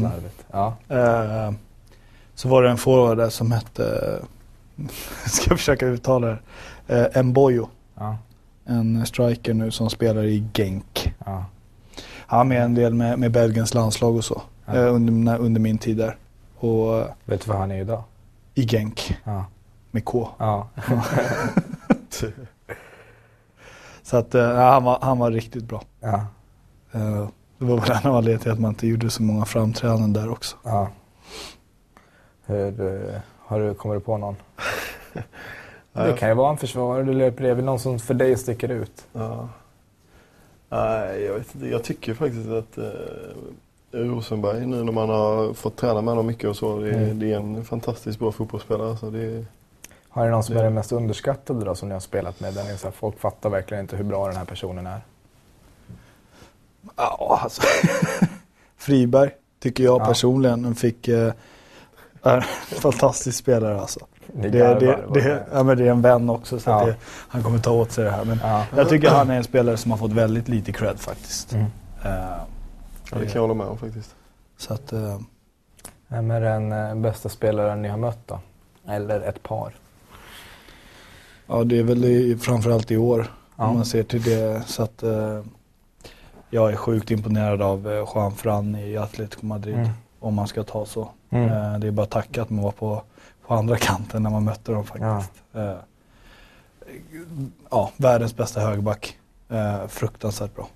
Slarvigt. 0.01 0.45
Ja. 0.51 0.77
Eh, 0.89 1.53
så 2.35 2.49
var 2.49 2.63
det 2.63 2.71
en 2.71 2.77
forward 2.77 3.19
där 3.19 3.31
som 3.31 3.53
hette, 3.53 4.19
ska 5.27 5.51
jag 5.51 5.59
försöka 5.59 5.87
uttala 5.87 6.39
det, 6.87 7.17
eh, 7.17 7.23
Mboyo. 7.23 7.69
Ja. 7.95 8.19
En 8.65 9.07
striker 9.07 9.55
nu 9.55 9.71
som 9.71 9.91
spelar 9.91 10.25
i 10.25 10.45
Genk. 10.55 11.15
Ja. 11.25 11.45
Han 12.27 12.39
var 12.39 12.45
med 12.45 12.63
en 12.63 12.75
del 12.75 12.95
med, 12.95 13.19
med 13.19 13.31
Belgiens 13.33 13.75
landslag 13.75 14.17
och 14.17 14.25
så. 14.25 14.43
Ja. 14.67 14.75
eh, 14.75 14.95
under, 14.95 15.39
under 15.39 15.61
min 15.61 15.79
tid 15.79 15.97
där. 15.97 16.17
Och 16.69 17.05
Vet 17.25 17.41
du 17.45 17.49
vad 17.51 17.59
han 17.59 17.71
är 17.71 17.81
idag? 17.81 18.03
i 18.55 18.63
Genk 18.67 19.17
Ja. 19.25 19.45
med 19.91 20.05
K. 20.05 20.29
ja. 20.39 20.69
Så 24.03 24.17
att 24.17 24.35
eh, 24.35 24.55
han, 24.55 24.85
var, 24.85 24.99
han 25.03 25.19
var 25.19 25.31
riktigt 25.31 25.65
bra. 25.65 25.83
ja. 26.01 26.27
Eh, 26.93 27.29
det 27.59 27.65
var 27.65 27.77
väl 27.81 27.91
en 27.91 28.11
av 28.11 28.17
anledningarna 28.17 28.43
till 28.43 28.53
att 28.53 28.61
man 28.61 28.69
inte 28.71 28.87
gjorde 28.87 29.11
så 29.11 29.23
många 29.23 29.45
framträdanden 29.45 30.13
där 30.13 30.31
också. 30.31 30.57
ja. 30.63 30.89
Hur, 32.47 32.81
eh, 32.81 33.21
har 33.39 33.61
du, 33.61 33.75
kommer 33.75 33.95
du 33.95 34.01
på 34.01 34.17
någon? 34.19 34.37
Det 35.93 36.17
kan 36.19 36.29
ju 36.29 36.35
vara 36.35 36.51
en 36.51 36.57
försvarare 36.57 37.03
du 37.05 37.13
löper 37.13 37.37
bredvid, 37.37 37.65
någon 37.65 37.79
som 37.79 37.99
för 37.99 38.15
dig 38.15 38.37
sticker 38.37 38.69
ut. 38.69 39.07
Ja. 39.13 39.49
Nej, 40.69 41.23
jag 41.23 41.35
vet 41.35 41.55
inte. 41.55 41.69
Jag 41.69 41.85
tycker 41.85 42.15
faktiskt 42.15 42.49
att 42.49 42.79
eh, 42.79 42.85
Rosenberg 43.93 44.67
nu 44.67 44.85
när 44.85 44.93
man 44.93 45.09
har 45.09 45.55
fått 45.55 45.77
träna 45.77 45.95
med 46.01 46.09
honom 46.13 46.27
mycket 46.27 46.51
och 46.51 46.57
så. 46.57 46.79
Det, 46.79 46.91
Mm. 46.93 47.19
det 47.19 47.33
är 47.33 47.37
en 47.37 47.65
fantastiskt 47.65 48.19
bra 48.19 48.33
fotbollsspelare. 48.33 48.91
Alltså 48.91 49.11
det, 49.11 49.45
Har 50.09 50.25
ni 50.25 50.31
någon 50.31 50.43
som 50.45 50.55
Det- 50.55 50.61
är 50.61 50.65
den 50.65 50.75
mest 50.75 50.93
underskattade 50.93 51.65
då 51.65 51.75
som 51.75 51.89
ni 51.89 51.93
har 51.95 52.01
spelat 52.01 52.41
med? 52.41 52.55
Där 52.55 52.65
ni 52.65 52.79
så 52.79 52.87
här, 52.87 52.93
folk 52.93 53.19
fattar 53.21 53.51
verkligen 53.51 53.81
inte 53.81 53.97
hur 53.97 54.05
bra 54.05 54.27
den 54.29 54.37
här 54.37 54.45
personen 54.45 54.87
är. 54.87 55.01
Ja, 56.97 57.39
alltså. 57.43 57.63
Friberg 58.77 59.31
tycker 59.61 59.85
jag 59.85 60.01
Ja. 60.01 60.07
personligen 60.07 60.65
Han 60.65 60.75
fick 60.75 61.09
eh, 61.09 61.33
är 62.23 62.37
en 62.37 62.43
fantastisk 62.81 63.39
spelare 63.39 63.81
alltså. 63.81 64.01
Det, 64.27 64.49
det, 64.49 64.65
vad 65.07 65.15
det, 65.15 65.47
ja, 65.53 65.63
men 65.63 65.79
det 65.79 65.87
är 65.87 65.91
en 65.91 66.03
vän 66.03 66.31
också 66.31 66.61
så 66.61 66.71
att 66.71 66.81
Ja. 66.81 66.87
det, 66.87 66.97
han 67.29 67.43
kommer 67.43 67.59
ta 67.59 67.71
åt 67.71 67.93
sig 67.93 68.05
det 68.05 68.11
här. 68.11 68.25
Men 68.25 68.41
Ja. 68.43 68.65
jag 68.77 68.89
tycker 68.89 69.09
han 69.11 69.31
är 69.31 69.37
en 69.37 69.45
spelare 69.45 69.77
som 69.77 69.91
har 69.91 69.99
fått 69.99 70.13
väldigt 70.13 70.49
lite 70.49 70.73
cred 70.73 71.01
faktiskt. 71.01 71.53
Mm. 71.53 71.67
Eh, 72.05 72.33
ja, 73.13 73.19
det 73.19 73.27
kan 73.27 73.35
jag 73.35 73.41
hålla 73.41 73.55
med 73.55 73.67
om 73.67 73.79
faktiskt. 73.79 74.15
så 74.57 74.75
att, 74.75 74.93
eh, 74.93 75.19
Vem 76.09 76.31
är 76.31 76.41
den 76.41 76.73
eh, 76.73 76.95
bästa 76.95 77.29
spelaren 77.29 77.83
ni 77.83 77.89
har 77.89 77.99
mött 77.99 78.29
då? 78.29 78.41
Eller 78.89 79.21
ett 79.21 79.43
par? 79.43 79.75
ja 81.47 81.65
det 81.65 81.79
är 81.79 81.83
väl 81.83 82.05
i, 82.05 82.37
framförallt 82.39 82.91
i 82.91 82.97
år 82.97 83.27
Ja. 83.57 83.67
om 83.67 83.75
man 83.77 83.85
ser 83.85 84.03
till 84.03 84.23
det. 84.23 84.63
Så 84.67 84.83
att 84.83 85.03
eh, 85.03 85.41
jag 86.51 86.73
är 86.73 86.77
sjukt 86.77 87.11
imponerad 87.11 87.63
av 87.63 87.89
eh, 87.93 88.09
Juan 88.15 88.33
Fran 88.35 88.75
i 88.77 88.97
Atletico 88.97 89.47
Madrid. 89.47 89.75
Mm. 89.75 89.89
Om 90.19 90.35
man 90.35 90.49
ska 90.49 90.63
ta 90.63 90.87
så. 90.87 91.09
Mm. 91.31 91.49
Eh, 91.51 91.79
det 91.79 91.87
är 91.87 91.91
bara 91.91 92.03
att 92.03 92.11
tacka 92.11 92.43
att 92.43 92.51
man 92.51 92.65
var 92.65 92.71
på, 92.73 93.03
på 93.47 93.55
andra 93.55 93.77
kanten 93.77 94.23
när 94.23 94.31
man 94.31 94.45
mötte 94.45 94.73
dem 94.73 94.85
faktiskt. 94.85 95.33
Eh, 95.53 95.75
ja, 97.71 97.91
världens 97.97 98.37
bästa 98.37 98.61
högerback. 98.61 99.19
Fruktansvärt 99.89 100.55
bra. 100.55 100.69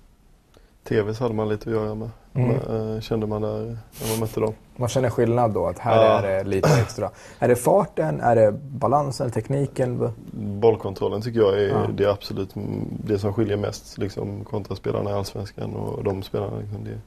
TVs 0.83 1.19
hade 1.19 1.33
man 1.33 1.49
lite 1.49 1.69
att 1.69 1.75
göra 1.75 1.95
med. 1.95 2.09
Mm. 2.37 2.95
Eh, 2.95 3.01
kände 3.01 3.27
man 3.27 3.41
där 3.41 3.57
när 4.01 4.09
man 4.11 4.19
mötte 4.19 4.39
dem. 4.39 4.53
Man 4.75 4.89
känner 4.89 5.09
skillnad 5.09 5.51
då, 5.51 5.67
att 5.67 5.79
här 5.79 5.95
Ja. 6.05 6.19
är 6.19 6.21
det 6.37 6.43
lite 6.49 6.69
extra. 6.81 7.09
Är 7.39 7.47
det 7.47 7.55
farten, 7.55 8.21
är 8.21 8.35
det 8.35 8.51
balansen, 8.51 9.31
tekniken? 9.31 10.09
Bollkontrollen 10.33 11.21
tycker 11.21 11.39
jag 11.39 11.59
är 11.59 11.67
Ja. 11.67 11.87
det 11.93 12.03
är 12.03 12.09
absolut 12.09 12.49
det 13.05 13.19
som 13.19 13.33
skiljer 13.33 13.57
mest 13.57 13.97
liksom, 13.97 14.43
kontra 14.43 14.75
spelarna 14.75 15.09
i 15.09 15.13
Allsvenskan 15.13 15.73
och 15.75 16.03
de 16.03 16.23
spelarna. 16.23 16.59
Liksom, 16.59 16.83
det, 16.83 16.97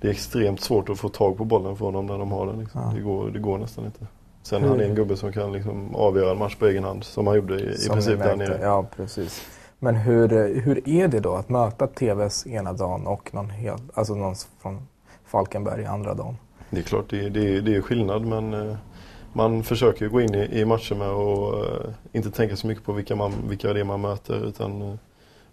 det 0.00 0.08
är 0.08 0.12
extremt 0.12 0.60
svårt 0.60 0.88
att 0.88 0.98
få 0.98 1.08
tag 1.08 1.36
på 1.38 1.44
bollen 1.44 1.76
från 1.76 1.92
dem 1.94 2.06
när 2.06 2.18
de 2.18 2.32
har 2.32 2.46
den. 2.46 2.60
Liksom. 2.60 2.80
Ja. 2.84 2.92
Det, 2.96 3.00
går, 3.02 3.30
det 3.30 3.38
går 3.38 3.58
nästan 3.58 3.84
inte. 3.84 4.06
Sen 4.42 4.62
Hur- 4.62 4.68
han 4.68 4.80
är 4.80 4.84
en 4.84 4.94
gubbe 4.94 5.16
som 5.16 5.32
kan 5.32 5.52
liksom, 5.52 5.94
avgöra 5.94 6.30
en 6.30 6.38
match 6.38 6.56
på 6.56 6.66
egen 6.66 6.84
hand 6.84 7.04
som 7.04 7.26
han 7.26 7.36
gjorde 7.36 7.54
i, 7.60 7.68
i 7.68 7.76
Som 7.78 7.92
princip 7.94 8.18
ni 8.18 8.24
där 8.24 8.36
nere. 8.36 8.58
Ja, 8.62 8.84
precis. 8.96 9.46
Men 9.78 9.96
hur, 9.96 10.60
hur 10.60 10.88
är 10.88 11.08
det 11.08 11.20
då 11.20 11.34
att 11.34 11.48
möta 11.48 11.86
TVs 11.86 12.46
ena 12.46 12.72
dagen 12.72 13.06
och 13.06 13.34
någon, 13.34 13.50
helt, 13.50 13.82
alltså 13.94 14.14
någon 14.14 14.34
från 14.62 14.86
Falkenberg 15.24 15.84
andra 15.84 16.14
dagen? 16.14 16.36
Det 16.70 16.78
är 16.78 16.82
klart 16.82 17.10
det, 17.10 17.28
det, 17.28 17.60
det 17.60 17.76
är 17.76 17.80
skillnad 17.80 18.26
men 18.26 18.54
eh, 18.54 18.76
man 19.32 19.62
försöker 19.62 20.08
gå 20.08 20.20
in 20.20 20.34
i, 20.34 20.60
i 20.60 20.64
matcher 20.64 20.94
med 20.94 21.08
och 21.08 21.64
eh, 21.64 21.90
inte 22.12 22.30
tänka 22.30 22.56
så 22.56 22.66
mycket 22.66 22.84
på 22.84 22.92
vilka, 22.92 23.16
man, 23.16 23.32
vilka 23.48 23.72
det 23.72 23.80
är 23.80 23.84
man 23.84 24.00
möter 24.00 24.46
utan 24.48 24.82
eh, 24.82 24.94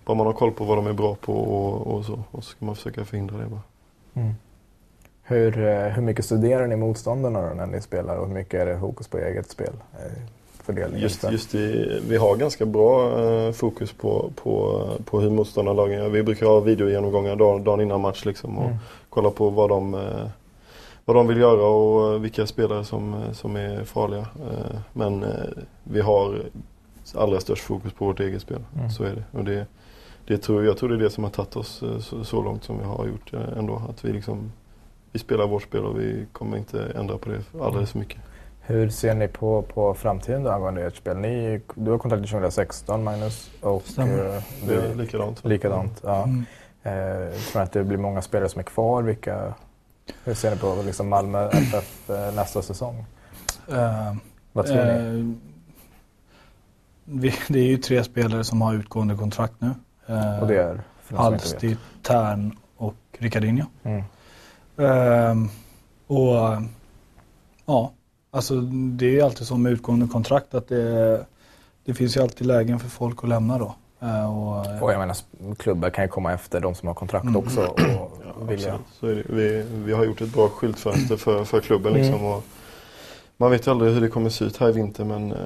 bara 0.06 0.18
man 0.18 0.28
har 0.28 0.34
koll 0.34 0.52
på 0.52 0.64
vad 0.64 0.78
de 0.78 0.88
är 0.88 0.94
bra 0.94 1.16
på 1.16 1.34
och, 1.34 1.96
och 1.96 2.06
så. 2.06 2.24
Och 2.32 2.44
så 2.44 2.50
ska 2.50 2.66
man 2.66 2.76
försöka 2.76 3.06
förhindra 3.06 3.38
det 3.38 3.46
bara. 3.46 3.62
Mm. 4.14 4.34
Hur, 5.24 5.52
hur 5.90 6.02
mycket 6.02 6.26
studerar 6.26 6.68
ni 6.68 6.76
motståndarna 6.76 7.54
när 7.54 7.66
ni 7.66 7.82
spelar 7.82 8.16
och 8.16 8.28
hur 8.28 8.34
mycket 8.34 8.62
är 8.62 8.66
det 8.66 8.80
fokus 8.80 9.08
på 9.08 9.18
eget 9.18 9.50
spel? 9.50 9.74
Eh, 10.64 10.66
fördelning? 10.66 11.02
Just, 11.02 11.24
just 11.32 11.56
i, 11.56 12.00
vi 12.08 12.18
har 12.18 12.36
ganska 12.36 12.66
bra 12.66 13.20
eh, 13.24 13.52
fokus 13.52 13.92
på, 13.94 14.32
på, 14.36 14.88
på 15.06 15.20
hur 15.20 15.30
motståndarlagen 15.30 15.98
gör. 16.00 16.10
Vi 16.10 16.24
brukar 16.24 16.46
ha 16.46 16.60
videogenomgångar 16.60 17.36
dagen, 17.36 17.64
dagen 17.64 17.82
innan 17.82 18.02
match 18.02 18.26
liksom 18.26 18.58
och 18.58 18.66
Mm. 18.66 18.78
kolla 19.10 19.30
på 19.32 19.50
vad 19.50 19.70
de, 19.70 19.94
eh, 19.94 20.28
vad 21.06 21.16
de 21.16 21.28
vill 21.28 21.38
göra 21.38 21.66
och 21.68 22.24
vilka 22.24 22.48
spelare 22.48 22.84
som, 22.86 23.14
eh, 23.14 23.32
som 23.32 23.56
är 23.56 23.84
farliga. 23.84 24.20
Eh, 24.22 24.76
men 24.94 25.24
eh, 25.24 25.30
vi 25.84 26.02
har 26.02 26.42
allra 27.16 27.40
störst 27.40 27.64
fokus 27.64 27.94
på 27.94 28.06
vårt 28.06 28.20
eget 28.20 28.42
spel. 28.42 28.60
Mm. 28.78 28.90
Så 28.90 29.04
är 29.04 29.10
det. 29.16 29.38
Och 29.38 29.44
det, 29.46 29.66
det 30.28 30.38
tror, 30.38 30.66
jag 30.66 30.78
tror 30.78 30.90
det 30.90 30.96
är 30.96 31.00
det 31.00 31.10
som 31.10 31.24
har 31.24 31.32
tagit 31.32 31.56
oss 31.56 31.84
eh, 31.84 32.00
så, 32.00 32.24
så 32.24 32.42
långt 32.44 32.64
som 32.64 32.78
vi 32.80 32.84
har 32.86 33.08
gjort 33.08 33.34
eh, 33.34 33.58
ändå. 33.58 33.82
Att 33.90 34.06
vi 34.06 34.14
liksom 34.14 34.52
vi 35.12 35.20
spelar 35.20 35.48
vårt 35.48 35.64
spel 35.64 35.86
och 35.86 36.00
vi 36.00 36.26
kommer 36.32 36.58
inte 36.58 36.92
ändra 36.96 37.18
på 37.18 37.30
det 37.30 37.60
alldeles 37.64 37.92
för 37.92 38.00
mycket. 38.00 38.18
Hur 38.66 38.90
ser 38.90 39.14
ni 39.16 39.28
på, 39.28 39.62
på 39.62 39.94
framtiden 39.94 40.44
då 40.44 40.50
angående 40.52 40.86
ert 40.88 40.96
spel? 40.96 41.18
Ni, 41.18 41.62
du 41.76 41.92
har 41.92 41.98
kontrakt 41.98 42.24
till 42.24 42.32
2016 42.32 43.04
Magnus 43.04 43.52
och 43.62 43.84
Stämmer. 43.86 44.36
eh, 44.38 44.44
Det 44.68 44.76
är 44.76 44.96
likadant. 44.96 45.46
likadant. 45.46 46.02
Ja. 46.04 46.24
Mm. 46.24 46.46
Eh, 46.84 46.94
tror 47.40 47.56
ni 47.56 47.62
att 47.62 47.72
det 47.72 47.84
blir 47.84 47.98
många 47.98 48.22
spelare 48.22 48.50
som 48.50 48.60
är 48.60 48.64
kvar? 48.64 49.04
Vilka, 49.04 49.54
hur 50.24 50.34
ser 50.34 50.52
ni 50.52 50.58
på 50.58 50.82
liksom 50.86 51.10
Malmö 51.10 51.50
FF 51.50 52.10
eh, 52.10 52.34
nästa 52.36 52.62
säsong? 52.62 53.06
Eh, 53.72 54.14
Vad 54.52 54.66
tror 54.66 54.76
ni? 54.86 55.20
eh, 55.20 55.36
vi, 57.06 57.34
det 57.48 57.60
är 57.60 57.68
ju 57.68 57.78
tre 57.78 58.04
spelare 58.04 58.44
som 58.44 58.62
har 58.62 58.74
utgående 58.74 59.16
kontrakt 59.16 59.54
nu. 59.60 59.70
Och 60.42 60.48
det 60.48 60.58
är? 60.58 60.82
Halsti, 61.16 61.78
Tern 62.02 62.58
och 62.78 62.96
Ricardinho. 63.18 63.66
Mm. 63.84 64.04
Och 66.08 66.62
ja, 67.66 67.92
alltså 68.34 68.62
det 68.62 69.06
är 69.06 69.10
ju 69.12 69.22
alltid 69.22 69.48
så 69.48 69.58
med 69.58 69.72
utgående 69.72 70.08
kontrakt 70.08 70.54
att 70.54 70.68
det, 70.68 71.26
det 71.86 71.94
finns 71.94 72.18
ju 72.18 72.22
alltid 72.22 72.48
lägen 72.48 72.80
för 72.80 72.90
folk 72.90 73.24
att 73.24 73.30
lämna 73.30 73.58
då. 73.58 73.76
Eh, 74.00 74.38
och, 74.38 74.82
Och 74.84 74.92
jag 74.94 75.00
menar, 75.00 75.18
klubbar 75.58 75.90
kan 75.90 76.04
ju 76.04 76.08
komma 76.08 76.34
efter 76.34 76.60
de 76.60 76.76
som 76.76 76.88
har 76.88 76.96
kontrakt 76.96 77.24
Mm. 77.24 77.36
också 77.38 77.62
och 77.66 77.80
Ja, 77.80 78.10
vilja. 78.46 78.76
Så 79.00 79.08
är 79.08 79.16
det. 79.16 79.24
Vi, 79.30 79.66
vi 79.86 79.94
har 79.94 80.04
gjort 80.06 80.22
ett 80.22 80.34
bra 80.34 80.50
skyltfönster 80.50 81.18
för, 81.18 81.44
för 81.44 81.60
klubben. 81.62 81.94
Liksom, 81.94 82.14
Mm. 82.20 82.26
och 82.26 82.44
man 83.38 83.52
vet 83.52 83.68
ju 83.68 83.72
aldrig 83.72 83.94
hur 83.94 84.02
det 84.02 84.08
kommer 84.08 84.30
se 84.30 84.46
ut 84.46 84.58
här 84.58 84.70
i 84.70 84.72
vinter 84.72 85.04
men 85.06 85.32
eh, 85.32 85.38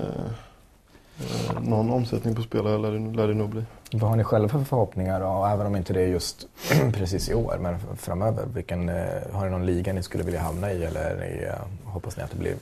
eh, 1.19 1.61
någon 1.61 1.89
omsättning 1.89 2.35
på 2.35 2.41
spelare 2.41 2.77
lär 2.77 2.91
det, 2.91 3.15
lär 3.17 3.27
det 3.27 3.33
nog 3.33 3.49
bli. 3.49 3.63
Vad 3.91 4.09
har 4.09 4.15
ni 4.17 4.23
själva 4.23 4.49
för 4.49 4.63
förhoppningar, 4.63 5.21
och 5.21 5.49
även 5.49 5.67
om 5.67 5.75
inte 5.75 5.93
det 5.93 6.01
är 6.01 6.07
just 6.07 6.47
precis 6.93 7.29
i 7.29 7.33
år, 7.33 7.57
men 7.61 7.75
framöver? 7.97 8.45
Vilken, 8.53 8.89
eh, 8.89 8.95
har 9.33 9.45
ni 9.45 9.51
någon 9.51 9.65
liga 9.65 9.93
ni 9.93 10.03
skulle 10.03 10.23
vilja 10.23 10.41
hamna 10.41 10.71
i 10.71 10.83
eller 10.83 11.15
ni, 11.19 11.43
eh, 11.43 11.91
hoppas 11.91 12.17
ni 12.17 12.23
att 12.23 12.31
det 12.31 12.37
blir 12.37 12.55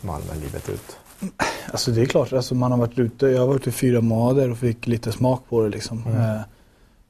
Malmö 0.00 0.34
livet 0.34 0.68
ut? 0.68 0.96
Alltså 1.70 1.90
det 1.90 2.02
är 2.02 2.06
klart, 2.06 2.32
alltså 2.32 2.54
man 2.54 2.70
har 2.70 2.78
varit 2.78 2.98
ute, 2.98 3.26
jag 3.26 3.40
har 3.40 3.46
varit 3.46 3.60
ute 3.60 3.70
i 3.70 3.72
fyra 3.72 4.00
månader 4.00 4.50
och 4.50 4.58
fick 4.58 4.86
lite 4.86 5.12
smak 5.12 5.42
på 5.48 5.62
det 5.62 5.68
liksom. 5.68 6.02
Mm. 6.06 6.20
Eh, 6.20 6.40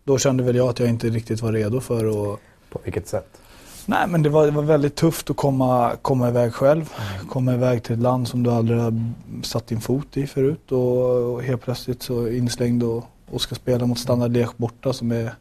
då 0.04 0.18
kände 0.18 0.42
väl 0.42 0.56
jag 0.56 0.68
att 0.68 0.78
jag 0.78 0.88
inte 0.88 1.08
riktigt 1.08 1.42
var 1.42 1.52
redo 1.52 1.80
för 1.80 2.06
att 2.06 2.40
På 2.70 2.80
vilket 2.84 3.08
sätt? 3.08 3.38
Nej 3.86 4.06
men 4.08 4.22
det 4.22 4.28
var, 4.28 4.46
det 4.46 4.52
var 4.52 4.62
väldigt 4.62 4.94
tufft 4.94 5.30
att 5.30 5.36
komma, 5.36 5.92
komma 6.02 6.28
iväg 6.28 6.54
själv. 6.54 6.90
Mm. 7.14 7.28
Komma 7.28 7.54
iväg 7.54 7.82
till 7.82 7.94
ett 7.94 8.02
land 8.02 8.28
som 8.28 8.42
du 8.42 8.50
aldrig 8.50 8.78
har 8.78 9.12
satt 9.42 9.66
din 9.66 9.80
fot 9.80 10.16
i 10.16 10.26
förut 10.26 10.72
och, 10.72 11.32
och 11.32 11.42
helt 11.42 11.62
plötsligt 11.62 12.02
så 12.02 12.28
inslängd 12.28 12.82
och, 12.82 13.04
och 13.30 13.40
ska 13.40 13.54
spela 13.54 13.86
mot 13.86 13.98
Standard 13.98 14.36
Liège 14.36 14.52
borta 14.56 14.92
som 14.92 15.12
är 15.12 15.34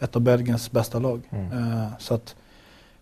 ett 0.00 0.16
av 0.16 0.22
Belgiens 0.22 0.70
bästa 0.70 0.98
lag. 0.98 1.20
Mm. 1.30 1.52
Eh, 1.52 1.88
så, 1.98 2.14
att, 2.14 2.34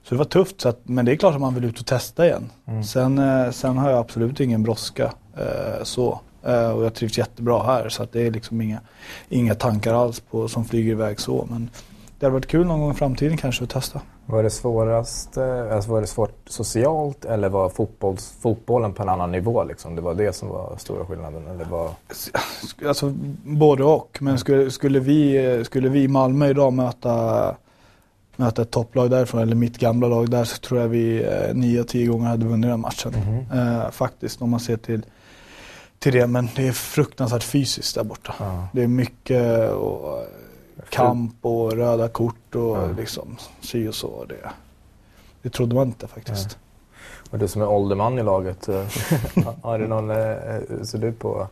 så 0.05 0.14
det 0.14 0.19
var 0.19 0.25
tufft, 0.25 0.61
så 0.61 0.69
att, 0.69 0.81
men 0.83 1.05
det 1.05 1.12
är 1.12 1.17
klart 1.17 1.35
att 1.35 1.40
man 1.40 1.55
vill 1.55 1.64
ut 1.64 1.81
och 1.81 1.87
testa 1.87 2.27
igen. 2.27 2.51
Mm. 2.67 2.85
Sen, 2.85 3.19
eh, 3.19 3.51
sen 3.51 3.79
har 3.79 3.90
jag 3.90 3.99
absolut 3.99 4.40
ingen 4.40 4.62
brådska. 4.62 5.12
Eh, 5.37 5.83
så. 5.83 6.21
Eh, 6.43 6.71
och 6.71 6.85
jag 6.85 6.95
trivs 6.95 7.19
jättebra 7.19 7.62
här 7.62 7.88
så 7.88 8.03
att 8.03 8.12
det 8.12 8.27
är 8.27 8.31
liksom 8.31 8.61
inga, 8.61 8.81
inga 9.29 9.55
tankar 9.55 9.95
alls 9.95 10.21
på, 10.21 10.49
som 10.49 10.64
flyger 10.64 10.93
iväg 10.93 11.21
så. 11.21 11.47
Men 11.51 11.71
det 12.19 12.27
hade 12.27 12.35
varit 12.35 12.47
kul 12.47 12.67
någon 12.67 12.81
gång 12.81 12.90
i 12.90 12.95
framtiden 12.95 13.37
kanske 13.37 13.64
att 13.64 13.71
testa. 13.71 14.01
Var 14.27 14.43
det 14.43 14.51
svårast, 14.51 15.37
eh, 15.37 15.75
alltså 15.75 15.90
var 15.90 16.01
det 16.01 16.07
svårt 16.07 16.38
socialt 16.47 17.25
eller 17.25 17.49
var 17.49 17.69
fotbolls, 17.69 18.35
fotbollen 18.40 18.93
på 18.93 19.03
en 19.03 19.09
annan 19.09 19.33
nivå? 19.33 19.64
Liksom? 19.64 19.97
Det 19.97 20.03
var 20.03 20.14
det 20.14 20.33
som 20.33 20.49
var 20.49 20.77
stora 20.79 21.07
skillnaden? 21.07 21.47
Eller 21.47 21.64
var... 21.64 21.90
Alltså 22.87 23.12
både 23.45 23.85
och. 23.85 24.19
Men 24.21 24.38
skulle, 24.38 24.71
skulle, 24.71 25.01
vi, 25.01 25.64
skulle 25.64 25.88
vi 25.88 26.03
i 26.03 26.09
Malmö 26.09 26.49
idag 26.49 26.73
möta, 26.73 27.55
möta 28.37 28.62
ett 28.62 28.70
topplag 28.70 29.11
därifrån 29.11 29.40
eller 29.42 29.57
mitt 29.57 29.79
gamla 29.79 30.09
lag 30.09 30.31
där 30.31 30.44
så 30.44 30.57
tror 30.59 30.81
jag 30.81 30.88
vi 30.88 31.25
eh, 31.25 31.55
nio 31.55 31.85
tio 31.85 32.07
gånger 32.07 32.27
hade 32.29 32.47
vunnit 32.47 32.70
den 32.70 32.81
matchen. 32.81 33.12
Mhm. 33.16 33.61
Eh, 33.61 33.90
faktiskt 33.90 34.42
om 34.42 34.51
man 34.51 34.61
ser 34.61 34.77
till, 34.77 35.07
till 35.99 36.12
det. 36.12 36.27
Men 36.27 36.49
det 36.57 36.68
är 36.68 36.73
fruktansvärt 36.73 37.42
fysiskt 37.42 37.94
där 37.94 38.05
borta. 38.05 38.35
Ja. 38.38 38.68
Det 38.73 38.83
är 38.83 38.87
mycket 38.88 39.70
och, 39.70 40.18
eh, 40.18 40.25
kamp 40.90 41.37
och 41.40 41.73
röda 41.73 42.09
kort 42.09 42.55
och 42.55 42.77
Ja. 42.77 42.87
liksom 42.97 43.37
si 43.61 43.88
och 43.88 43.94
så. 43.94 44.25
Det, 44.29 44.51
det 45.42 45.51
trodde 45.51 45.75
man 45.75 45.87
inte 45.87 46.07
faktiskt. 46.07 46.59
Och 47.31 47.38
du 47.38 47.49
som 47.49 47.62
är 47.62 47.68
ålderman 47.68 48.18
i 48.18 48.23
laget, 48.23 48.68
eh, 48.68 48.85
har 49.62 49.79
du 49.79 49.87
någon, 49.88 50.11
eh, 50.11 50.83
ser 50.83 50.99
du 50.99 51.12
på 51.12 51.49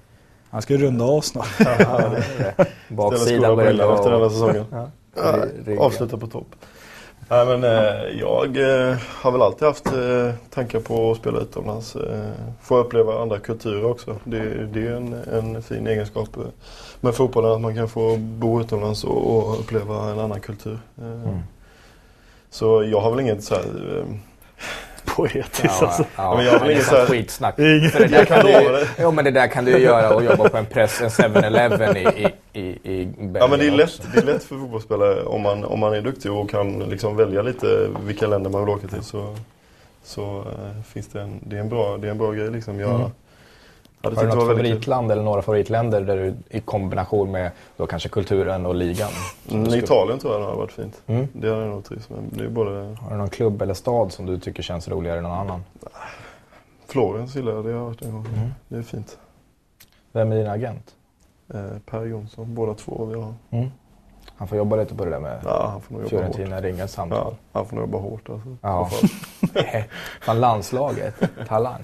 Han 0.51 0.63
ska 0.63 0.77
runda 0.77 1.05
av 1.05 1.21
snart. 1.21 1.47
Ställa 1.55 2.21
baksidan 2.89 3.27
stora 3.27 3.57
börjar 3.57 3.71
brillor 3.71 3.95
efter 3.95 4.05
denna 4.11 4.19
vara... 4.19 4.31
säsongen. 4.31 4.67
Ryggen. 5.67 5.79
Avsluta 5.83 6.17
på 6.17 6.27
topp. 6.27 6.47
Nej, 7.29 7.47
men, 7.47 7.65
eh, 7.65 8.21
jag 8.21 8.57
eh, 8.57 8.97
har 9.09 9.33
väl 9.33 9.43
alltid 9.43 9.69
haft 9.69 9.87
eh, 9.87 10.31
tankar 10.51 10.81
på 10.81 11.11
att 11.11 11.17
spela 11.19 11.39
utomlands. 11.41 11.97
Eh, 11.97 12.31
få 12.63 12.77
uppleva 12.77 13.23
andra 13.23 13.39
kulturer 13.39 13.85
också. 13.85 14.17
Det, 14.25 14.67
det 14.67 14.87
är 14.87 14.93
en, 14.93 15.13
en 15.33 15.63
fin 15.63 15.87
egenskap 15.87 16.37
eh, 16.37 16.43
med 17.01 17.15
fotbollen 17.15 17.53
att 17.53 17.61
man 17.61 17.75
kan 17.75 17.89
få 17.89 18.17
bo 18.17 18.61
utomlands 18.61 19.05
och, 19.05 19.37
och 19.37 19.61
uppleva 19.61 20.11
en 20.11 20.19
annan 20.19 20.41
kultur. 20.41 20.79
Eh, 20.99 21.05
Mm. 21.07 21.39
Så 22.51 22.85
jag 22.85 23.01
har 23.01 23.11
väl 23.11 23.21
inget 23.21 23.45
så 23.45 23.55
här, 23.55 23.63
eh, 23.99 24.05
Poetiskt 25.17 25.65
Ja, 25.65 25.87
alltså. 25.87 26.05
ja, 26.17 26.35
men 26.37 26.45
jag 26.47 27.09
skitsnack. 27.09 27.59
Är 27.59 27.79
inget- 27.79 27.93
För 27.93 27.99
det 28.01 28.07
där 28.07 28.19
Jag 28.19 28.29
kan 28.29 28.37
kan 28.43 28.47
du, 28.47 28.53
lova 28.53 28.79
det. 28.79 28.89
jo, 29.01 29.11
men 29.11 29.25
det 29.25 29.31
där 29.31 29.47
kan 29.47 29.65
du 29.65 29.71
ju 29.71 29.79
göra 29.79 30.15
och 30.15 30.25
jobba 30.25 30.49
på 30.49 30.57
en 30.57 30.67
press, 30.67 31.01
en 31.01 31.09
7-Eleven 31.09 31.97
i, 31.97 32.01
i, 32.01 32.29
i, 32.53 32.61
i 32.61 33.07
Belgien 33.07 33.35
Ja 33.35 33.47
men 33.49 33.59
det 33.59 33.67
är, 33.67 33.71
lätt, 33.71 33.89
också. 33.89 34.03
det 34.15 34.19
är 34.19 34.25
lätt 34.27 34.45
för 34.45 34.57
fotbollsspelare 34.59 35.23
om 35.25 35.43
man, 35.43 35.65
om 35.65 35.81
man 35.81 35.95
är 35.95 36.01
duktig 36.03 36.33
och 36.33 36.51
kan 36.51 36.79
liksom 36.79 37.17
välja 37.17 37.43
lite 37.43 37.89
vilka 38.05 38.27
länder 38.27 38.51
man 38.51 38.61
vill 38.65 38.75
åka 38.75 38.89
till 38.89 39.03
så, 39.03 39.37
så 40.03 40.39
eh, 40.41 40.83
finns 40.83 41.09
det 41.09 41.21
en, 41.21 41.41
det 41.43 41.57
är 41.57 41.61
en 41.61 41.69
bra, 41.69 41.97
det 41.97 42.07
är 42.07 42.11
en 42.11 42.19
bra 42.19 42.33
grej 42.33 42.51
liksom. 42.51 42.81
Jag 42.81 43.11
Mm. 44.05 44.17
Har 44.17 44.23
du 44.23 44.29
något 44.29 44.49
väldigt 44.49 44.49
kul. 44.49 44.65
favoritland 44.65 45.13
eller 45.13 45.23
några 45.23 45.43
favoritländer 45.43 46.01
där 46.01 46.17
du 46.17 46.35
i 46.57 46.61
kombination 46.61 47.31
med 47.31 47.51
då 47.77 47.87
kanske 47.87 48.09
kulturen 48.09 48.67
och 48.67 48.75
ligan? 48.75 49.11
Mm, 49.51 49.67
skulle- 49.67 49.83
Italien 49.83 50.19
tror 50.19 50.35
jag 50.35 50.41
hade 50.45 50.57
varit 50.57 50.73
fint. 50.73 51.03
Mm. 51.07 51.29
Det 51.33 51.49
hade 51.51 51.61
jag 51.63 51.71
nog 51.71 51.85
trivts 51.85 52.11
med. 52.11 52.19
Det 52.31 52.45
är 52.45 52.49
både 52.49 52.71
Har 53.01 53.11
du 53.11 53.17
någon 53.17 53.31
klubb 53.31 53.63
eller 53.63 53.75
stad 53.75 54.13
som 54.13 54.27
du 54.27 54.39
tycker 54.39 54.63
känns 54.63 54.89
roligare 54.89 55.17
än 55.19 55.23
någon 55.23 55.39
annan? 55.39 55.65
Florens 56.87 57.35
gillar 57.37 57.53
jag, 57.53 57.65
det 57.65 57.71
har 57.71 57.79
jag 57.79 57.85
varit 57.85 58.03
en 58.03 58.13
gång. 58.13 58.27
Mm. 58.27 58.49
Det 58.69 58.77
är 58.77 58.83
fint. 58.83 59.19
Vem 60.13 60.33
är 60.33 60.37
din 60.37 60.47
agent? 60.47 60.95
Eh, 61.55 61.79
per 61.87 62.05
Jonsson, 62.05 62.55
båda 62.55 62.75
två 62.75 63.05
vi 63.05 63.15
har. 63.21 63.35
Mm. 63.51 63.71
Han 64.37 64.49
får 64.49 64.59
jobba 64.59 64.77
lite 64.77 64.95
på 64.95 65.05
det 65.05 65.11
där 65.11 65.21
med 65.21 65.39
Ja, 65.45 65.69
han 65.71 65.81
får 65.81 65.95
nog 65.95 66.03
jobba 66.03 66.25
hårt. 66.27 66.35
Fiorentina 66.37 66.61
ringa 66.61 66.89
samtal. 66.89 67.19
Ja, 67.53 67.59
han 67.59 67.67
får 67.67 67.77
nog 67.77 67.83
jobba 67.85 67.99
hårt 67.99 68.29
alltså. 68.31 68.57
Ja. 68.63 68.91
Fan, 70.21 70.41
landslaget, 70.41 71.15
talang. 71.49 71.83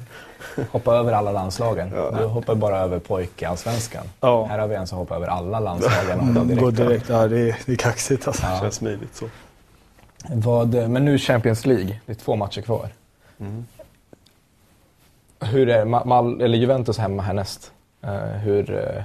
Hoppa 0.71 0.95
över 0.95 1.13
alla 1.13 1.33
landslagen. 1.33 1.93
Ja. 1.95 2.11
Du 2.11 2.25
hoppar 2.25 2.55
bara 2.55 2.79
över 2.79 2.99
pojkallsvenskan. 2.99 4.05
Ja. 4.21 4.45
Här 4.45 4.59
har 4.59 4.69
vi 4.69 4.75
en 4.75 4.87
som 4.87 4.99
hoppar 4.99 5.17
över 5.17 5.27
alla 5.27 5.61
landslagen 5.61 6.21
och 6.21 6.27
Mm, 6.27 6.57
Går 6.57 6.71
direkt. 6.71 6.77
direkt. 6.77 7.09
Ja, 7.09 7.29
det, 7.29 7.41
är, 7.51 7.57
det 7.67 7.73
är 7.73 7.77
kaxigt 7.77 8.27
alltså. 8.29 8.47
Ja. 8.47 8.59
Känns 8.61 8.75
smidigt 8.75 9.15
så. 9.17 9.27
Vad, 10.35 10.75
men 10.75 11.05
nu 11.05 11.19
Champions 11.19 11.67
League, 11.67 12.01
det 12.07 12.13
är 12.13 12.17
två 12.17 12.37
matcher 12.37 12.61
kvar. 12.61 12.89
Mm. 13.41 13.65
Hur 15.41 15.69
är 15.69 15.85
Ma- 15.85 16.07
Mal, 16.07 16.41
eller 16.41 16.59
Juventus 16.59 16.99
hemma 16.99 17.23
härnäst? 17.23 17.73
Uh, 18.05 18.11
hur 18.17 18.71
eh, 18.97 19.03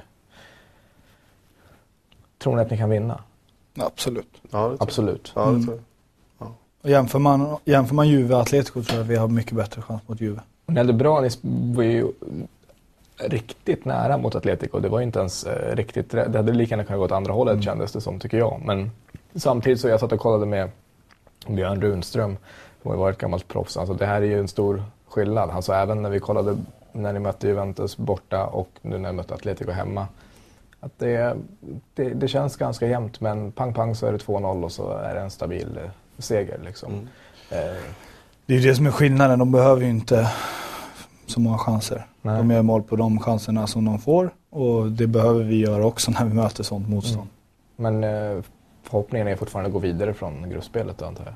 tror 2.43 2.55
ni 2.55 2.61
att 2.61 2.71
ni 2.71 2.77
kan 2.77 2.89
vinna? 2.89 3.21
Absolut. 3.77 4.41
Ja. 4.51 4.75
Absolut. 4.79 5.31
Ja, 5.35 5.45
det 5.45 5.49
Mm. 5.49 6.53
Och 6.81 6.89
jämför, 6.89 7.19
man, 7.19 7.57
jämför 7.65 7.95
man 7.95 8.07
Juve 8.07 8.35
och 8.35 8.41
Atletico 8.41 8.83
tror 8.83 8.95
jag 8.97 9.03
att 9.03 9.09
vi 9.09 9.15
har 9.15 9.27
mycket 9.27 9.53
bättre 9.53 9.81
chans 9.81 10.01
mot 10.07 10.21
Juve. 10.21 10.39
Ni 10.65 10.77
hade 10.77 10.93
bra, 10.93 11.21
ni 11.21 11.29
var 11.75 11.83
ju 11.83 12.07
riktigt 13.17 13.85
nära 13.85 14.17
mot 14.17 14.35
Atletico. 14.35 14.79
Det 14.79 14.89
var 14.89 14.99
ju 14.99 15.05
inte 15.05 15.19
ens 15.19 15.43
eh, 15.43 15.75
riktigt. 15.75 16.09
Det 16.11 16.35
hade 16.35 16.51
lika 16.51 16.69
gärna 16.69 16.83
kunnat 16.83 16.99
gå 16.99 17.05
åt 17.05 17.11
andra 17.11 17.33
hållet 17.33 17.51
Mm. 17.53 17.63
kändes 17.63 17.91
det 17.91 18.01
som, 18.01 18.19
tycker 18.19 18.37
jag. 18.37 18.61
Men 18.65 18.91
samtidigt 19.35 19.79
så 19.79 19.87
jag 19.87 19.99
satt 19.99 20.11
och 20.11 20.19
kollade 20.19 20.45
med 20.45 20.69
Björn 21.47 21.81
Runström, 21.81 22.37
som 22.81 22.91
har 22.91 22.97
varit 22.97 23.17
gammalt 23.17 23.47
proffs. 23.47 23.77
Alltså 23.77 23.93
det 23.93 24.05
här 24.05 24.21
är 24.21 24.25
ju 24.25 24.39
en 24.39 24.47
stor 24.47 24.83
skillnad. 25.07 25.49
Alltså 25.49 25.73
även 25.73 26.01
när 26.01 26.09
vi 26.09 26.19
kollade 26.19 26.57
när 26.91 27.13
ni 27.13 27.19
mötte 27.19 27.47
Juventus 27.47 27.97
borta 27.97 28.45
och 28.45 28.69
nu 28.81 28.97
när 28.97 29.09
ni 29.11 29.15
mötte 29.15 29.33
Atletico 29.33 29.71
hemma. 29.71 30.07
Att 30.83 30.99
det, 30.99 31.35
det, 31.93 32.09
det 32.09 32.27
känns 32.27 32.57
ganska 32.57 32.87
jämnt 32.87 33.21
men 33.21 33.51
pang 33.51 33.73
pang 33.73 33.95
så 33.95 34.05
är 34.05 34.11
det 34.11 34.17
2-0 34.17 34.63
och 34.63 34.71
så 34.71 34.91
är 34.91 35.15
det 35.15 35.21
en 35.21 35.31
stabil 35.31 35.77
eh, 35.83 35.89
seger 36.17 36.59
liksom. 36.65 36.93
Mm. 36.93 37.07
Eh, 37.49 37.75
Det 38.45 38.53
är 38.53 38.59
ju 38.59 38.67
det 38.69 38.75
som 38.75 38.85
är 38.85 38.91
skillnaden. 38.91 39.39
De 39.39 39.51
behöver 39.51 39.81
ju 39.81 39.89
inte 39.89 40.31
så 41.25 41.39
många 41.39 41.57
chanser. 41.57 42.05
Nej. 42.21 42.37
De 42.37 42.51
gör 42.51 42.61
mål 42.61 42.83
på 42.83 42.95
de 42.95 43.19
chanserna 43.19 43.67
som 43.67 43.85
de 43.85 43.99
får 43.99 44.33
och 44.49 44.91
det 44.91 45.07
behöver 45.07 45.43
vi 45.43 45.55
göra 45.59 45.85
också 45.85 46.11
när 46.11 46.25
vi 46.25 46.33
möter 46.33 46.63
sånt 46.63 46.89
motstånd. 46.89 47.27
Mm. 47.77 47.99
Men 47.99 48.35
eh, 48.37 48.43
förhoppningen 48.83 49.27
är 49.27 49.35
fortfarande 49.35 49.67
att 49.67 49.73
gå 49.73 49.79
vidare 49.79 50.13
från 50.13 50.49
gruppspelet 50.49 51.01
antar 51.01 51.25
jag? 51.25 51.33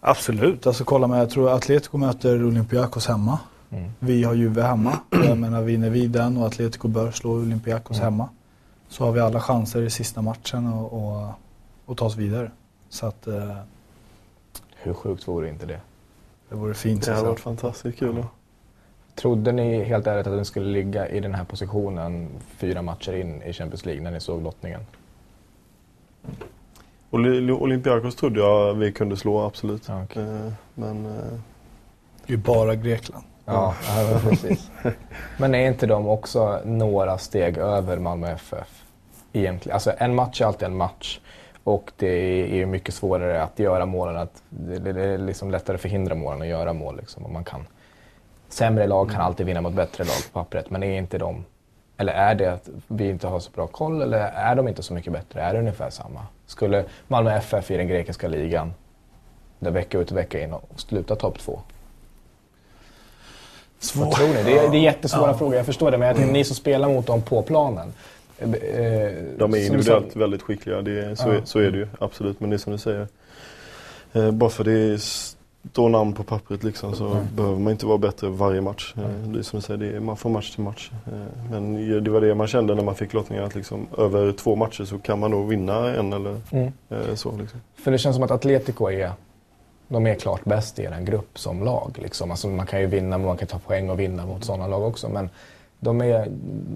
Absolut, 0.00 0.66
alltså 0.66 0.84
kolla 0.84 1.06
med, 1.06 1.20
jag 1.20 1.30
tror 1.30 1.50
Atletico 1.54 1.98
möter 1.98 2.44
Olympiakos 2.46 3.06
hemma. 3.06 3.38
Mm. 3.70 3.90
Vi 3.98 4.24
har 4.24 4.34
Juve 4.34 4.62
hemma. 4.62 4.98
Jag 5.10 5.38
menar 5.38 5.62
vinner 5.62 5.90
vi 5.90 6.06
den 6.06 6.36
och 6.36 6.46
Atletico 6.46 6.88
bör 6.88 7.10
slå 7.10 7.30
Olympiakos 7.32 7.96
Mm. 7.96 8.04
hemma. 8.04 8.28
Så 8.88 9.04
har 9.04 9.12
vi 9.12 9.20
alla 9.20 9.40
chanser 9.40 9.82
i 9.82 9.90
sista 9.90 10.22
matchen 10.22 10.66
och, 10.72 10.92
och, 10.92 11.28
och 11.86 11.96
ta 11.96 12.04
oss 12.04 12.16
vidare. 12.16 12.50
Så 12.88 13.06
att 13.06 13.26
eh, 13.26 13.56
Hur 14.76 14.94
sjukt 14.94 15.28
vore 15.28 15.48
inte 15.48 15.66
det? 15.66 15.80
det 16.48 16.54
vore 16.54 16.74
fint. 16.74 17.04
Det 17.06 17.12
hade 17.14 17.28
varit 17.28 17.40
fantastiskt 17.40 17.98
kul. 17.98 18.14
då. 18.14 18.24
Trodde 19.14 19.52
ni 19.52 19.84
helt 19.84 20.06
ärligt 20.06 20.26
att 20.26 20.38
ni 20.38 20.44
skulle 20.44 20.66
ligga 20.72 21.08
i 21.08 21.20
den 21.20 21.34
här 21.34 21.44
positionen 21.44 22.28
fyra 22.56 22.82
matcher 22.82 23.12
in 23.16 23.42
i 23.42 23.52
Champions 23.52 23.84
League 23.84 24.02
när 24.02 24.10
ni 24.10 24.20
såg 24.20 24.42
lottningen? 24.42 24.80
Olympiakos 27.10 28.16
trodde 28.16 28.40
jag 28.40 28.74
vi 28.74 28.92
kunde 28.92 29.16
slå, 29.16 29.40
absolut. 29.40 29.88
Ja, 29.88 30.02
okej. 30.04 30.22
Eh, 30.22 30.52
Men 30.74 31.06
eh, 31.06 31.12
Det 32.26 32.32
är 32.32 32.36
ju 32.36 32.36
bara 32.36 32.74
Grekland. 32.74 33.24
Ja, 33.52 33.74
ja 34.12 34.20
precis. 34.28 34.70
Men 35.36 35.54
är 35.54 35.66
inte 35.66 35.86
de 35.86 36.08
också 36.08 36.60
några 36.64 37.18
steg 37.18 37.58
över 37.58 37.98
Malmö 37.98 38.32
FF? 38.32 38.84
Egentligen. 39.32 39.74
Alltså 39.74 39.92
en 39.98 40.14
match 40.14 40.40
är 40.40 40.46
alltid 40.46 40.66
en 40.66 40.76
match. 40.76 41.20
Och 41.64 41.92
det 41.96 42.60
är 42.60 42.66
mycket 42.66 42.94
svårare 42.94 43.42
att 43.42 43.58
göra 43.58 43.86
målen. 43.86 44.16
Att 44.16 44.42
det 44.48 44.90
är 44.90 45.18
liksom 45.18 45.50
lättare 45.50 45.74
att 45.74 45.80
förhindra 45.80 46.14
målen 46.14 46.42
att 46.42 46.48
göra 46.48 46.72
mål. 46.72 46.96
Liksom. 46.96 47.24
Och 47.24 47.30
man 47.30 47.44
kan, 47.44 47.66
sämre 48.48 48.86
lag 48.86 49.10
kan 49.10 49.20
alltid 49.20 49.46
vinna 49.46 49.60
mot 49.60 49.72
bättre 49.72 50.04
lag 50.04 50.16
på 50.32 50.38
pappret. 50.38 50.70
Men 50.70 50.82
är 50.82 50.98
inte 50.98 51.18
de... 51.18 51.44
Eller 51.96 52.12
är 52.12 52.34
det 52.34 52.52
att 52.52 52.68
vi 52.88 53.08
inte 53.08 53.26
har 53.26 53.40
så 53.40 53.50
bra 53.50 53.66
koll 53.66 54.02
eller 54.02 54.18
är 54.18 54.54
de 54.54 54.68
inte 54.68 54.82
så 54.82 54.94
mycket 54.94 55.12
bättre? 55.12 55.42
Är 55.42 55.52
det 55.52 55.58
ungefär 55.58 55.90
samma? 55.90 56.20
Skulle 56.46 56.84
Malmö 57.08 57.36
FF 57.36 57.70
i 57.70 57.76
den 57.76 57.88
grekiska 57.88 58.28
ligan, 58.28 58.74
där 59.58 59.70
vecka 59.70 59.98
ut 59.98 60.10
och 60.10 60.16
vecka 60.16 60.42
in, 60.42 60.52
och 60.52 60.62
sluta 60.76 61.16
topp 61.16 61.38
två? 61.38 61.60
Vad 63.96 64.10
tror 64.12 64.28
ni? 64.28 64.42
Det 64.44 64.58
är, 64.58 64.70
det 64.70 64.76
är 64.76 64.80
jättesvåra 64.80 65.30
Ja. 65.30 65.38
frågor, 65.38 65.56
jag 65.56 65.66
förstår 65.66 65.90
det. 65.90 65.98
Men 65.98 66.08
jag 66.08 66.16
tänker 66.16 66.32
ni 66.32 66.44
som 66.44 66.56
spelar 66.56 66.88
mot 66.88 67.06
dem 67.06 67.22
på 67.22 67.42
planen. 67.42 67.92
eh, 68.38 68.48
de 68.48 68.52
är 68.52 69.38
som 69.38 69.50
du 69.50 69.58
individuellt 69.58 70.12
sa- 70.12 70.18
väldigt 70.18 70.42
skickliga. 70.42 70.82
Det 70.82 71.04
är, 71.04 71.14
så, 71.14 71.28
Ja. 71.28 71.32
är, 71.34 71.40
så 71.44 71.58
är 71.58 71.70
det 71.70 71.78
ju, 71.78 71.86
absolut. 71.98 72.40
Men 72.40 72.50
det 72.50 72.56
är 72.56 72.58
som 72.58 72.72
du 72.72 72.78
säger. 72.78 73.08
Eh, 74.12 74.30
bara 74.30 74.50
för 74.50 74.64
det 74.64 75.00
står 75.72 75.88
namn 75.88 76.12
på 76.12 76.22
pappret 76.22 76.62
liksom, 76.64 76.94
så 76.94 77.06
Mm. 77.06 77.24
behöver 77.36 77.58
man 77.58 77.70
inte 77.72 77.86
vara 77.86 77.98
bättre 77.98 78.28
varje 78.28 78.60
match. 78.60 78.94
Eh, 78.96 79.04
Mm. 79.04 79.32
det 79.32 79.38
är 79.38 79.42
som 79.42 79.58
du 79.58 79.62
säger, 79.66 79.78
det 79.80 79.96
är, 79.96 80.00
man 80.00 80.16
får 80.16 80.30
match 80.30 80.50
till 80.54 80.64
match. 80.64 80.90
Eh, 81.06 81.50
men 81.50 82.04
det 82.04 82.10
var 82.10 82.20
det 82.20 82.34
man 82.34 82.46
kände 82.46 82.74
när 82.74 82.82
man 82.82 82.94
fick 82.94 83.12
lottningen. 83.12 83.44
Att 83.44 83.54
liksom, 83.54 83.86
över 83.98 84.32
två 84.32 84.56
matcher 84.56 84.84
så 84.84 84.98
kan 84.98 85.18
man 85.18 85.30
nog 85.30 85.48
vinna 85.48 85.94
en 85.94 86.12
eller 86.12 86.40
Mm. 86.50 86.72
eh, 86.90 87.14
så. 87.14 87.36
Liksom. 87.40 87.60
För 87.76 87.90
det 87.90 87.98
känns 87.98 88.16
som 88.16 88.22
att 88.22 88.30
Atletico 88.30 88.90
är, 88.90 89.10
de 89.92 90.06
är 90.06 90.14
klart 90.14 90.44
bäst 90.44 90.78
i 90.78 90.84
en 90.84 91.04
grupp 91.04 91.38
som 91.38 91.64
lag. 91.64 91.90
Liksom. 92.02 92.30
Alltså 92.30 92.48
man 92.48 92.66
kan 92.66 92.80
ju 92.80 92.86
vinna, 92.86 93.18
man 93.18 93.36
kan 93.36 93.48
ta 93.48 93.58
poäng 93.58 93.90
och 93.90 94.00
vinna 94.00 94.26
mot 94.26 94.44
sådana 94.44 94.66
lag 94.66 94.82
också. 94.82 95.08
Men 95.08 95.30
de, 95.80 96.00
är, 96.00 96.26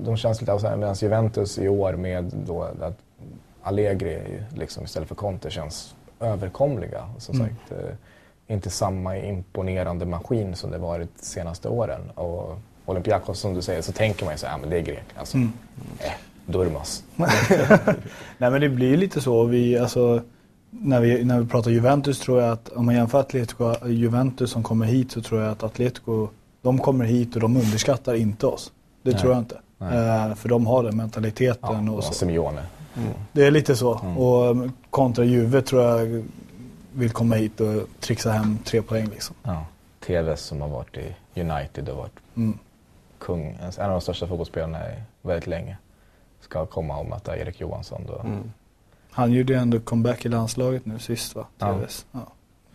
de 0.04 0.16
känns 0.16 0.40
lite 0.40 0.52
outsider. 0.52 0.76
Medan 0.76 0.94
Juventus 0.94 1.58
i 1.58 1.68
år 1.68 1.92
med 1.92 2.24
då 2.46 2.62
att 2.62 2.98
Allegri 3.62 4.20
liksom, 4.54 4.84
istället 4.84 5.08
för 5.08 5.14
Conte 5.14 5.50
känns 5.50 5.94
överkomliga. 6.20 7.08
Som 7.18 7.34
Mm. 7.40 7.48
sagt, 7.48 7.72
eh, 7.72 7.94
inte 8.54 8.70
samma 8.70 9.16
imponerande 9.18 10.06
maskin 10.06 10.56
som 10.56 10.70
det 10.70 10.78
varit 10.78 11.08
de 11.20 11.24
senaste 11.24 11.68
åren. 11.68 12.10
Och 12.14 12.58
Olympiakos 12.86 13.38
som 13.40 13.54
du 13.54 13.62
säger 13.62 13.82
så 13.82 13.92
tänker 13.92 14.24
man 14.24 14.34
ju 14.34 14.38
så 14.38 14.46
här, 14.46 14.54
ja 14.54 14.58
men 14.58 14.70
det 14.70 14.76
är 14.76 14.82
grek. 14.82 15.04
Alltså, 15.16 15.36
Mm. 15.36 15.52
eh, 15.98 16.12
Durmas. 16.46 17.04
Nej 18.38 18.50
men 18.50 18.60
det 18.60 18.68
blir 18.68 18.88
ju 18.88 18.96
lite 18.96 19.20
så. 19.20 19.44
Vi, 19.44 19.78
alltså, 19.78 20.22
när, 20.82 21.00
vi, 21.00 21.24
när 21.24 21.40
vi 21.40 21.46
pratar 21.46 21.70
Juventus 21.70 22.20
tror 22.20 22.40
jag 22.42 22.52
att 22.52 22.68
om 22.68 22.86
man 22.86 22.94
jämför 22.94 23.20
Atletico 23.20 23.64
och 23.64 23.92
Juventus 23.92 24.50
som 24.50 24.62
kommer 24.62 24.86
hit 24.86 25.12
så 25.12 25.22
tror 25.22 25.40
jag 25.40 25.50
att 25.52 25.62
Atletico, 25.62 26.28
de 26.62 26.78
kommer 26.78 27.04
hit 27.04 27.34
och 27.34 27.40
de 27.40 27.56
underskattar 27.56 28.14
inte 28.14 28.46
oss. 28.46 28.72
Det 29.02 29.10
Nej. 29.10 29.20
tror 29.20 29.32
jag 29.32 29.40
inte. 29.42 29.60
Eh, 29.80 30.34
för 30.34 30.48
de 30.48 30.66
har 30.66 30.82
den 30.84 30.96
mentaliteten 30.96 31.86
Ja, 31.86 31.90
och 31.92 31.98
och 31.98 32.04
så. 32.04 32.12
Simeone. 32.14 32.62
Det 33.32 33.46
är 33.46 33.50
lite 33.50 33.76
så. 33.76 33.98
Mm. 33.98 34.18
Och 34.18 34.50
um, 34.50 34.72
kontra 34.90 35.24
Juve 35.24 35.62
tror 35.62 35.82
jag 35.82 36.24
vill 36.92 37.10
komma 37.10 37.34
hit 37.34 37.60
och 37.60 37.88
trixa 38.00 38.32
hem 38.32 38.58
tre 38.64 38.82
poäng 38.82 39.06
liksom. 39.06 39.36
Ja. 39.42 39.64
TVS 40.06 40.40
som 40.40 40.60
har 40.60 40.68
varit 40.68 40.96
i 40.96 41.40
United 41.40 41.88
och 41.88 41.96
varit 41.96 42.12
Mm. 42.36 42.58
kung, 43.18 43.58
en 43.78 43.84
av 43.84 43.90
de 43.90 44.00
största 44.00 44.26
fotbollsspelarna 44.26 44.78
i 44.92 44.94
väldigt 45.22 45.46
länge, 45.46 45.76
ska 46.40 46.66
komma 46.66 46.96
och 46.98 47.06
möta 47.06 47.38
Erik 47.38 47.60
Johansson. 47.60 48.02
Då. 48.06 48.20
Mm. 48.20 48.52
Han 49.14 49.32
gjorde 49.32 49.52
ju 49.52 49.58
ändå 49.58 49.80
comeback 49.80 50.24
i 50.26 50.28
landslaget 50.28 50.86
nu 50.86 50.98
sist 50.98 51.34
va? 51.34 51.46
Ja. 51.58 51.78
Ja. 52.12 52.20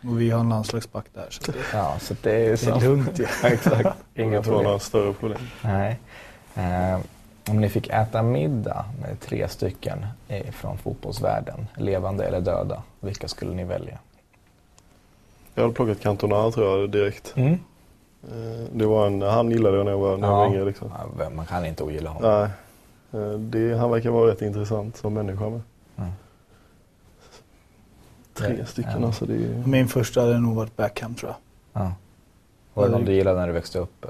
Och 0.10 0.22
vi 0.22 0.30
har 0.30 0.40
en 0.40 0.50
landslagsback 0.50 1.06
där. 1.14 1.28
Så 1.30 1.52
det, 1.52 1.58
Ja, 1.74 1.96
så 2.00 2.16
det 2.22 2.32
är, 2.46 2.50
det 2.50 2.58
så. 2.58 2.76
är 2.76 2.82
lugnt 2.82 3.20
ju. 3.20 3.24
Exakt, 3.44 3.98
Inga 4.16 4.42
problem. 4.42 4.64
några 4.64 4.80
större 4.80 5.14
problem. 5.14 5.40
Nej. 5.62 6.00
Eh, 6.56 7.00
om 7.50 7.62
ni 7.62 7.70
fick 7.70 7.88
äta 7.90 8.22
middag 8.24 8.86
med 9.02 9.20
tre 9.20 9.48
stycken 9.48 10.06
från 10.52 10.78
fotbollsvärlden, 10.78 11.68
levande 11.78 12.26
eller 12.26 12.42
döda, 12.42 12.84
vilka 13.00 13.28
skulle 13.28 13.54
ni 13.54 13.64
välja? 13.64 13.98
Jag 15.56 15.64
hade 15.64 15.74
plockat 15.76 16.00
Cantona 16.02 16.52
tror 16.52 16.80
jag 16.80 16.90
direkt. 16.90 17.34
Mm. 17.36 17.54
Eh, 18.24 18.66
Det 18.74 18.86
var 18.86 19.08
en, 19.08 19.22
han 19.22 19.52
gillade 19.52 19.78
jag 19.78 19.86
när 19.86 19.92
jag 19.92 20.00
var, 20.00 20.18
när 20.18 20.28
jag 20.28 20.36
var 20.36 20.48
yngre. 20.48 20.66
Liksom. 20.66 20.92
Ja, 21.20 21.30
man 21.30 21.46
kan 21.46 21.66
inte 21.66 21.84
ogilla 21.84 22.10
honom. 22.10 22.50
Nej. 23.12 23.22
Eh, 23.24 23.32
Det, 23.40 23.78
han 23.78 23.92
verkar 23.92 24.10
vara 24.10 24.32
rätt 24.32 24.42
intressant 24.42 24.98
som 24.98 25.14
människa 25.14 25.50
med. 25.50 25.62
Tre 28.48 28.56
Ja. 28.60 28.66
stycken 28.66 29.02
Ja. 29.02 29.06
alltså. 29.08 29.26
Det 29.26 29.34
är, 29.34 29.64
Min 29.68 29.88
första 29.88 30.22
hade 30.22 30.40
nog 30.40 30.56
varit 30.56 30.78
Beckham 30.78 31.16
tror 31.16 31.32
jag. 31.32 31.84
Ja. 31.84 31.94
Var 32.74 32.86
det 32.86 32.92
någon 32.92 33.06
du 33.06 33.14
gillade 33.14 33.40
när 33.40 33.48
du 33.48 33.54
växte 33.54 33.80
upp? 33.80 34.06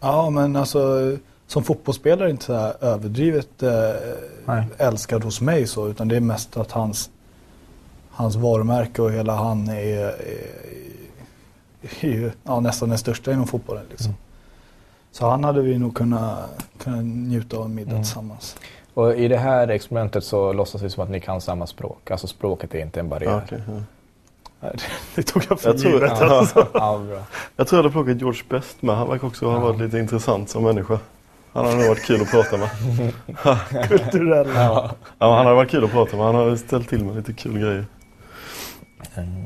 Ja 0.00 0.30
men 0.30 0.56
alltså 0.56 1.12
som 1.46 1.64
fotbollsspelare 1.64 2.30
inte 2.30 2.44
så 2.44 2.52
här 2.54 2.74
överdrivet 2.84 3.62
eh, 3.62 4.64
älskad 4.78 5.24
hos 5.24 5.40
mig 5.40 5.66
så 5.66 5.88
utan 5.88 6.08
det 6.08 6.16
är 6.16 6.20
mest 6.20 6.56
att 6.56 6.70
hans, 6.72 7.10
hans 8.10 8.36
varumärke 8.36 9.02
och 9.02 9.12
hela 9.12 9.36
han 9.36 9.68
är, 9.68 9.74
är, 9.98 10.14
är 12.00 12.08
ju 12.08 12.30
ja, 12.44 12.60
nästan 12.60 12.88
den 12.88 12.98
största 12.98 13.32
inom 13.32 13.46
fotbollen. 13.46 13.84
Liksom. 13.90 14.06
Mm. 14.06 14.18
Så 15.12 15.30
han 15.30 15.44
hade 15.44 15.62
vi 15.62 15.78
nog 15.78 15.94
kunnat, 15.96 16.50
kunnat 16.78 17.04
njuta 17.04 17.56
av 17.56 17.64
en 17.64 17.74
middag 17.74 17.90
Mm. 17.90 18.02
tillsammans. 18.02 18.56
Och 18.94 19.14
i 19.14 19.28
det 19.28 19.36
här 19.36 19.68
experimentet 19.68 20.24
så 20.24 20.52
låtsas 20.52 20.82
vi 20.82 20.90
som 20.90 21.04
att 21.04 21.10
ni 21.10 21.20
kan 21.20 21.40
samma 21.40 21.66
språk. 21.66 22.10
Alltså 22.10 22.26
språket 22.26 22.74
är 22.74 22.78
inte 22.78 23.00
en 23.00 23.08
barriär. 23.08 23.42
okej, 23.46 23.62
ja. 23.68 23.72
Det, 24.60 24.78
det 25.14 25.22
tog 25.22 25.42
jag 25.50 25.60
för 25.60 25.68
Jag 25.70 25.78
tror- 25.78 25.92
givet. 25.92 26.12
Ja. 26.20 26.38
Alltså. 26.38 26.66
Ja, 26.74 26.98
bra. 27.08 27.18
Jag 27.56 27.66
tror 27.66 27.78
jag 27.78 27.82
hade 27.82 27.92
plockat 27.92 28.20
George 28.20 28.42
Best 28.48 28.82
med. 28.82 28.96
Han 28.96 29.08
verkar 29.08 29.26
också 29.26 29.46
ha 29.50 29.58
varit 29.60 29.80
lite 29.80 29.98
intressant 29.98 30.50
som 30.50 30.62
människa. 30.64 30.98
Han 31.52 31.64
hade 31.64 31.76
nog 31.76 31.88
varit 31.88 32.04
kul 32.06 32.22
att 32.22 32.30
prata 32.30 32.56
med. 32.56 32.68
Kulturell. 33.88 34.48
Ja. 34.54 34.90
Ja, 35.18 35.36
han 35.36 35.44
hade 35.46 35.56
varit 35.56 35.70
kul 35.70 35.84
att 35.84 35.90
prata 35.90 36.16
med. 36.16 36.26
Han 36.26 36.34
hade 36.34 36.58
ställt 36.58 36.88
till 36.88 37.04
med 37.04 37.16
lite 37.16 37.32
kul 37.32 37.58
grejer. 37.58 37.84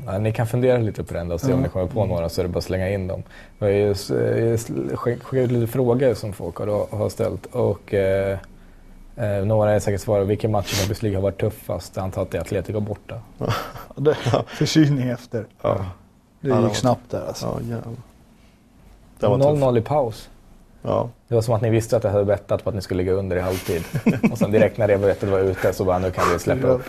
Ja, 0.05 0.17
ni 0.17 0.31
kan 0.33 0.47
fundera 0.47 0.77
lite 0.77 1.03
på 1.03 1.13
den 1.13 1.27
då 1.27 1.33
och 1.35 1.41
se 1.41 1.47
om 1.47 1.51
Mm. 1.53 1.63
ni 1.63 1.69
kommer 1.69 1.87
på 1.87 2.05
några 2.05 2.29
så 2.29 2.41
är 2.41 2.43
det 2.43 2.49
bara 2.49 2.57
att 2.57 2.63
slänga 2.63 2.89
in 2.89 3.07
dem. 3.07 3.23
Vi 3.59 3.65
har 3.65 3.73
ju 3.73 3.91
s- 3.91 4.11
eh, 4.11 4.53
sl- 4.53 4.95
skick- 4.95 5.23
skickat 5.23 5.45
ut 5.45 5.51
lite 5.51 5.71
frågor 5.71 6.13
som 6.13 6.33
folk 6.33 6.55
har, 6.57 6.97
har 6.97 7.09
ställt 7.09 7.45
och 7.45 7.93
eh, 7.93 8.37
eh, 9.17 9.45
några 9.45 9.71
är 9.71 9.79
säkert 9.79 10.01
svarat 10.01 10.27
vilken 10.27 10.51
match 10.51 10.73
i 10.73 10.75
Champions 10.75 11.01
League 11.01 11.17
har 11.17 11.23
varit 11.23 11.39
tuffast? 11.39 11.95
Jag 11.95 12.03
antar 12.03 12.21
att 12.21 12.31
det 12.31 12.37
är 12.37 12.41
Atletico 12.41 12.79
borta. 12.79 13.21
Det, 13.95 14.15
förkylning 14.47 15.09
efter. 15.09 15.45
Ja, 15.61 15.85
Det 16.41 16.61
gick 16.61 16.75
snabbt 16.75 17.11
där 17.11 17.27
alltså. 17.27 17.45
ja 17.45 17.61
jävlar. 17.61 17.93
Det 19.19 19.27
var 19.27 19.37
tufft. 19.37 19.63
0-0 19.63 19.77
i 19.77 19.81
paus. 19.81 20.29
Ja. 20.81 21.09
Det 21.27 21.35
var 21.35 21.41
som 21.41 21.53
att 21.53 21.61
ni 21.61 21.69
visste 21.69 21.97
att 21.97 22.03
jag 22.03 22.11
hade 22.11 22.25
bettat 22.25 22.63
på 22.63 22.69
att 22.69 22.75
ni 22.75 22.81
skulle 22.81 22.97
ligga 22.97 23.13
under 23.13 23.35
i 23.37 23.39
halvtid. 23.39 23.83
och 24.31 24.37
sen 24.37 24.51
direkt 24.51 24.77
när 24.77 24.87
det 24.87 24.97
bettet 24.97 25.29
var 25.29 25.39
ute 25.39 25.73
så 25.73 25.85
bara 25.85 25.99
nu 25.99 26.11
kan 26.11 26.23
vi 26.33 26.39
släppa 26.39 26.67
upp, 26.67 26.83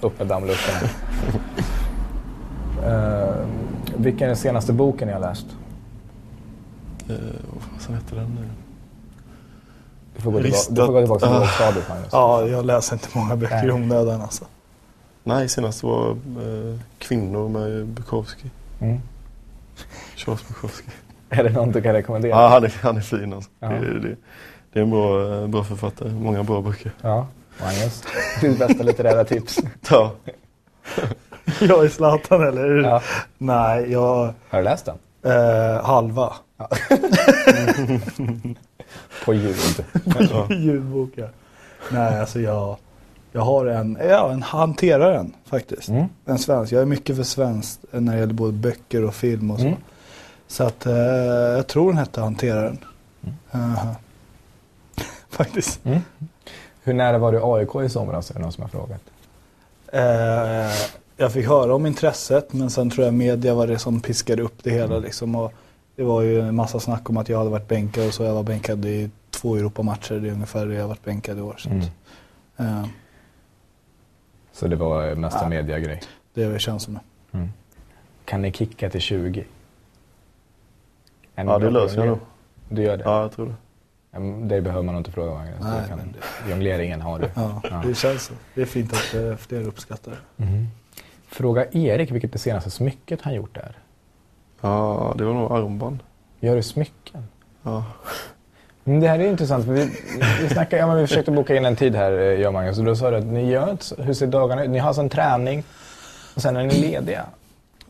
upp 0.00 0.18
med 0.18 0.26
dammluckorna. 0.26 0.88
Uh, 2.86 3.46
vilken 3.96 4.22
är 4.22 4.26
den 4.26 4.36
senaste 4.36 4.72
boken 4.72 5.08
ni 5.08 5.14
har 5.14 5.20
läst? 5.20 5.46
Eh, 7.08 7.14
vad 7.54 7.62
fasen 7.62 7.94
hette 7.94 8.14
den 8.14 8.38
nu? 8.40 8.65
Får 10.26 10.32
gå 10.32 10.42
tillbaka, 10.42 10.64
du 10.70 10.86
får 10.86 10.92
gå 10.92 11.00
tillbaka 11.00 11.26
till 11.26 11.34
Ah. 11.34 11.38
lågstadiet 11.40 11.88
Magnus. 11.88 12.08
Ja, 12.12 12.46
jag 12.46 12.64
läser 12.66 12.94
inte 12.96 13.08
många 13.12 13.36
böcker 13.36 13.56
Nej. 13.56 13.66
i 13.68 13.70
onödan 13.70 14.20
alltså. 14.20 14.44
Nej, 15.24 15.48
senast 15.48 15.82
var 15.82 16.10
eh, 16.10 16.16
Kvinnor 16.98 17.48
med 17.48 17.86
Bukowski. 17.86 18.50
Mm. 18.80 19.00
Charles 20.16 20.48
Bukowski. 20.48 20.88
Är 21.30 21.44
det 21.44 21.50
någon 21.50 21.72
du 21.72 21.82
kan 21.82 21.92
rekommendera? 21.92 22.30
Ja, 22.42 22.48
han 22.48 22.64
är, 22.64 22.72
han 22.82 22.96
är 22.96 23.00
fin 23.00 23.32
alltså. 23.32 23.50
Ja. 23.60 23.68
Det, 23.68 23.74
är- 23.76 23.80
det, 23.80 24.16
det 24.72 24.78
är 24.78 24.82
en 24.82 24.90
bra, 24.90 25.34
eh, 25.42 25.46
bra 25.48 25.64
författare. 25.64 26.08
Många 26.10 26.42
bra 26.42 26.60
böcker. 26.60 26.92
Ja, 27.02 27.26
Magnus. 27.62 28.02
Ditt 28.40 28.58
bästa 28.58 28.82
litterära 28.82 29.24
tips. 29.24 29.58
Ja. 29.90 30.12
Jag 31.60 31.84
är 31.84 31.88
Zlatan 31.88 32.46
eller? 32.48 32.66
Ja. 32.82 33.02
Nej, 33.38 33.92
jag... 33.92 34.34
Har 34.48 34.58
du 34.58 34.64
läst 34.64 34.86
den? 34.86 34.96
Eh, 35.32 35.84
halva. 35.84 36.32
På 39.26 39.34
ljud. 39.34 39.84
Ljudbok 40.50 41.10
ja. 41.14 41.26
Nej, 41.90 42.20
alltså 42.20 42.40
jag, 42.40 42.76
jag 43.32 43.40
har 43.40 43.66
en, 43.66 43.98
ja, 44.08 44.32
en 44.32 44.42
hanteraren 44.42 45.32
faktiskt. 45.44 45.88
Mm. 45.88 46.06
En 46.24 46.38
svensk. 46.38 46.72
Jag 46.72 46.82
är 46.82 46.86
mycket 46.86 47.16
för 47.16 47.22
svenskt 47.22 47.84
när 47.90 48.12
det 48.12 48.18
gäller 48.18 48.34
både 48.34 48.52
böcker 48.52 49.04
och 49.04 49.14
film 49.14 49.50
och 49.50 49.58
så. 49.58 49.66
Mm. 49.66 49.78
Så 50.46 50.64
att 50.64 50.86
eh, 50.86 50.94
jag 51.56 51.66
tror 51.66 51.88
den 51.88 51.98
hette 51.98 52.20
Hanteraren. 52.20 52.78
Eh, 53.52 53.92
faktiskt. 55.30 55.84
Mm. 55.84 56.00
Hur 56.82 56.94
nära 56.94 57.18
var 57.18 57.32
du 57.32 57.40
AIK 57.42 57.86
i 57.86 57.88
somras? 57.88 58.30
Är 58.30 58.34
det 58.34 58.40
någon 58.40 58.52
som 58.52 58.62
har 58.62 58.68
frågat. 58.68 59.02
Eh, 59.92 60.90
jag 61.16 61.32
fick 61.32 61.46
höra 61.46 61.74
om 61.74 61.86
intresset 61.86 62.52
men 62.52 62.70
sen 62.70 62.90
tror 62.90 63.04
jag 63.04 63.14
media 63.14 63.54
var 63.54 63.66
det 63.66 63.78
som 63.78 64.00
piskade 64.00 64.42
upp 64.42 64.62
det 64.62 64.70
hela. 64.70 64.98
Liksom, 64.98 65.34
och 65.34 65.52
det 65.96 66.02
var 66.04 66.22
ju 66.22 66.40
en 66.40 66.54
massa 66.54 66.80
snack 66.80 67.10
om 67.10 67.16
att 67.16 67.28
jag 67.28 67.38
hade 67.38 67.50
varit 67.50 67.68
bänkad 67.68 68.06
och 68.06 68.14
så. 68.14 68.22
Jag 68.24 68.34
var 68.34 68.42
bänkad 68.42 68.84
i 68.84 69.10
två 69.30 69.56
Europamatcher. 69.56 70.14
Det 70.20 70.28
är 70.28 70.32
ungefär 70.32 70.66
det 70.66 70.74
jag 70.74 70.80
har 70.82 70.88
varit 70.88 71.04
bänkad 71.04 71.38
i 71.38 71.40
år. 71.40 71.54
Så 71.58 71.68
att, 71.68 71.74
Mm. 72.56 72.74
eh, 72.82 72.86
Så 74.52 74.66
det 74.66 74.76
var 74.76 75.14
mesta 75.14 75.38
Ja. 75.42 75.48
mediagrej. 75.48 76.00
det 76.34 76.42
är 76.42 76.48
väl 76.50 76.58
känns 76.58 76.82
som 76.82 76.94
det. 76.94 77.00
Mm. 77.38 77.48
Kan 78.24 78.42
ni 78.42 78.52
kicka 78.52 78.90
till 78.90 79.00
20? 79.00 79.44
En 81.34 81.46
Ja, 81.48 81.58
det 81.58 81.70
löser 81.70 81.98
jag 81.98 82.06
nog. 82.08 82.18
Du 82.68 82.82
gör 82.82 82.96
det? 82.96 83.04
Ja, 83.04 83.20
jag 83.22 83.32
tror 83.32 83.46
det. 83.46 83.54
Det 84.48 84.60
behöver 84.62 84.82
man 84.82 84.94
nog 84.94 85.00
inte 85.00 85.10
fråga 85.10 85.32
Magnus. 85.34 85.56
Nej, 85.60 85.82
Det 85.82 85.88
kan, 85.88 85.98
men 85.98 86.14
Jongleringen 86.50 87.00
har 87.00 87.18
du. 87.18 87.28
Ja, 87.34 87.60
Ja. 87.70 87.82
det 87.86 87.94
känns 87.94 88.22
så. 88.24 88.34
Det 88.54 88.62
är 88.62 88.66
fint 88.66 88.92
att 88.92 89.14
eh, 89.14 89.36
fler 89.36 89.62
uppskattar 89.66 90.10
det. 90.12 90.44
Mhm. 90.44 90.66
Fråga 91.28 91.66
Erik 91.72 92.10
vilket 92.10 92.32
det 92.32 92.38
senaste 92.38 92.70
smycket 92.70 93.22
han 93.22 93.34
gjort 93.34 93.56
är. 93.56 93.76
Ja, 94.60 95.14
det 95.18 95.24
var 95.24 95.34
nog 95.34 95.52
armband. 95.52 95.98
Gör 96.40 96.56
du 96.56 96.62
smycken? 96.62 97.24
Ja. 97.62 97.84
Men 98.84 99.00
det 99.00 99.08
här 99.08 99.18
är 99.18 99.28
intressant. 99.30 99.64
För 99.64 99.72
vi, 99.72 99.90
vi, 100.42 100.48
snackade, 100.48 100.76
ja, 100.82 100.86
men 100.86 100.96
vi 100.96 101.06
försökte 101.06 101.30
boka 101.30 101.56
in 101.56 101.64
en 101.64 101.76
tid 101.76 101.94
här, 101.94 102.12
eh, 102.12 102.18
jag 102.18 102.46
och 102.46 102.52
Magnus. 102.52 102.78
Och 102.78 102.84
då 102.84 102.96
sa 102.96 103.10
du 103.10 103.16
att 103.16 103.24
ni 103.24 103.50
gör 103.50 103.70
inte, 103.70 103.84
så- 103.84 104.02
hur 104.02 104.14
ser 104.14 104.26
dagarna 104.26 104.64
ut? 104.64 104.70
Ni 104.70 104.78
har 104.78 104.88
alltså 104.88 105.02
en 105.02 105.08
träning 105.08 105.62
och 106.34 106.42
sen 106.42 106.56
är 106.56 106.64
ni 106.64 106.74
lediga 106.80 107.20
en 107.22 107.26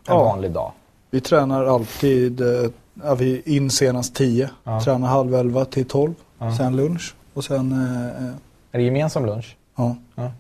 Ja. 0.07 0.25
vanlig 0.25 0.51
dag. 0.51 0.73
Vi 1.11 1.21
tränar 1.21 1.65
alltid 1.65 2.41
eh, 2.41 2.71
ja, 3.05 3.15
vi 3.15 3.43
in 3.45 3.71
senast 3.71 4.15
10. 4.15 4.51
Ja. 4.65 4.81
Tränar 4.81 5.09
halv 5.09 5.35
11 5.35 5.65
till 5.65 5.85
12. 5.89 6.15
Ja. 6.39 6.57
Sen 6.57 6.77
lunch. 6.77 7.15
Och 7.35 7.45
sen 7.45 7.73
eh, 7.73 8.27
eh, 8.27 8.33
Är 8.73 8.79
det 8.79 8.83
gemensam 8.83 9.27
lunch? 9.27 9.57
ja. 9.77 9.97
Ja. 10.15 10.31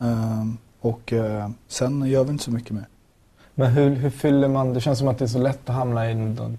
Ehm, 0.00 0.58
och 0.80 1.12
eh, 1.12 1.48
sen 1.68 2.06
gör 2.06 2.24
vi 2.24 2.30
inte 2.30 2.44
så 2.44 2.50
mycket 2.50 2.70
mer. 2.70 2.84
Men 3.60 3.70
hur, 3.70 3.90
hur 3.90 4.10
fyller 4.10 4.48
man, 4.48 4.74
det 4.74 4.80
känns 4.80 4.98
som 4.98 5.08
att 5.08 5.18
det 5.18 5.24
är 5.24 5.26
så 5.26 5.38
lätt 5.38 5.68
att 5.70 5.74
hamna 5.74 6.10
i 6.10 6.14
någon, 6.14 6.58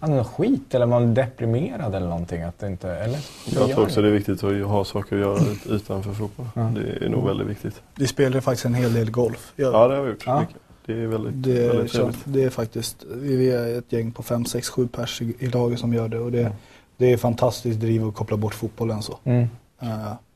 någon 0.00 0.24
skit 0.24 0.74
eller 0.74 0.86
man 0.86 1.02
är 1.10 1.14
deprimerad 1.14 1.94
eller 1.94 2.08
någonting. 2.08 2.42
Att 2.42 2.58
det 2.58 2.66
inte, 2.66 2.90
eller? 2.90 3.18
Jag 3.54 3.70
tror 3.70 3.82
också 3.84 4.02
det 4.02 4.08
är 4.08 4.12
viktigt 4.12 4.44
att 4.44 4.62
ha 4.66 4.84
saker 4.84 5.16
att 5.16 5.22
göra 5.22 5.38
ut- 5.52 5.66
utanför 5.66 6.12
fotboll. 6.12 6.46
Ja. 6.54 6.60
Det 6.74 7.04
är 7.04 7.08
nog 7.08 7.26
väldigt 7.26 7.46
viktigt. 7.46 7.82
Vi 7.94 8.06
spelar 8.06 8.40
faktiskt 8.40 8.64
en 8.66 8.74
hel 8.74 8.92
del 8.94 9.10
golf. 9.10 9.52
Jag, 9.56 9.74
Ja, 9.74 9.88
det 9.88 9.96
har 9.96 10.02
vi 10.02 10.10
gjort. 10.10 10.22
Ja. 10.26 10.40
Mycket. 10.40 10.56
Det 10.86 10.92
är 11.02 11.06
väldigt, 11.06 11.32
det, 11.34 11.68
väldigt 11.68 11.92
känns, 11.92 11.92
trevligt. 11.92 12.22
det 12.24 12.44
är 12.44 12.50
faktiskt, 12.50 13.04
vi 13.14 13.50
är 13.50 13.78
ett 13.78 13.92
gäng 13.92 14.12
på 14.12 14.22
5, 14.22 14.44
6, 14.44 14.68
7 14.68 14.88
pers 14.88 15.22
i, 15.22 15.34
i 15.38 15.46
laget 15.46 15.78
som 15.78 15.94
gör 15.94 16.08
det. 16.08 16.18
Och 16.18 16.32
det, 16.32 16.40
Ja. 16.40 16.50
det 16.96 17.12
är 17.12 17.16
fantastiskt 17.16 17.80
driv 17.80 18.06
att 18.08 18.14
koppla 18.14 18.36
bort 18.36 18.54
fotbollen 18.54 19.02
så. 19.02 19.18
Mm. 19.24 19.48
Eh, 19.82 19.88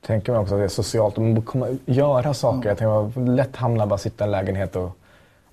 Tänker 0.06 0.32
man 0.32 0.40
också 0.42 0.54
att 0.54 0.60
det 0.60 0.64
är 0.64 0.68
socialt. 0.68 1.16
Man 1.16 1.42
komma, 1.42 1.66
göra 1.86 2.34
saker. 2.34 2.68
Ja. 2.68 2.70
Jag 2.70 2.78
tänker 2.78 3.20
man 3.20 3.36
lätt 3.36 3.56
hamna 3.56 3.86
bara 3.86 3.98
sitta 3.98 4.24
i 4.24 4.26
en 4.26 4.30
lägenhet 4.30 4.76
och 4.76 4.96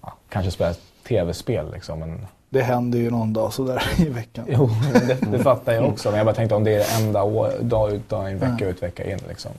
ja, 0.02 0.14
kanske 0.30 0.52
spela 0.52 0.70
ett 0.70 0.82
tv-spel. 1.08 1.72
Liksom. 1.74 2.00
Men, 2.00 2.26
det 2.52 2.62
händer 2.62 3.00
ju 3.00 3.12
någon 3.12 3.34
dag 3.34 3.54
sådär 3.54 3.84
i 3.98 4.10
veckan. 4.10 4.46
jo, 4.50 4.70
det, 5.08 5.32
det 5.32 5.40
fattar 5.40 5.74
jag 5.74 5.86
också. 5.86 6.10
Men 6.10 6.18
jag 6.18 6.26
bara 6.26 6.36
tänkte 6.36 6.56
om 6.56 6.64
det 6.64 6.74
är 6.74 6.78
det 6.80 7.06
enda 7.06 7.24
år, 7.24 7.52
dag 7.62 7.92
ut, 7.92 8.10
dag 8.10 8.32
in, 8.32 8.38
vecka 8.38 8.56
Ja. 8.60 8.66
ut, 8.66 8.84
vecka 8.84 9.12
in. 9.12 9.20
Liksom. 9.28 9.52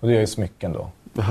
Och 0.00 0.08
det 0.08 0.16
är 0.16 0.20
ju 0.20 0.26
smycken 0.26 0.72
då. 0.72 0.88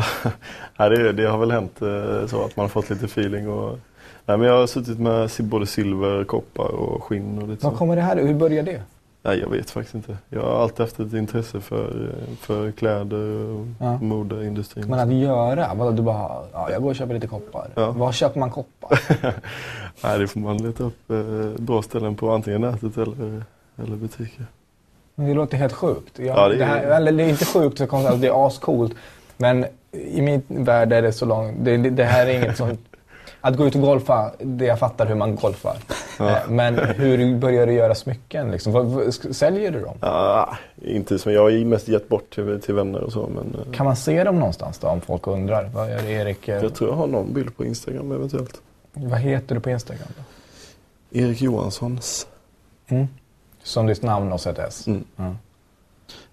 Nej, 0.78 0.90
det, 0.90 1.14
det 1.14 1.26
har 1.30 1.38
väl 1.38 1.52
hänt 1.52 1.82
eh, 1.82 2.28
så 2.28 2.46
att 2.46 2.56
man 2.56 2.64
har 2.64 2.68
fått 2.68 2.90
lite 2.90 3.06
feeling. 3.06 3.50
Och, 3.50 3.78
nej, 4.26 4.38
men 4.38 4.48
jag 4.48 4.60
har 4.60 4.68
suttit 4.68 5.00
med 5.00 5.30
både 5.40 5.68
silver, 5.68 6.24
koppar 6.24 6.68
och 6.68 7.04
skinn 7.04 7.42
och 7.42 7.48
lite 7.48 7.66
Var 7.66 7.74
kommer 7.74 7.96
det 7.96 8.02
här 8.02 8.18
Hur 8.18 8.34
börjar 8.34 8.64
det? 8.64 8.82
Nej, 9.24 9.40
jag 9.40 9.50
vet 9.50 9.70
faktiskt 9.70 9.96
inte. 9.96 10.18
Jag 10.30 10.42
har 10.42 10.64
alltid 10.64 10.80
haft 10.80 11.00
ett 11.00 11.14
intresse 11.14 11.62
för, 11.62 12.10
eh, 12.10 12.36
för 12.38 12.72
kläder 12.72 13.50
och 13.50 13.66
Ja. 13.80 13.98
modeindustrin. 14.02 14.86
Men 14.90 15.00
att 15.00 15.14
göra? 15.14 15.74
Vadå, 15.74 15.92
du 15.92 16.02
bara, 16.02 16.44
ja, 16.54 16.72
jag 16.72 16.82
går 16.82 16.90
och 16.90 16.96
köper 16.96 17.14
lite 17.14 17.28
koppar. 17.28 17.68
Ja. 17.76 17.92
Var 17.92 18.12
köper 18.12 18.40
man 18.40 18.52
koppar? 18.52 19.00
Nej, 20.04 20.20
det 20.20 20.28
får 20.28 20.40
man 20.40 20.58
leta 20.58 20.84
upp 20.84 21.12
eh, 21.12 21.62
bra 21.62 21.82
ställen 21.82 22.16
på 22.16 22.32
antingen 22.32 22.62
nätet 22.62 22.98
eller, 22.98 23.44
eller 23.84 23.96
butiker. 23.96 24.46
Men 25.16 25.28
Det 25.28 25.34
låter 25.34 25.58
helt 25.58 25.74
sjukt. 25.74 26.20
Jag, 26.20 26.28
Ja, 26.28 26.48
det 26.48 26.56
är- 26.56 26.60
det, 26.60 26.66
här, 26.66 26.84
eller, 26.84 27.12
det 27.12 27.24
är 27.24 27.30
inte 27.30 27.46
sjukt, 27.46 27.78
så 27.78 27.88
konstigt, 27.88 28.08
alltså, 28.12 28.22
det 28.22 28.28
är 28.28 28.48
ascoolt. 28.48 28.94
Men 29.38 29.66
i 29.92 30.22
min 30.22 30.42
värld 30.48 30.94
är 30.94 31.02
det 31.02 31.12
så 31.14 31.26
långt. 31.26 31.56
Det, 31.62 31.78
det, 31.78 31.90
det 31.90 32.04
här 32.04 32.28
är 32.28 32.38
inget 32.38 32.58
sånt... 32.58 32.80
Att 33.42 33.58
gå 33.58 33.68
ut 33.68 33.76
och 33.76 33.82
golfa, 33.82 34.32
det 34.40 34.66
jag 34.66 34.80
fattar 34.80 35.06
hur 35.06 35.16
man 35.16 35.36
golfar. 35.36 35.78
Ja. 36.20 36.30
Eh, 36.30 36.38
Men 36.50 36.78
hur 36.80 37.38
börjar 37.40 37.68
du 37.68 37.74
göra 37.74 37.96
smycken? 37.96 38.52
Liksom? 38.52 39.12
Säljer 39.32 39.72
du 39.72 39.82
dem? 39.82 39.98
Ah, 40.00 40.56
inte 40.82 41.20
som 41.20 41.34
jag 41.34 41.42
har 41.42 41.66
mest 41.66 41.88
gett 41.88 42.10
bort 42.10 42.34
till, 42.36 42.62
till 42.62 42.74
vänner 42.76 43.00
och 43.04 43.12
så. 43.12 43.28
Men 43.36 43.56
eh, 43.66 43.72
Kan 43.74 43.86
man 43.86 43.96
se 43.96 44.24
dem 44.24 44.36
någonstans 44.40 44.80
då 44.80 44.88
om 44.88 45.02
folk 45.02 45.28
undrar? 45.28 45.70
Vad 45.74 45.90
gör 45.92 46.06
Erik? 46.10 46.48
eh, 46.48 46.64
jag 46.64 46.74
tror 46.76 46.90
jag 46.90 46.98
har 46.98 47.08
någon 47.08 47.34
bild 47.34 47.58
på 47.58 47.66
Instagram 47.66 48.12
eventuellt. 48.12 48.62
Vad 48.94 49.20
heter 49.20 49.56
du 49.56 49.62
på 49.62 49.70
Instagram? 49.70 50.08
Då? 50.18 51.20
Erik 51.20 51.42
Johanssons. 51.42 52.28
Mm. 52.88 53.08
Som 53.64 53.88
ditt 53.88 54.02
namn 54.04 54.32
och 54.34 54.48
ett 54.48 54.60
S? 54.60 54.88
Mm. 54.88 55.04
Ja. 55.16 55.36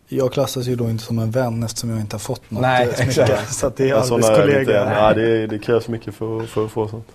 Jag 0.09 0.33
klassas 0.33 0.67
ju 0.67 0.77
då 0.77 0.91
inte 0.91 1.05
som 1.05 1.19
en 1.19 1.31
vän 1.31 1.63
eftersom 1.63 1.91
jag 1.91 2.01
inte 2.01 2.15
har 2.15 2.19
fått 2.21 2.51
något 2.51 2.63
Nej, 2.63 2.89
eh, 2.89 3.01
exakt. 3.09 3.55
Så 3.55 3.67
att 3.67 3.77
det 3.77 3.85
är 3.85 3.89
Ja, 3.89 4.03
sådana 4.03 4.27
är 4.37 4.47
det. 4.65 4.73
Ja, 4.73 5.15
det, 5.15 5.47
det 5.47 5.59
krävs 5.59 5.89
mycket 5.89 6.15
för, 6.15 6.47
för 6.47 6.65
att 6.65 6.71
få 6.71 6.89
sånt. 6.89 7.09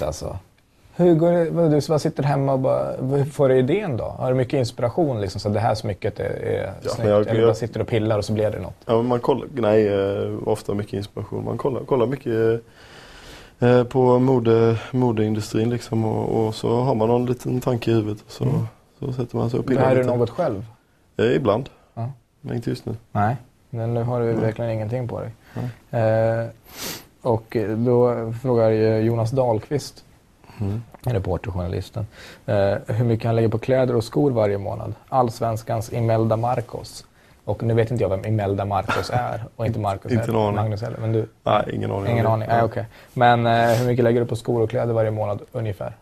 Alltså. 0.00 0.38
Hur 0.96 1.14
går 1.14 1.32
det? 1.32 1.50
vad, 1.50 1.70
Du 1.70 1.80
bara 1.88 1.98
sitter 1.98 2.22
hemma 2.22 2.52
och 2.52 2.58
bara, 2.58 2.92
hur 3.16 3.24
får 3.24 3.48
du 3.48 3.58
idén 3.58 3.96
då? 3.96 4.04
Har 4.04 4.28
du 4.30 4.34
mycket 4.36 4.54
inspiration 4.58 5.20
liksom, 5.20 5.40
så 5.40 5.48
att 5.48 5.54
det 5.54 5.60
här 5.60 5.74
smycket 5.74 6.20
är, 6.20 6.24
är 6.24 6.72
Ja, 6.82 6.90
snyggt? 6.90 7.08
jag- 7.10 7.26
Eller 7.28 7.40
jag- 7.40 7.48
bara 7.48 7.54
sitter 7.54 7.80
och 7.80 7.86
pillar 7.88 8.18
och 8.18 8.24
så 8.24 8.32
blir 8.32 8.50
det 8.50 8.58
något? 8.60 8.74
Ja, 8.86 9.02
man 9.02 9.20
kollar, 9.20 9.46
nej, 9.54 9.88
eh, 9.88 10.48
ofta 10.48 10.74
mycket 10.74 10.92
inspiration. 10.92 11.44
Man 11.44 11.58
kollar, 11.58 11.80
kollar 11.80 12.06
mycket 12.06 12.62
eh, 13.60 13.84
på 13.84 14.18
mode, 14.18 14.76
modeindustrin 14.90 15.70
liksom 15.70 16.04
och, 16.04 16.46
och 16.46 16.54
så 16.54 16.80
har 16.80 16.94
man 16.94 17.08
någon 17.08 17.26
liten 17.26 17.60
tanke 17.60 17.90
i 17.90 17.94
huvudet 17.94 18.22
och 18.26 18.32
så, 18.32 18.44
Mm. 18.44 18.56
så 19.00 19.12
sätter 19.12 19.36
man 19.36 19.50
sig 19.50 19.58
och 19.60 19.70
Lär 19.70 19.76
pillar 19.76 19.94
du 19.94 20.02
lite. 20.02 20.16
något 20.16 20.30
själv? 20.30 20.64
Eh, 21.18 21.34
ibland, 21.36 21.68
Ja. 21.94 22.10
men 22.40 22.56
inte 22.56 22.70
just 22.70 22.86
nu. 22.86 22.96
Nej, 23.12 23.36
men 23.70 23.94
nu 23.94 24.02
har 24.02 24.20
du 24.20 24.26
Nej. 24.26 24.34
verkligen 24.34 24.70
ingenting 24.70 25.08
på 25.08 25.20
dig. 25.20 25.30
Eh, 26.02 26.46
och 27.22 27.56
då 27.76 28.32
frågar 28.42 28.70
Jonas 29.00 29.30
Dahlqvist, 29.30 30.02
Mm. 30.60 30.82
reporterjournalisten, 31.02 32.06
eh, 32.46 32.74
hur 32.86 33.04
mycket 33.04 33.26
han 33.26 33.36
lägger 33.36 33.48
på 33.48 33.58
kläder 33.58 33.96
och 33.96 34.04
skor 34.04 34.30
varje 34.30 34.58
månad. 34.58 34.94
Allsvenskans 35.08 35.92
Imelda 35.92 36.36
Marcos. 36.36 37.04
Och 37.44 37.62
nu 37.62 37.74
vet 37.74 37.90
inte 37.90 38.04
jag 38.04 38.08
vem 38.08 38.24
Imelda 38.24 38.64
Marcos 38.64 39.10
är 39.10 39.44
och 39.56 39.66
inte 39.66 39.78
Marcos 39.78 40.12
Inte 40.12 40.30
aning. 40.32 40.54
Magnus 40.54 40.82
heller. 40.82 40.98
Men 40.98 41.12
du, 41.12 41.28
Nej, 41.42 41.70
ingen 41.72 41.90
aning. 41.92 42.12
ingen 42.12 42.26
aning? 42.26 42.48
Nej, 42.48 42.62
okej. 42.62 42.86
Men 43.14 43.46
eh, 43.46 43.68
hur 43.68 43.86
mycket 43.86 44.04
lägger 44.04 44.20
du 44.20 44.26
på 44.26 44.36
skor 44.36 44.62
och 44.62 44.70
kläder 44.70 44.92
varje 44.92 45.10
månad 45.10 45.40
ungefär? 45.52 45.92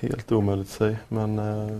Helt 0.00 0.32
omöjligt 0.32 0.66
att 0.68 0.72
säga. 0.72 0.96
Men 1.08 1.38
eh, 1.38 1.78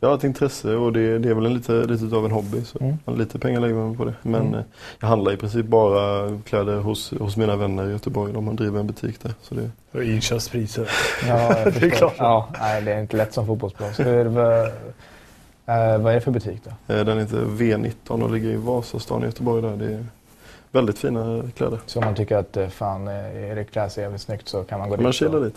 jag 0.00 0.08
har 0.08 0.16
ett 0.16 0.24
intresse 0.24 0.74
och 0.74 0.92
det, 0.92 1.18
det 1.18 1.28
är 1.28 1.34
väl 1.34 1.46
en 1.46 1.54
lite, 1.54 1.72
lite 1.72 2.16
av 2.16 2.24
en 2.24 2.30
hobby. 2.30 2.64
Så 2.64 2.78
Mm. 2.80 2.96
Lite 3.18 3.38
pengar 3.38 3.60
lägger 3.60 3.74
man 3.74 3.96
på 3.96 4.04
det. 4.04 4.14
Men 4.22 4.40
Mm. 4.40 4.54
eh, 4.54 4.60
jag 5.00 5.08
handlar 5.08 5.32
i 5.32 5.36
princip 5.36 5.66
bara 5.66 6.30
kläder 6.44 6.76
hos, 6.80 7.10
hos 7.20 7.36
mina 7.36 7.56
vänner 7.56 7.88
i 7.88 7.90
Göteborg. 7.92 8.32
De 8.32 8.56
driver 8.56 8.80
en 8.80 8.86
butik 8.86 9.22
där. 9.22 9.32
Så 9.42 9.54
det, 9.54 9.70
Och 9.92 10.02
inköpspriser. 10.04 10.90
Ja, 11.28 11.48
Det 11.64 11.82
är 11.86 11.90
klart. 11.90 12.14
Ja, 12.18 12.48
nej, 12.60 12.82
det 12.82 12.92
är 12.92 13.00
inte 13.00 13.16
lätt 13.16 13.32
som 13.34 13.46
fotbollsproffs. 13.46 14.00
Eh, 14.00 15.98
vad 15.98 16.10
är 16.12 16.14
det 16.14 16.20
för 16.20 16.30
butik 16.30 16.60
då? 16.64 16.94
eh, 16.94 17.04
den 17.04 17.18
heter 17.18 17.36
V19 17.38 18.22
och 18.22 18.30
ligger 18.30 18.48
i 18.50 18.56
Vasastan 18.56 19.22
i 19.22 19.24
Göteborg. 19.26 19.62
Där. 19.62 19.76
Det 19.76 19.84
är 19.94 20.06
väldigt 20.70 20.98
fina 20.98 21.42
kläder. 21.56 21.78
Så 21.86 21.98
om 21.98 22.04
man 22.04 22.14
tycker 22.14 22.36
att 22.36 22.72
fan, 22.72 23.08
Erik 23.08 23.70
klär 23.72 23.88
sig 23.88 24.02
jävligt 24.02 24.20
snyggt 24.20 24.48
så 24.48 24.64
kan 24.64 24.78
man 24.78 24.88
gå 24.90 24.96
Man 24.96 25.04
dit 25.04 25.14
kilar 25.14 25.34
och 25.38 25.44
dit. 25.44 25.56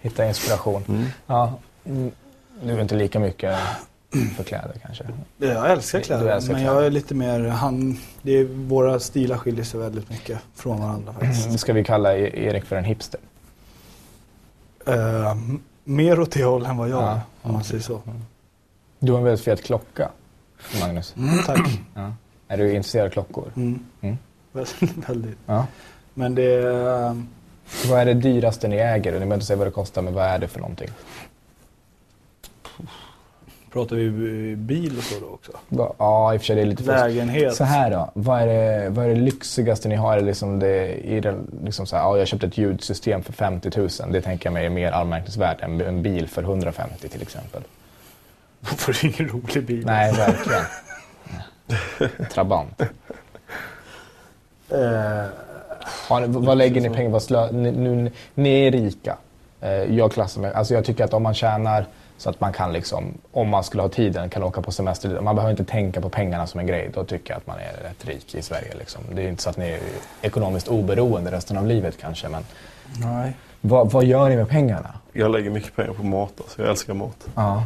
hitta 0.00 0.26
inspiration. 0.28 0.82
Mm. 0.88 1.04
Ja, 1.26 1.52
du 2.62 2.70
är 2.72 2.82
inte 2.82 2.94
lika 2.94 3.20
mycket 3.20 3.58
för 4.36 4.44
kläder 4.44 4.74
kanske? 4.82 5.04
Jag 5.38 5.70
älskar 5.70 6.00
kläder, 6.00 6.26
älskar 6.26 6.52
men 6.52 6.62
kläder. 6.62 6.76
jag 6.78 6.86
är 6.86 6.90
lite 6.90 7.14
mer, 7.14 7.40
han, 7.40 7.98
det 8.22 8.32
är, 8.32 8.44
våra 8.44 9.00
stilar 9.00 9.36
skiljer 9.38 9.64
sig 9.64 9.80
väldigt 9.80 10.10
mycket 10.10 10.38
från 10.54 10.80
varandra 10.80 11.12
faktiskt. 11.12 11.46
Mm, 11.46 11.58
Ska 11.58 11.72
vi 11.72 11.84
kalla 11.84 12.16
E- 12.16 12.30
Erik 12.46 12.64
för 12.64 12.76
en 12.76 12.84
hipster? 12.84 13.20
Eh, 14.86 15.30
m- 15.30 15.60
mer 15.84 16.20
åt 16.20 16.30
det 16.32 16.44
hållet 16.44 16.68
än 16.68 16.76
vad 16.76 16.88
jag 16.88 17.02
Ja, 17.02 17.08
är, 17.10 17.20
om 17.42 17.52
man 17.52 17.56
okej. 17.56 17.68
säger 17.68 17.82
så. 17.82 18.00
Du 18.98 19.12
har 19.12 19.18
en 19.18 19.24
väldigt 19.24 19.44
fet 19.44 19.62
klocka, 19.64 20.08
Magnus. 20.80 21.14
Mm, 21.18 21.38
tack. 21.46 21.68
Ja. 21.94 22.12
Är 22.48 22.56
du 22.56 22.74
intresserad 22.74 23.06
av 23.06 23.10
klockor? 23.10 23.52
Mm. 23.56 23.84
Mm. 24.00 24.18
Väldigt. 25.06 25.38
Ja. 25.46 25.66
Men 26.14 26.34
det 26.34 26.42
är, 26.54 27.22
Vad 27.90 28.00
är 28.00 28.04
det 28.04 28.14
dyraste 28.14 28.68
ni 28.68 28.76
äger? 28.76 29.12
Ni 29.12 29.18
behöver 29.18 29.34
inte 29.34 29.46
säga 29.46 29.56
vad 29.56 29.66
det 29.66 29.70
kostar, 29.70 30.02
men 30.02 30.14
vad 30.14 30.24
är 30.24 30.38
det 30.38 30.48
för 30.48 30.60
någonting? 30.60 30.88
Pratar 33.72 33.96
vi 33.96 34.10
bil 34.56 34.98
och 34.98 35.04
så 35.04 35.20
då 35.20 35.26
också? 35.26 35.52
Ja, 35.98 36.34
i 36.34 36.36
och 36.36 36.40
för 36.40 36.46
sig 36.46 36.56
det 36.56 36.62
är 36.62 36.66
lite. 36.66 36.82
Lägenhet? 36.82 37.54
Så 37.54 37.64
här 37.64 37.90
då, 37.90 38.10
vad 38.14 38.42
är 38.42 38.46
det, 38.46 38.88
vad 38.90 39.04
är 39.04 39.08
det 39.08 39.14
lyxigaste 39.20 39.88
ni 39.88 39.94
har? 39.94 40.12
Är 40.12 40.16
det 40.20 40.26
liksom 40.26 40.58
det, 40.58 40.94
i 40.94 41.20
den, 41.20 41.60
liksom 41.64 41.86
så 41.86 41.96
här, 41.96 42.02
ja, 42.02 42.18
jag 42.18 42.28
köpte 42.28 42.46
ett 42.46 42.58
ljudsystem 42.58 43.22
för 43.22 43.32
50 43.32 43.70
000. 43.78 43.88
Det 44.10 44.20
tänker 44.20 44.46
jag 44.46 44.52
mig 44.54 44.66
är 44.66 44.70
mer 44.70 44.92
anmärkningsvärt 44.92 45.60
än 45.60 45.80
en 45.80 46.02
bil 46.02 46.28
för 46.28 46.42
150 46.42 47.08
till 47.08 47.22
exempel. 47.22 47.62
Får 48.62 48.92
du 49.02 49.08
ingen 49.08 49.28
rolig 49.32 49.66
bil? 49.66 49.86
Nej, 49.86 50.12
verkligen. 50.12 50.64
Trabant. 52.30 52.80
Eh, 52.80 52.86
Har 56.08 56.20
ni, 56.20 56.26
vad 56.46 56.58
lägger 56.58 56.80
ni 56.80 56.90
pengar 56.90 57.10
på? 57.48 57.56
Ni, 57.56 57.70
nu, 57.70 58.10
ni 58.34 58.66
är 58.66 58.70
rika. 58.70 59.16
Eh, 59.60 59.70
jag 59.70 60.12
klassar 60.12 60.40
mig, 60.40 60.52
alltså 60.54 60.74
jag 60.74 60.84
tycker 60.84 61.04
att 61.04 61.14
om 61.14 61.22
man 61.22 61.34
tjänar 61.34 61.86
så 62.18 62.30
att 62.30 62.40
man 62.40 62.52
kan 62.52 62.72
liksom, 62.72 63.14
om 63.32 63.48
man 63.48 63.64
skulle 63.64 63.82
ha 63.82 63.88
tiden, 63.88 64.30
kan 64.30 64.42
åka 64.42 64.62
på 64.62 64.72
semester. 64.72 65.20
Man 65.20 65.34
behöver 65.36 65.50
inte 65.50 65.64
tänka 65.64 66.00
på 66.00 66.08
pengarna 66.08 66.46
som 66.46 66.60
en 66.60 66.66
grej. 66.66 66.90
Då 66.94 67.04
tycker 67.04 67.30
jag 67.30 67.38
att 67.38 67.46
man 67.46 67.56
är 67.58 67.88
rätt 67.88 68.04
rik 68.04 68.34
i 68.34 68.42
Sverige. 68.42 68.74
Liksom. 68.78 69.02
Det 69.12 69.22
är 69.22 69.28
inte 69.28 69.42
så 69.42 69.50
att 69.50 69.56
ni 69.56 69.70
är 69.70 69.80
ekonomiskt 70.22 70.68
oberoende 70.68 71.30
resten 71.30 71.58
av 71.58 71.66
livet 71.66 71.98
kanske. 72.00 72.28
Men 72.28 72.42
nej. 73.00 73.32
vad, 73.60 73.90
vad 73.90 74.04
gör 74.04 74.28
ni 74.28 74.36
med 74.36 74.48
pengarna? 74.48 74.94
Jag 75.12 75.30
lägger 75.30 75.50
mycket 75.50 75.76
pengar 75.76 75.92
på 75.92 76.02
mat. 76.02 76.32
Alltså. 76.38 76.62
Jag 76.62 76.70
älskar 76.70 76.94
mat. 76.94 77.28
Ja. 77.34 77.64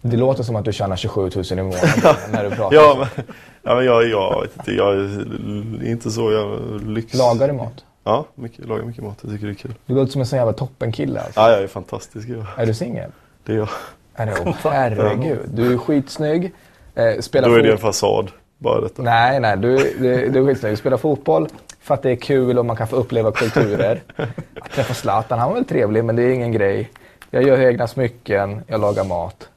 Det 0.00 0.16
låter 0.16 0.42
som 0.42 0.56
att 0.56 0.64
du 0.64 0.72
tjänar 0.72 0.96
27 0.96 1.30
000 1.34 1.44
i 1.50 1.62
månaden 1.62 1.90
när 2.32 2.44
du 2.44 2.50
pratar. 2.50 2.76
Ja, 2.76 2.96
men, 2.98 3.24
ja, 3.62 3.74
men 3.74 3.84
jag, 3.84 4.08
jag 4.08 4.42
vet 4.42 4.56
inte. 4.56 4.72
Jag 4.72 4.94
är 4.94 5.86
inte 5.86 6.10
så 6.10 6.32
jag 6.32 6.60
lyx. 6.88 7.14
Lagar 7.14 7.48
du 7.48 7.54
mat? 7.54 7.84
Ja, 8.04 8.26
mycket, 8.34 8.68
lagar 8.68 8.84
mycket 8.84 9.04
mat. 9.04 9.18
Jag 9.22 9.30
tycker 9.30 9.46
det 9.46 9.52
är 9.52 9.54
kul. 9.54 9.74
Du 9.86 9.94
låter 9.94 10.12
som 10.12 10.20
en 10.20 10.26
sån 10.26 10.36
jävla 10.36 10.52
toppenkille 10.52 11.20
alltså. 11.20 11.40
Ja, 11.40 11.50
jag 11.50 11.62
är 11.62 11.66
fantastisk. 11.66 12.28
Jag. 12.28 12.46
Är 12.56 12.66
du 12.66 12.74
singel? 12.74 13.10
Det 13.44 13.52
är 13.52 13.56
jag. 13.56 13.68
Är? 14.14 14.32
Oh, 14.46 14.56
herregud. 14.62 15.38
Du 15.48 15.72
är 15.72 15.78
skitsnygg. 15.78 16.52
Eh, 16.94 17.18
spelar 17.20 17.48
Då 17.48 17.54
är 17.54 17.62
det 17.62 17.72
en 17.72 17.78
fasad. 17.78 18.30
Bara 18.58 18.80
detta. 18.80 19.02
Nej, 19.02 19.40
nej. 19.40 19.56
Du, 19.56 19.76
du, 19.76 20.28
du 20.28 20.40
är 20.40 20.46
skitsnygg. 20.46 20.78
Spelar 20.78 20.96
fotboll 20.96 21.48
för 21.80 21.94
att 21.94 22.02
det 22.02 22.10
är 22.10 22.16
kul 22.16 22.58
och 22.58 22.66
man 22.66 22.76
kan 22.76 22.88
få 22.88 22.96
uppleva 22.96 23.32
kulturer. 23.32 24.02
Att 24.60 24.70
träffa 24.70 24.94
Zlatan, 24.94 25.38
han 25.38 25.48
var 25.48 25.54
väl 25.54 25.64
trevlig 25.64 26.04
men 26.04 26.16
det 26.16 26.22
är 26.22 26.30
ingen 26.30 26.52
grej. 26.52 26.90
Jag 27.30 27.42
gör 27.42 27.60
egna 27.60 27.86
smycken, 27.88 28.62
jag 28.66 28.80
lagar 28.80 29.04
mat. 29.04 29.48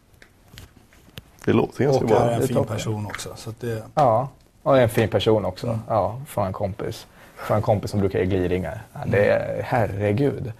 Det 1.45 1.53
låter 1.53 1.83
ganska 1.83 2.03
Och 2.03 2.09
bra. 2.09 2.19
är 2.19 2.27
det 2.27 2.35
en 2.35 2.41
är 2.41 2.47
fin 2.47 2.63
person 2.65 3.05
också. 3.05 3.29
Så 3.35 3.49
att 3.49 3.59
det, 3.61 3.83
Ja, 3.93 4.29
och 4.63 4.71
jag 4.71 4.79
är 4.79 4.83
en 4.83 4.89
fin 4.89 5.09
person 5.09 5.45
också. 5.45 5.79
Ja, 5.87 6.21
från 6.27 6.47
en 6.47 6.53
kompis. 6.53 7.07
Från 7.35 7.57
en 7.57 7.63
kompis 7.63 7.91
som 7.91 7.99
brukar 7.99 8.19
ge 8.19 8.25
gliringar. 8.25 8.81
Ja, 8.93 8.99
det 9.05 9.25
är, 9.29 9.61
herregud. 9.63 10.53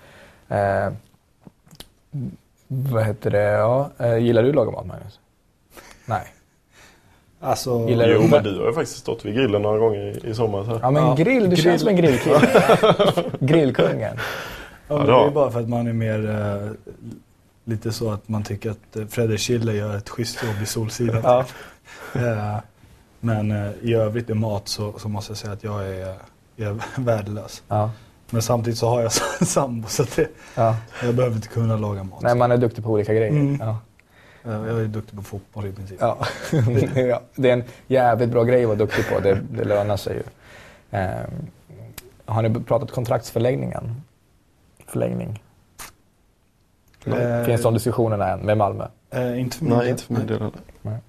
Eh, 0.50 0.90
vad 2.68 3.04
heter 3.06 3.32
det? 3.32 3.42
Ja, 3.44 3.90
eh, 3.98 4.18
gillar 4.18 4.44
du 4.44 4.50
att 4.50 4.56
laga 4.56 4.72
mat, 4.72 4.86
Magnus? 4.86 5.20
Nej. 6.06 6.28
alltså, 7.40 7.86
Gillar 7.90 8.08
Jo, 8.10 8.22
du- 8.22 8.28
men 8.28 8.44
du 8.44 8.60
har 8.60 8.68
ju 8.68 8.74
faktiskt 8.74 8.98
stått 8.98 9.26
vid 9.26 9.36
grillen 9.36 9.62
några 9.62 9.78
gånger 9.80 10.26
i, 10.26 10.30
i 10.30 10.34
sommar. 10.34 10.64
Så. 10.64 10.80
Ja, 10.82 10.92
men 10.92 11.04
Ja, 11.04 11.16
grill, 11.16 11.44
du 11.44 11.50
grill. 11.50 11.64
känns 11.64 11.82
som 11.82 11.90
en 11.90 11.96
grillkille. 11.96 12.40
Grillkungen. 13.40 14.18
Ja, 14.88 14.98
men 14.98 15.06
det 15.08 15.14
är 15.14 15.30
bara 15.32 15.52
för 15.52 15.60
att 15.60 15.70
man 15.70 15.88
är 15.88 15.94
mer 15.94 16.30
eh, 16.30 16.72
lite 17.64 17.92
så 17.92 18.12
att 18.12 18.28
man 18.30 18.44
tycker 18.44 18.72
att 18.72 18.96
eh, 18.96 19.06
Fredrik 19.06 19.40
Schiller 19.40 19.74
gör 19.74 19.98
ett 19.98 20.10
schysst 20.10 20.44
jobb 20.44 20.56
i 20.64 20.66
Solsidan. 20.66 21.22
Ja. 21.24 21.46
Men 23.20 23.52
i 23.82 23.94
övrigt 23.94 24.30
i 24.30 24.34
mat 24.34 24.68
så, 24.68 24.94
så 25.00 25.10
måste 25.10 25.32
jag 25.32 25.38
säga 25.38 25.54
att 25.54 25.64
jag 25.64 25.88
är, 25.88 26.16
jag 26.56 26.70
är 26.72 26.78
värdelös. 27.02 27.64
Ja. 27.68 27.92
Men 28.30 28.42
samtidigt 28.42 28.80
så 28.80 28.88
har 28.90 29.02
jag 29.02 29.12
sambo 29.48 29.88
så 29.88 30.04
att 30.04 30.16
det, 30.16 30.28
Ja. 30.56 30.76
jag 31.04 31.16
behöver 31.16 31.36
inte 31.36 31.48
kunna 31.48 31.78
laga 31.78 32.04
mat. 32.04 32.22
Nej, 32.22 32.36
man 32.36 32.52
är 32.52 32.58
duktig 32.58 32.84
på 32.84 32.90
olika 32.92 33.14
grejer. 33.14 33.30
Mm. 33.32 33.58
Ja. 33.60 33.78
Eh, 34.46 34.52
Jag 34.68 34.82
är 34.82 34.86
duktig 34.86 35.16
på 35.18 35.24
fotboll 35.24 35.66
i 35.68 35.72
princip. 35.72 35.98
Ja. 36.02 36.18
ja. 36.96 37.22
Det 37.36 37.50
är 37.50 37.54
en 37.54 37.64
jävligt 37.88 38.30
bra 38.30 38.44
grej 38.44 38.62
att 38.64 38.68
vara 38.68 38.78
duktig 38.78 39.06
på. 39.10 39.20
Det, 39.20 39.42
det 39.52 39.64
lönar 39.64 39.98
sig 39.98 40.16
ju. 40.16 40.24
Ehm, 40.92 41.30
har 42.26 42.42
ni 42.42 42.60
pratat 42.64 42.92
kontraktsförlängningen? 42.92 44.02
Förlängning? 44.88 45.44
Eh, 47.06 47.44
Finns 47.44 47.62
de 47.62 47.74
diskussionerna 47.74 48.30
än 48.30 48.40
med 48.40 48.58
Malmö? 48.58 48.88
Eh, 49.10 49.40
inte 49.40 49.58
för 49.58 49.66
min 49.66 49.78
Nej, 49.78 49.90
inte 49.90 50.04
för 50.04 50.14
min 50.14 50.28
del 50.28 50.40
heller. 50.40 51.00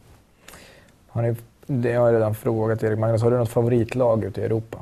Har 1.09 1.23
ni, 1.23 1.37
det 1.67 1.93
har 1.95 2.07
jag 2.07 2.15
redan 2.15 2.35
frågat 2.35 2.83
Erik. 2.83 2.99
Magnus, 2.99 3.23
har 3.23 3.31
du 3.31 3.37
något 3.39 3.49
favoritlag 3.49 4.25
ute 4.25 4.41
i 4.41 4.45
Europa? 4.45 4.79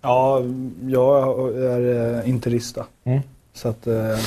Ja, 0.00 0.42
jag 0.86 1.48
är 1.56 2.18
eh, 2.18 2.28
interista. 2.28 2.86
Mm. 3.04 3.20
Så 3.52 3.68
att, 3.68 3.86
eh, 3.86 4.18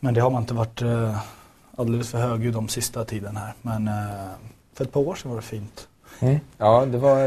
men 0.00 0.14
det 0.14 0.20
har 0.20 0.30
man 0.30 0.42
inte 0.42 0.54
varit 0.54 0.82
eh, 0.82 1.18
alldeles 1.76 2.10
för 2.10 2.18
högljudd 2.18 2.56
om 2.56 2.68
sista 2.68 3.04
tiden 3.04 3.36
här. 3.36 3.54
Men 3.62 3.90
för 4.74 4.84
ett 4.84 4.92
par 4.92 5.00
år 5.00 5.14
sedan 5.14 5.30
var 5.30 5.36
det 5.38 5.42
fint. 5.42 5.88
Ja, 6.58 6.86
det 6.86 6.98
var 6.98 7.18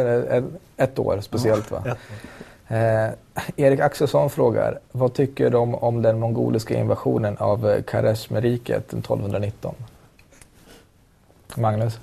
ett, 0.78 1.00
år 1.00 1.22
speciellt 1.22 1.72
va? 1.72 1.84
Ett, 1.86 1.98
Eh, 2.68 3.10
Erik 3.56 3.80
Axelsson 3.80 4.30
frågar, 4.30 4.80
vad 4.92 5.14
tycker 5.14 5.50
de 5.50 5.76
om 5.76 6.02
den 6.02 6.20
mongoliska 6.20 6.80
invasionen 6.80 7.38
av 7.38 7.82
Kareshmeriket 7.82 8.94
1219? 8.94 9.76
Magnus? 11.56 12.00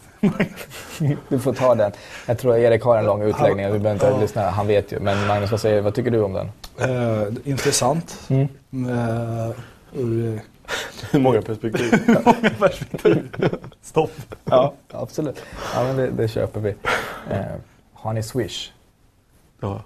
Du 1.29 1.39
får 1.39 1.53
ta 1.53 1.75
den. 1.75 1.93
Jag 2.27 2.39
tror 2.39 2.57
Erik 2.57 2.83
har 2.83 2.97
en 2.99 3.05
lång 3.05 3.23
utläggning, 3.23 3.73
vi 3.73 3.79
behöver 3.79 3.93
inte 3.93 4.07
Ja. 4.07 4.21
lyssna, 4.21 4.51
han 4.51 4.67
vet 4.67 4.93
ju. 4.93 5.01
Men 5.01 5.27
Magnus, 5.27 5.51
vad, 5.51 5.61
säger, 5.61 5.81
vad 5.81 5.95
tycker 5.95 6.11
du 6.11 6.23
om 6.23 6.33
den? 6.33 6.49
eh, 6.79 7.29
intressant. 7.45 8.21
Mm. 8.29 8.49
Eh, 8.91 9.51
ur 9.93 10.41
Hur 11.11 11.19
många 11.21 11.43
perspektiv. 11.43 11.93
många 12.25 12.51
perspektiv. 12.59 13.29
Stopp. 13.83 14.13
Ja, 14.45 14.75
absolut. 14.91 15.43
Ja, 15.75 15.85
men 15.85 15.97
det, 15.97 16.11
det 16.11 16.29
köper 16.29 16.61
vi. 16.61 16.75
Eh, 17.31 17.39
har 17.95 18.13
ni 18.13 18.23
Swish? 18.23 18.71
Ja. 19.61 19.83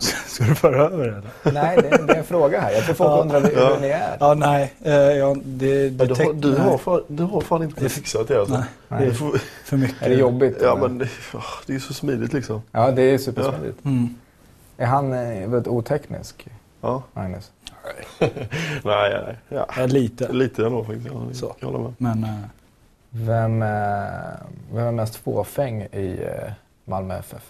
Ska 0.26 0.44
du 0.44 0.54
föra 0.54 0.84
över 0.84 1.06
det 1.06 1.12
eller? 1.48 1.62
Nej, 1.62 1.76
det, 1.76 2.06
det 2.06 2.12
är 2.12 2.18
en 2.18 2.24
fråga 2.24 2.60
här. 2.60 2.72
Jag 2.72 2.84
tror 2.84 2.94
folk 2.94 3.10
Ja. 3.10 3.20
undrar 3.20 3.40
hur 3.40 3.50
Ja. 3.60 3.76
ni 3.80 3.88
är. 3.88 4.16
Ja, 4.20 4.34
nej. 4.34 4.74
Eh, 4.82 4.92
ja, 4.94 5.36
det, 5.44 5.88
det 5.90 6.04
Du, 6.06 6.14
har, 6.24 6.32
du, 6.32 6.50
nej. 6.52 6.60
har 6.60 6.78
fan, 6.78 7.02
du 7.08 7.22
har 7.22 7.40
fan 7.40 7.62
inte 7.62 7.88
fixat 7.88 8.28
det 8.28 8.38
alltså. 8.40 8.54
Nej, 8.54 8.64
Nej. 8.88 9.06
Du 9.06 9.14
får, 9.14 9.38
för 9.64 9.76
mycket. 9.76 10.02
Är 10.02 10.08
det 10.08 10.14
jobbigt? 10.14 10.58
ja 10.62 10.78
men 10.82 10.98
det, 10.98 11.08
det 11.66 11.74
är 11.74 11.78
så 11.78 11.94
smidigt 11.94 12.32
liksom. 12.32 12.62
Ja, 12.72 12.90
det 12.90 13.02
är 13.02 13.18
supersmidigt. 13.18 13.84
Mm. 13.84 14.14
Är 14.76 14.86
han 14.86 15.12
eh, 15.12 15.48
väldigt 15.48 15.68
oteknisk, 15.68 16.46
Ja. 16.80 17.02
Magnus? 17.12 17.50
Nej, 18.20 18.30
nej. 18.84 19.36
Ja. 19.48 19.66
Ja, 19.76 19.86
lite. 19.86 20.32
Lite 20.32 20.66
ändå 20.66 20.84
faktiskt. 20.84 21.06
Ja, 21.12 21.22
det 21.28 21.34
Så. 21.34 21.54
jag 21.60 21.66
hålla 21.68 21.78
med. 21.78 21.92
Men 21.98 22.24
eh, 22.24 22.30
Vem, 23.10 23.62
eh, 23.62 23.68
vem 24.72 24.86
är 24.86 24.92
mest 24.92 25.16
fåfäng 25.16 25.82
i 25.82 26.18
eh, 26.22 26.52
Malmö 26.84 27.18
FF? 27.18 27.42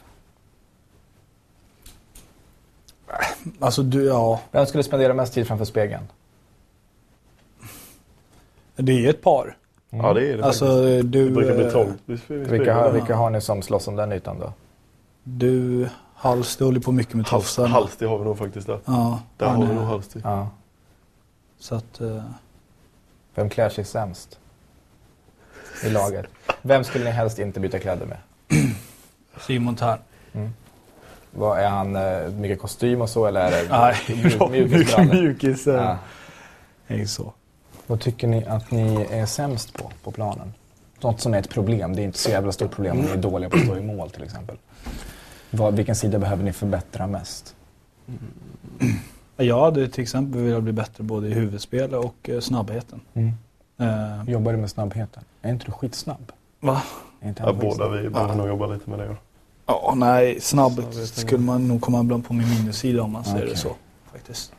Alltså 3.61 3.83
du, 3.83 4.05
ja. 4.05 4.41
Vem 4.51 4.67
skulle 4.67 4.83
spendera 4.83 5.15
mest 5.15 5.33
tid 5.35 5.47
framför 5.47 5.65
spegeln? 5.65 6.03
Det 8.77 9.07
är 9.07 9.11
ett 9.11 9.23
par. 9.23 9.57
Ja 9.91 10.15
det 10.15 10.27
är 10.33 10.37
det 10.37 10.45
Alltså 10.45 10.67
faktiskt. 10.67 11.13
du... 11.13 11.25
Det 11.25 11.31
brukar 11.31 11.55
bli 11.55 11.65
eh, 11.65 11.71
trångt. 11.71 12.01
Vilka 12.29 12.75
har, 12.75 12.91
vilka 12.91 13.17
har 13.17 13.31
ni 13.31 13.41
som 13.41 13.63
slåss 13.63 13.89
om 13.89 13.97
den 13.97 14.13
ytan 14.13 14.39
då? 14.39 14.53
Du, 15.25 15.89
Hals, 16.15 16.57
du 16.57 16.65
håller 16.65 16.81
på 16.81 16.93
mycket 16.93 17.15
med 17.15 17.27
Hals, 17.29 17.45
tofsarna. 17.45 17.69
Halsti 17.69 18.07
har 18.07 18.19
vi 18.19 18.25
nog 18.25 18.39
faktiskt 18.39 18.67
där. 18.67 18.81
Ja, 18.85 19.21
Där 19.37 19.47
har 19.47 19.65
vi 19.65 19.71
är- 19.71 19.75
nog 19.75 19.85
Halsti. 19.85 20.21
Ja. 20.25 20.49
Så 21.59 21.75
att... 21.75 22.01
eh, 22.01 22.23
Vem 23.35 23.49
klär 23.49 23.69
sig 23.69 23.85
sämst 23.85 24.39
i 25.85 25.89
laget? 25.91 26.27
Vem 26.63 26.85
skulle 26.85 27.05
ni 27.05 27.11
helst 27.11 27.39
inte 27.39 27.61
byta 27.61 27.79
kläder 27.79 28.07
med? 28.07 28.19
Simon 29.47 29.77
Tern. 29.77 29.99
Vad, 31.31 31.59
är 31.59 31.69
han 31.69 31.97
eh, 31.97 32.29
mycket 32.31 32.61
kostym 32.61 33.01
och 33.01 33.09
så 33.11 33.27
eller 33.27 33.41
är 33.41 33.51
det 33.51 33.69
Nej, 33.71 35.07
mjukis. 35.13 35.67
eh, 35.67 35.75
Ja. 35.75 35.97
är 36.87 36.97
ju 36.97 37.07
så. 37.07 37.33
Vad 37.87 38.01
tycker 38.01 38.27
ni 38.27 38.45
att 38.45 38.71
ni 38.71 39.07
är 39.11 39.27
sämst 39.27 39.75
på, 39.75 39.91
på 40.05 40.11
planen? 40.11 40.53
Något 41.01 41.21
som 41.21 41.35
är 41.35 41.39
ett 41.39 41.51
problem. 41.51 41.97
Det 41.97 42.03
är 42.03 42.05
inte 42.05 42.19
så 42.19 42.31
jävla 42.31 42.53
stort 42.53 42.71
problem 42.71 42.99
om 42.99 43.05
ni 43.05 43.11
är 43.11 43.17
dåliga 43.17 43.51
på 43.51 43.57
att 43.57 43.63
stå 43.63 43.77
i 43.77 43.81
mål 43.81 44.11
till 44.11 44.23
exempel. 44.23 44.57
Vad, 45.51 45.75
vilken 45.77 45.97
sida 45.97 46.19
behöver 46.19 46.45
ni 46.45 46.53
förbättra 46.53 47.07
mest? 47.07 47.55
Jag 49.37 49.61
hade 49.65 49.89
till 49.89 50.03
exempel 50.03 50.41
velat 50.41 50.63
bli 50.63 50.73
bättre 50.73 51.05
både 51.05 51.29
i 51.29 51.33
huvudspel 51.35 51.95
och 51.95 52.29
eh, 52.29 52.41
snabbheten. 52.41 53.01
Eh, 53.79 54.31
Jobbar 54.31 54.53
du 54.53 54.59
med 54.59 54.71
snabbheten? 54.71 55.23
Är 55.43 55.51
inte 55.51 55.65
du 55.67 55.73
skitsnabb? 55.73 56.33
va? 56.61 56.83
Är 57.21 57.29
inte 57.29 57.43
Ja, 57.47 57.53
båda 57.53 57.89
vi 57.89 58.09
behöver 58.09 58.35
nog 58.35 58.49
jobba 58.49 58.67
lite 58.67 58.91
med 58.91 58.99
det. 58.99 59.17
Ja. 59.71 59.95
Nej, 59.97 60.41
snabb 60.41 60.85
skulle 61.13 61.43
man 61.43 61.69
nog 61.69 61.81
komma 61.81 62.01
ibland 62.01 62.27
på 62.27 62.35
min 62.35 62.49
minussida 62.49 63.03
om 63.03 63.13
man 63.13 63.25
säger 63.25 63.39
Okej. 63.39 63.51
det 63.51 63.57
så. 63.57 63.75
Faktiskt. 64.13 64.53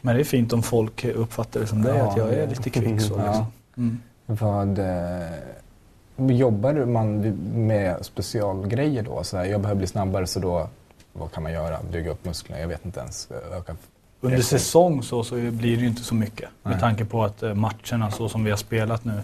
Men 0.00 0.14
det 0.14 0.22
är 0.22 0.24
fint 0.24 0.52
om 0.52 0.62
folk 0.62 1.04
uppfattar 1.04 1.60
det 1.60 1.66
som 1.66 1.82
det, 1.82 1.96
Ja, 1.96 2.10
att 2.10 2.16
jag 2.16 2.32
är 2.34 2.46
lite 2.48 2.70
kvick 2.70 3.00
så. 3.00 3.16
Liksom. 3.26 3.46
Mm. 3.76 4.00
Vad, 4.26 4.78
eh, 4.78 6.36
jobbar 6.36 6.74
man 6.74 7.20
med 7.66 8.04
specialgrejer 8.06 9.02
då? 9.02 9.24
Så 9.24 9.36
här, 9.36 9.44
jag 9.44 9.60
behöver 9.60 9.78
bli 9.78 9.86
snabbare 9.86 10.26
så 10.26 10.40
då 10.40 10.68
vad 11.12 11.32
kan 11.32 11.42
man 11.42 11.52
göra? 11.52 11.78
Bygga 11.92 12.10
upp 12.10 12.24
musklerna? 12.24 12.60
Jag 12.60 12.68
vet 12.68 12.84
inte 12.84 13.00
ens. 13.00 13.28
Öka 13.52 13.76
Under 14.20 14.40
säsong 14.42 15.02
så, 15.02 15.24
så 15.24 15.34
blir 15.34 15.76
det 15.76 15.82
ju 15.82 15.86
inte 15.88 16.02
så 16.02 16.14
mycket. 16.14 16.48
Nej. 16.62 16.72
Med 16.72 16.80
tanke 16.80 17.04
på 17.04 17.24
att 17.24 17.42
eh, 17.42 17.54
matcherna 17.54 18.10
så 18.10 18.28
som 18.28 18.44
vi 18.44 18.50
har 18.50 18.56
spelat 18.58 19.04
nu 19.04 19.22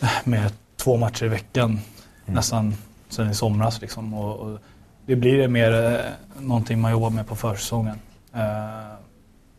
eh, 0.00 0.08
med 0.24 0.52
två 0.76 0.96
matcher 0.96 1.24
i 1.24 1.28
veckan 1.28 1.80
Mm. 2.24 2.34
nästan 2.34 2.74
sen 3.12 3.30
i 3.30 3.34
somras. 3.34 3.80
Liksom. 3.80 4.14
Och, 4.14 4.36
och 4.36 4.58
det 5.06 5.16
blir 5.16 5.48
mer 5.48 5.72
eh, 5.72 6.40
någonting 6.40 6.80
man 6.80 6.92
jobbar 6.92 7.10
med 7.10 7.26
på 7.26 7.36
försäsongen. 7.36 7.98
Eh, 8.34 8.94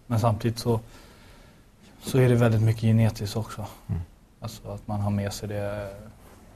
men 0.07 0.19
samtidigt 0.19 0.59
så, 0.59 0.79
så 2.01 2.17
är 2.17 2.29
det 2.29 2.35
väldigt 2.35 2.61
mycket 2.61 2.81
genetiskt 2.81 3.37
också. 3.37 3.65
Mm. 3.87 4.01
Alltså 4.39 4.67
att 4.67 4.87
man 4.87 4.99
har 5.01 5.11
med 5.11 5.33
sig 5.33 5.49
det 5.49 5.89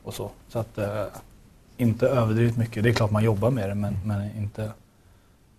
och 0.04 0.14
så. 0.14 0.32
Så 0.48 0.60
att 0.60 0.78
eh, 0.78 1.06
inte 1.78 2.08
överdrivet 2.08 2.58
mycket. 2.58 2.84
Det 2.84 2.90
är 2.90 2.94
klart 2.94 3.12
man 3.12 3.24
jobbar 3.24 3.52
med 3.52 3.70
det 3.70 3.76
men, 3.76 3.98
men 4.06 4.38
inte 4.38 4.72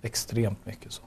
extremt 0.03 0.67
mycket 0.67 0.93
så. 0.93 1.03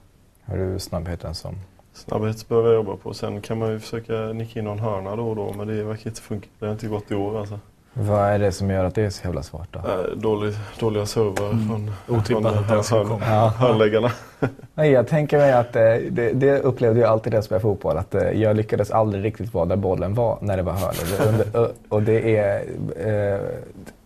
Har 0.46 0.58
du 0.58 0.80
snabbheten 0.80 1.36
som... 1.36 1.56
Snabbhet 1.94 2.50
behöver 2.50 2.70
jag 2.70 2.76
jobba 2.76 2.98
på. 2.98 3.14
Sen 3.14 3.42
kan 3.42 3.60
man 3.60 3.72
ju 3.72 3.80
försöka 3.80 4.14
nicka 4.14 4.60
in 4.60 4.66
någon 4.66 4.80
hörna 4.80 5.16
då 5.16 5.30
och 5.30 5.36
då 5.36 5.54
men 5.54 5.68
det 5.68 5.84
verkar 5.84 6.10
inte 6.10 6.22
funka. 6.22 6.48
Det 6.60 6.66
har 6.66 6.74
inte 6.74 6.88
gått 6.88 7.12
i 7.12 7.16
år 7.16 7.40
alltså. 7.40 7.60
Vad 7.94 8.20
är 8.30 8.40
det 8.40 8.52
som 8.52 8.70
gör 8.70 8.86
att 8.86 8.96
det 8.96 9.02
är 9.02 9.10
så 9.10 9.26
jävla 9.26 9.44
svårt 9.44 9.68
då? 9.72 9.80
Äh, 9.80 10.18
dålig, 10.18 10.54
dåliga 10.80 11.06
servar 11.06 11.50
Mm. 11.50 11.68
från, 11.68 11.92
Otippat 12.18 12.54
från 12.68 12.80
att 12.80 12.90
den 12.90 13.08
komma. 13.08 13.26
Ja. 13.26 13.48
hörnläggarna. 13.58 14.12
Nej, 14.74 14.92
jag 14.92 15.08
tänker 15.08 15.38
mig 15.38 15.52
att 15.54 15.76
eh, 15.76 15.82
det, 16.12 16.32
det 16.34 16.60
upplevde 16.60 17.00
jag 17.00 17.10
alltid 17.10 17.32
när 17.34 17.38
jag 17.38 17.44
spelade 17.44 17.62
fotboll. 17.62 17.98
Att 17.98 18.16
eh, 18.16 18.22
jag 18.32 18.56
lyckades 18.56 18.92
aldrig 18.92 19.24
riktigt 19.24 19.54
vara 19.54 19.66
där 19.66 19.76
bollen 19.76 20.14
var 20.14 20.38
när 20.42 20.58
det 20.58 20.64
var 20.64 20.74
hörn. 20.74 21.72
Och 21.90 22.04
det 22.04 22.38
är... 22.38 22.64
Eh, 23.00 23.40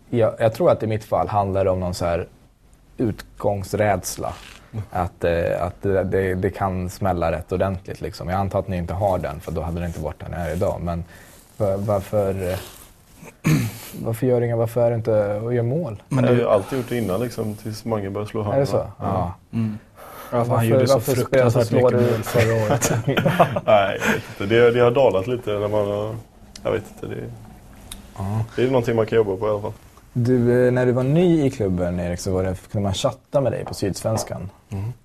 jag, 0.09 0.33
jag 0.39 0.53
tror 0.53 0.71
att 0.71 0.83
i 0.83 0.88
mitt 0.88 1.03
fall 1.03 1.27
handlar 1.27 1.63
det 1.65 1.71
om 1.71 1.79
någon 1.79 1.93
så 1.93 2.05
här 2.05 2.27
utgångsrädsla. 2.97 4.33
Att, 4.91 5.23
eh, 5.23 5.61
att 5.63 5.81
det, 5.81 6.03
det, 6.03 6.33
det 6.36 6.49
kan 6.49 6.89
smälla 6.89 7.31
rätt 7.31 7.51
ordentligt. 7.51 8.01
Liksom. 8.01 8.29
Jag 8.29 8.39
antar 8.39 8.59
att 8.59 8.67
ni 8.67 8.77
inte 8.77 8.93
har 8.93 9.17
den 9.17 9.39
för 9.39 9.51
då 9.51 9.61
hade 9.61 9.79
det 9.79 9.86
inte 9.86 9.99
varit 10.01 10.19
där 10.19 10.29
ni 10.29 10.36
är 10.49 10.55
idag. 10.55 10.81
Men 10.81 11.03
var, 11.57 11.77
varför, 11.77 12.51
eh, 12.51 12.57
varför 14.03 14.28
gör 14.28 14.41
inga, 14.41 14.55
varför 14.55 14.82
är 14.82 14.89
det 14.89 14.95
inte 14.95 15.36
och 15.36 15.53
gör 15.53 15.63
mål? 15.63 16.03
Men 16.09 16.23
jag 16.23 16.32
har 16.32 16.38
ju 16.38 16.47
alltid 16.47 16.78
gjort 16.80 16.89
det 16.89 16.97
innan 16.97 17.19
liksom 17.21 17.55
tills 17.55 17.86
Mange 17.86 18.09
började 18.09 18.30
slå 18.32 18.41
hörnorna. 18.41 18.55
Är 18.57 18.59
det 18.61 18.65
så? 18.67 18.86
Ja. 18.99 19.34
mm. 19.53 19.78
Varför- 20.32 20.55
han 20.55 20.67
gjorde 20.67 20.88
så 20.88 20.99
fruktansvärt 20.99 21.71
mycket 21.71 21.89
du- 21.89 21.95
mål 21.97 22.05
förra 22.23 22.53
året. 22.65 22.91
Nej, 23.65 23.99
jag 24.01 24.13
vet 24.13 24.23
inte. 24.41 24.55
Det, 24.55 24.71
det 24.71 24.80
har 24.80 24.91
dalat 24.91 25.28
lite 25.28 25.49
när 25.51 25.67
man 25.67 25.88
har... 25.88 26.15
Jag 26.63 26.71
vet 26.71 26.84
inte. 26.95 27.15
Det, 27.15 27.21
Ja. 28.17 28.39
det 28.55 28.63
är 28.63 28.67
någonting 28.67 28.95
man 28.95 29.05
kan 29.05 29.15
jobba 29.15 29.36
på 29.38 29.47
i 29.47 29.49
alla 29.49 29.61
fall. 29.61 29.73
Du, 30.13 30.65
eh, 30.67 30.71
när 30.71 30.86
du 30.86 30.91
var 30.91 31.03
ny 31.03 31.45
i 31.45 31.51
klubben 31.51 31.99
Erik 31.99 32.19
så 32.19 32.32
var 32.34 32.43
det, 32.43 32.55
kunde 32.71 32.84
man 32.84 32.93
chatta 32.93 33.41
med 33.41 33.51
dig 33.51 33.65
på 33.65 33.73
Sydsvenskan. 33.73 34.49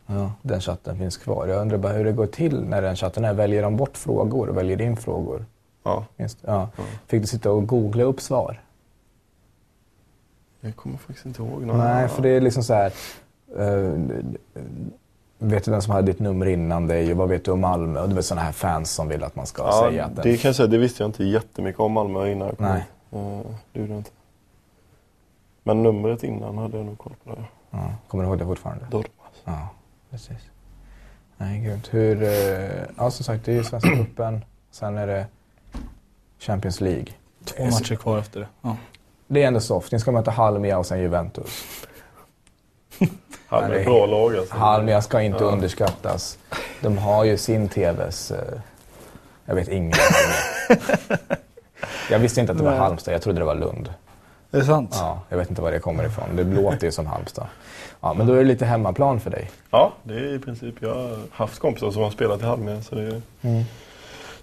Ja, 0.07 0.33
den 0.43 0.61
chatten 0.61 0.99
finns 0.99 1.17
kvar. 1.17 1.47
Jag 1.47 1.61
undrar 1.61 1.79
bara 1.79 1.93
hur 1.93 2.05
det 2.05 2.13
går 2.13 2.27
till 2.27 2.63
när 2.65 2.83
den 2.83 2.97
chatten 2.97 3.25
är. 3.25 3.33
Väljer 3.35 3.63
de 3.63 3.77
bort 3.77 3.97
frågor 3.97 4.49
och 4.49 4.57
väljer 4.57 4.81
in 4.81 4.97
frågor? 4.97 5.45
Ja. 5.91 6.05
Det? 6.17 6.37
Ja. 6.47 6.69
Ja. 6.77 6.83
Fick 7.07 7.21
du 7.21 7.27
sitta 7.27 7.51
och 7.53 7.67
googla 7.67 8.03
upp 8.03 8.21
svar? 8.21 8.61
Jag 10.61 10.77
kommer 10.77 10.97
faktiskt 10.97 11.27
inte 11.27 11.43
ihåg. 11.43 11.63
några- 11.67 11.85
Nej, 11.95 12.09
för 12.09 12.23
det 12.23 12.29
är 12.29 12.41
liksom 12.41 12.63
så 12.63 12.75
här. 12.75 12.93
eh, 13.59 13.99
vet 15.39 15.65
du 15.65 15.71
vem 15.71 15.83
som 15.83 15.93
hade 15.93 16.07
ditt 16.13 16.19
nummer 16.21 16.47
innan 16.47 16.87
dig 16.87 17.11
och 17.13 17.17
vad 17.19 17.29
vet 17.29 17.45
du 17.45 17.51
om 17.51 17.61
Malmö? 17.61 18.01
Och 18.01 18.09
det 18.09 18.17
är 18.17 18.23
sådana 18.23 18.43
här 18.45 18.53
fans 18.53 18.91
som 18.91 19.09
vill 19.09 19.25
att 19.25 19.37
man 19.37 19.47
ska 19.47 19.63
Ja, 19.63 19.89
säga 19.91 20.05
att 20.05 20.17
den... 20.17 20.23
det 20.23 20.37
kan 20.37 20.49
jag 20.49 20.57
säga. 20.57 20.67
Det 20.67 20.79
visste 20.79 21.03
jag 21.03 21.09
inte 21.09 21.25
jättemycket 21.25 21.81
om 21.81 21.93
Malmö 21.93 22.31
innan 22.33 22.49
jag 22.49 22.57
kom 22.59 22.67
Nej. 22.67 22.85
Eh, 23.13 23.41
Det 23.73 23.81
gjorde 23.81 23.93
jag 23.93 24.01
inte. 24.01 24.11
Men 25.63 25.83
numret 25.83 26.23
innan 26.25 26.59
hade 26.59 26.77
jag 26.77 26.87
nog 26.87 26.99
koll 26.99 27.13
på 27.25 27.31
det. 27.35 27.45
Ja, 27.71 27.93
kommer 28.09 28.25
du 28.25 28.31
ihåg 28.31 28.39
det 28.39 28.45
fortfarande? 28.47 28.85
Dortmund. 28.85 29.35
Ja, 29.45 29.69
precis. 30.11 30.39
Nej, 31.37 31.61
gud. 31.61 31.89
Hur... 31.91 32.23
eh, 32.23 32.83
Ja, 32.97 33.11
som 33.11 33.25
sagt, 33.25 33.45
det 33.45 33.53
är 33.53 33.57
ju 33.57 33.65
Svenska 33.65 33.97
cupen. 33.97 34.45
Sen 34.71 34.99
är 34.99 35.07
det 35.07 35.27
Champions 36.41 36.81
League. 36.81 37.07
Två 37.45 37.65
matcher 37.65 37.95
kvar 37.95 38.19
efter 38.19 38.41
det. 38.41 38.47
Ja. 38.63 38.77
Det 39.27 39.43
är 39.43 39.47
ändå 39.47 39.61
soft. 39.61 39.93
Ni 39.93 40.01
ska 40.01 40.13
möta 40.13 40.31
Halmia 40.31 40.79
och 40.79 40.87
sen 40.87 41.01
Juventus. 41.01 41.65
Nej, 43.53 43.79
ett 43.81 43.85
bra 43.87 44.07
lag 44.07 44.37
alltså. 44.37 44.55
Halmia 44.57 45.03
ska 45.03 45.21
inte 45.23 45.45
Ja. 45.45 45.51
underskattas. 45.51 46.39
De 46.81 46.99
har 46.99 47.25
ju 47.25 47.37
sin 47.37 47.69
TVs... 47.69 48.31
eh, 48.31 48.59
Jag 49.45 49.55
vet 49.55 49.69
inget 49.69 49.97
Halmia. 49.99 51.29
Jag 52.11 52.19
visste 52.19 52.41
inte 52.41 52.53
att 52.53 52.59
det 52.59 52.65
var 52.65 52.71
Nej. 52.71 52.81
Halmstad. 52.81 53.15
Jag 53.15 53.23
trodde 53.23 53.39
det 53.39 53.45
var 53.45 53.55
Lund. 53.55 53.95
Är 54.53 54.59
det 54.59 54.65
sant? 54.65 54.91
Ja, 54.99 55.21
jag 55.29 55.37
vet 55.39 55.51
inte 55.51 55.63
var 55.63 55.71
det 55.73 55.79
kommer 55.79 56.07
ifrån. 56.07 56.25
Det 56.37 56.45
låter 56.45 56.87
ju 56.87 56.93
som 56.93 57.07
Halmstad. 57.07 57.47
Ja, 58.01 58.15
men 58.15 58.27
då 58.27 58.33
är 58.33 58.39
det 58.39 58.45
lite 58.45 58.65
hemmaplan 58.67 59.21
för 59.21 59.31
dig. 59.31 59.51
Ja, 59.71 59.93
det 60.03 60.15
är 60.15 60.35
i 60.35 60.39
princip. 60.39 60.75
Jag 60.81 60.95
har 60.95 61.19
haft 61.31 61.59
kompisar 61.59 61.91
som 61.91 62.03
har 62.03 62.11
spelat 62.11 62.41
i 62.41 62.45
Halmia. 62.45 62.83
Så 62.83 62.95
det 62.95 63.03
är, 63.03 63.23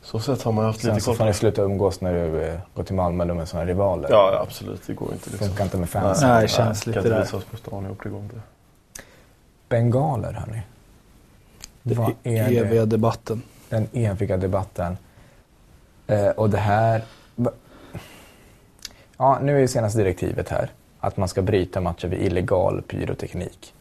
så 0.08 0.20
sätt 0.20 0.42
har 0.44 0.52
man 0.52 0.66
haft 0.66 0.82
Sen 0.82 0.90
lite 0.94 1.02
så 1.04 1.06
koll 1.12 1.16
får 1.16 1.20
på 1.20 1.26
ni 1.26 1.32
det. 1.32 1.38
sluta 1.38 1.62
umgås 1.62 2.02
när 2.02 2.14
du 2.14 2.42
eh, 2.42 2.60
går 2.76 2.84
till 2.84 2.96
Malmö. 2.96 3.42
Är 3.42 3.46
såna 3.46 3.66
rivaler. 3.66 4.08
Ja, 4.12 4.40
absolut. 4.48 4.82
Det 4.88 4.94
går 4.94 5.14
inte. 5.14 5.30
Liksom. 5.30 5.48
Funkar 5.48 5.64
inte 5.64 5.78
med 5.78 5.90
fans. 5.90 6.22
Nej, 6.22 6.42
det 6.42 6.48
känns 6.48 6.84
kan 6.84 6.92
lite 6.92 7.00
inte 7.00 7.10
där. 7.10 7.22
visa 7.22 7.38
oss 7.38 7.44
på 7.46 7.58
stan 7.58 7.86
ihop. 7.86 8.00
Det 8.04 8.10
går 8.10 8.20
inte. 8.20 8.36
Bengaler, 9.70 10.34
hörni. 10.34 10.62
Vad 11.84 12.14
Det 12.24 12.38
är 12.40 12.50
det? 12.50 12.58
eviga 12.58 12.86
debatten. 12.86 13.42
Den 13.70 13.88
eviga 13.94 14.38
debatten. 14.38 14.98
Eh, 16.08 16.28
och 16.30 16.50
det 16.50 16.58
här... 16.58 17.02
Ja, 19.18 19.40
nu 19.42 19.56
är 19.56 19.60
ju 19.60 19.68
senaste 19.68 20.00
direktivet 20.00 20.50
här 20.50 20.72
att 21.00 21.18
man 21.18 21.28
ska 21.28 21.42
bryta 21.42 21.82
matcher 21.82 22.08
vid 22.08 22.22
illegal 22.22 22.82
pyroteknik. 22.82 23.74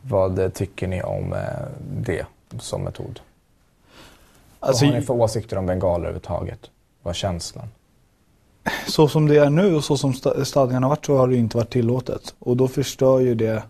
Vad 0.00 0.38
eh, 0.38 0.48
tycker 0.48 0.86
ni 0.86 1.02
om 1.02 1.32
eh, 1.32 1.38
det 1.80 2.26
som 2.58 2.82
metod? 2.82 3.20
Alltså, 4.62 4.84
Vad 4.84 4.92
har 4.94 5.00
ni 5.00 5.06
för 5.06 5.14
åsikter 5.14 5.58
om 5.58 5.66
bengaler 5.66 6.04
överhuvudtaget? 6.04 6.58
Vad 7.02 7.10
är 7.10 7.14
känslan? 7.14 7.68
så 8.88 9.08
som 9.08 9.26
det 9.28 9.36
är 9.36 9.50
nu 9.50 9.74
och 9.76 9.84
så 9.84 9.96
som 9.96 10.12
sta- 10.12 10.44
stadgarna 10.44 10.86
har 10.86 10.90
varit 10.90 11.06
så 11.06 11.16
har 11.16 11.28
det 11.28 11.36
inte 11.36 11.56
varit 11.56 11.70
tillåtet. 11.70 12.34
Och 12.38 12.56
då 12.56 12.68
förstör 12.68 13.20
ju 13.20 13.34
det, 13.34 13.62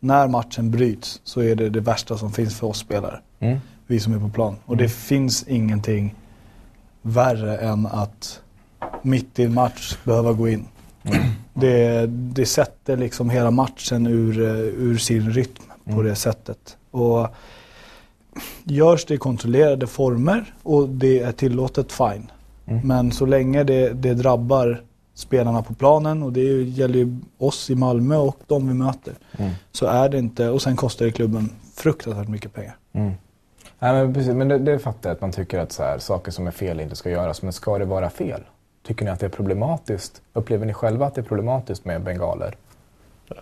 när 0.00 0.28
matchen 0.28 0.70
bryts 0.70 1.20
så 1.24 1.42
är 1.42 1.54
det 1.56 1.70
det 1.70 1.80
värsta 1.80 2.18
som 2.18 2.32
finns 2.32 2.58
för 2.58 2.66
oss 2.66 2.78
spelare. 2.78 3.20
Mm? 3.40 3.58
Vi 3.86 4.00
som 4.00 4.14
är 4.14 4.18
på 4.18 4.28
plan. 4.28 4.56
Och 4.66 4.76
det 4.76 4.88
finns 4.88 5.42
ingenting 5.48 6.14
värre 7.02 7.56
än 7.58 7.86
att 7.86 8.40
mitt 9.02 9.38
i 9.38 9.44
en 9.44 9.54
match 9.54 9.96
behöva 10.04 10.32
gå 10.32 10.48
in. 10.48 10.64
Det, 11.54 12.06
det 12.06 12.46
sätter 12.46 12.96
liksom 12.96 13.30
hela 13.30 13.50
matchen 13.50 14.06
ur, 14.06 14.42
eh, 14.42 14.50
ur 14.60 14.98
sin 14.98 15.30
rytm 15.30 15.62
på 15.84 15.90
Mm. 15.90 16.04
det 16.04 16.14
sättet. 16.14 16.76
Och 16.90 17.28
görs 18.64 19.04
det 19.04 19.14
i 19.14 19.18
kontrollerade 19.18 19.86
former 19.86 20.54
och 20.62 20.88
det 20.88 21.20
är 21.20 21.32
tillåtet, 21.32 21.92
fine. 21.92 22.30
Mm. 22.66 22.88
Men 22.88 23.12
så 23.12 23.26
länge 23.26 23.64
det, 23.64 23.92
det 23.92 24.14
drabbar 24.14 24.82
spelarna 25.14 25.62
på 25.62 25.74
planen 25.74 26.22
och 26.22 26.32
det 26.32 26.62
gäller 26.62 26.98
ju 26.98 27.16
oss 27.38 27.70
i 27.70 27.74
Malmö 27.74 28.16
och 28.16 28.36
de 28.46 28.68
vi 28.68 28.74
möter. 28.74 29.14
Mm. 29.38 29.50
Så 29.72 29.86
är 29.86 30.08
det 30.08 30.18
inte, 30.18 30.48
och 30.48 30.62
sen 30.62 30.76
kostar 30.76 31.06
det 31.06 31.12
klubben 31.12 31.50
fruktansvärt 31.74 32.28
mycket 32.28 32.54
pengar. 32.54 32.76
Mm. 32.92 33.12
Nej, 33.78 33.92
men 33.92 34.14
precis, 34.14 34.34
men 34.34 34.48
det, 34.48 34.58
det 34.58 34.78
fattar 34.78 35.10
jag 35.10 35.14
att 35.14 35.20
man 35.20 35.32
tycker 35.32 35.58
att 35.58 35.72
så 35.72 35.82
här, 35.82 35.98
saker 35.98 36.32
som 36.32 36.46
är 36.46 36.50
fel 36.50 36.80
inte 36.80 36.96
ska 36.96 37.10
göras. 37.10 37.42
Men 37.42 37.52
ska 37.52 37.78
det 37.78 37.84
vara 37.84 38.10
fel? 38.10 38.40
Tycker 38.86 39.04
ni 39.04 39.10
att 39.10 39.20
det 39.20 39.26
är 39.26 39.30
problematiskt? 39.30 40.22
Upplever 40.32 40.66
ni 40.66 40.74
själva 40.74 41.06
att 41.06 41.14
det 41.14 41.20
är 41.20 41.24
problematiskt 41.24 41.84
med 41.84 42.02
bengaler? 42.02 42.56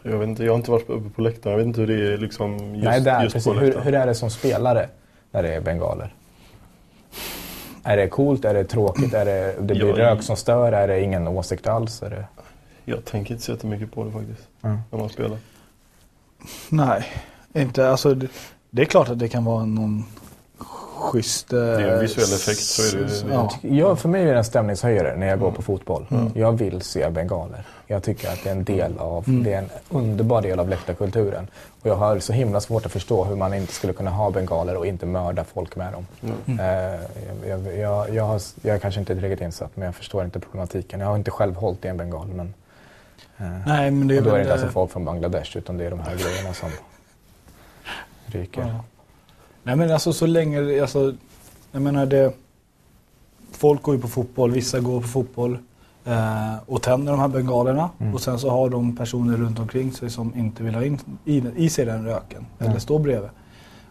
Jag, 0.03 0.19
vet 0.19 0.29
inte, 0.29 0.45
jag 0.45 0.53
har 0.53 0.57
inte 0.57 0.71
varit 0.71 0.91
uppe 0.91 1.11
på 1.11 1.23
läktaren. 1.23 1.51
Jag 1.53 1.59
vet 1.59 1.67
inte 1.67 1.81
hur 1.81 1.87
det 1.87 2.13
är 2.15 2.19
liksom 2.19 2.75
just, 2.75 2.85
Nej, 2.85 3.01
där, 3.01 3.23
just 3.23 3.35
precis. 3.35 3.53
på 3.53 3.59
Hur, 3.59 3.67
läktaren. 3.67 3.87
hur 3.87 3.95
är 3.95 4.07
det 4.07 4.15
som 4.15 4.31
spelare 4.31 4.89
när 5.31 5.43
det 5.43 5.55
är 5.55 5.61
bengaler? 5.61 6.15
Är 7.83 7.97
det 7.97 8.09
coolt? 8.09 8.45
Är 8.45 8.55
det 8.55 8.65
tråkigt? 8.65 9.15
Är 9.15 9.25
det, 9.25 9.55
det 9.61 9.75
blir 9.75 9.87
Ja, 9.87 9.97
rök 9.97 10.23
som 10.23 10.37
stör? 10.37 10.73
Är 10.73 10.89
det 10.89 11.01
ingen 11.03 11.29
åsikt 11.29 11.67
alls? 11.67 12.03
Är 12.03 12.11
det... 12.11 12.25
Jag 12.85 13.05
tänker 13.05 13.33
inte 13.35 13.45
så 13.45 13.53
jättemycket 13.53 13.93
på 13.93 14.05
det 14.05 14.11
faktiskt. 14.13 14.49
Mm. 14.63 14.79
När 14.91 14.99
man 14.99 15.09
spelar. 15.09 15.39
Nej, 16.69 17.05
inte. 17.53 17.89
Alltså, 17.91 18.15
det, 18.15 18.29
det 18.71 18.83
är 18.83 18.87
klart 18.87 19.09
att 19.09 19.19
det 19.19 19.29
kan 19.29 19.45
vara 19.45 19.65
någon 19.65 20.05
schysst... 20.59 21.49
Det 21.49 21.59
är 21.61 21.79
en 21.95 22.01
visuell 22.01 22.25
effekt, 22.35 22.61
så 22.61 22.97
är 22.97 23.01
det 23.03 23.15
ju. 23.15 23.33
Ja. 23.33 23.51
Jag, 23.61 23.99
för 23.99 24.09
mig 24.09 24.23
är 24.23 24.33
det 24.33 24.39
en 24.39 24.45
stämningshöjare 24.45 25.17
när 25.17 25.27
jag 25.27 25.41
går 25.41 25.51
på 25.51 25.63
fotboll. 25.63 26.07
Mm. 26.11 26.31
Jag 26.35 26.53
vill 26.53 26.83
se 26.83 27.11
bengaler. 27.11 27.65
Jag 27.87 28.03
tycker 28.03 28.29
att 28.33 28.39
det 28.45 28.49
är 28.51 28.55
en 28.55 28.65
del 28.65 28.99
av, 28.99 29.29
Mm. 29.29 29.43
det 29.45 29.53
är 29.53 29.59
en 29.59 29.69
underbar 29.91 30.43
del 30.43 30.61
av 30.61 30.69
läktarkulturen. 30.69 31.49
Och 31.83 31.87
jag 31.87 31.95
har 31.97 32.19
så 32.19 32.33
himla 32.33 32.61
svårt 32.61 32.87
att 32.87 32.93
förstå 32.93 33.25
hur 33.25 33.37
man 33.37 33.55
inte 33.55 33.73
skulle 33.73 33.93
kunna 33.93 34.11
ha 34.11 34.31
bengaler 34.31 34.77
och 34.77 34.87
inte 34.87 35.07
mörda 35.07 35.45
folk 35.45 35.77
med 35.77 35.93
dem. 35.93 36.07
Mm. 36.47 36.61
Eh, 36.61 37.01
jag, 37.49 37.77
jag, 37.79 38.15
jag, 38.15 38.25
har, 38.25 38.41
jag 38.63 38.75
är 38.75 38.79
kanske 38.79 39.01
inte 39.01 39.15
tillräckligt 39.15 39.41
insatt 39.41 39.71
men 39.75 39.85
jag 39.87 39.95
förstår 39.95 40.25
inte 40.25 40.41
problematiken. 40.41 41.01
Jag 41.01 41.07
har 41.07 41.17
inte 41.17 41.31
själv 41.31 41.55
hållit 41.55 41.85
i 41.85 41.89
en 41.89 41.97
bengal 41.97 42.27
men 42.29 42.55
eh, 43.39 43.47
Nej, 43.67 43.91
men 43.91 44.09
det 44.09 44.15
är 44.15 44.19
och 44.19 44.25
då 44.25 44.31
är 44.31 44.35
det 44.35 44.41
inte 44.41 44.53
alltså 44.53 44.69
folk 44.69 44.91
från 44.91 45.05
Bangladesh 45.05 45.57
utan 45.57 45.77
det 45.79 45.85
är 45.85 45.91
de 45.91 46.01
här 46.01 46.17
grejerna 46.17 46.55
som 46.55 46.69
ryker. 48.27 48.61
Ja. 48.61 48.85
Nej 49.69 49.77
men 49.77 49.91
alltså 49.93 50.13
så 50.13 50.27
länge, 50.27 50.83
alltså, 50.83 51.15
jag 51.73 51.83
menar 51.83 52.07
det, 52.07 52.33
folk 53.53 53.83
går 53.83 53.95
ju 53.95 54.01
på 54.01 54.09
fotboll, 54.09 54.51
vissa 54.53 54.81
går 54.81 55.01
på 55.01 55.09
fotboll. 55.09 55.59
Eh, 56.05 56.55
och 56.67 56.83
tänder 56.83 57.13
de 57.13 57.21
här 57.21 57.29
bengalerna 57.29 57.91
Mm. 58.01 58.15
och 58.15 58.21
sen 58.21 58.39
så 58.39 58.51
har 58.51 58.69
de 58.71 58.97
personer 58.97 59.37
runt 59.37 59.59
omkring 59.59 59.93
sig 59.93 60.11
som 60.11 60.35
inte 60.37 60.63
vill 60.63 60.75
ha 60.75 60.85
in 60.85 60.99
i, 61.25 61.43
i 61.57 61.71
sig 61.71 61.85
den 61.85 62.05
röken 62.05 62.47
Mm. 62.59 62.71
eller 62.71 62.81
stå 62.81 62.99
bredvid. 62.99 63.31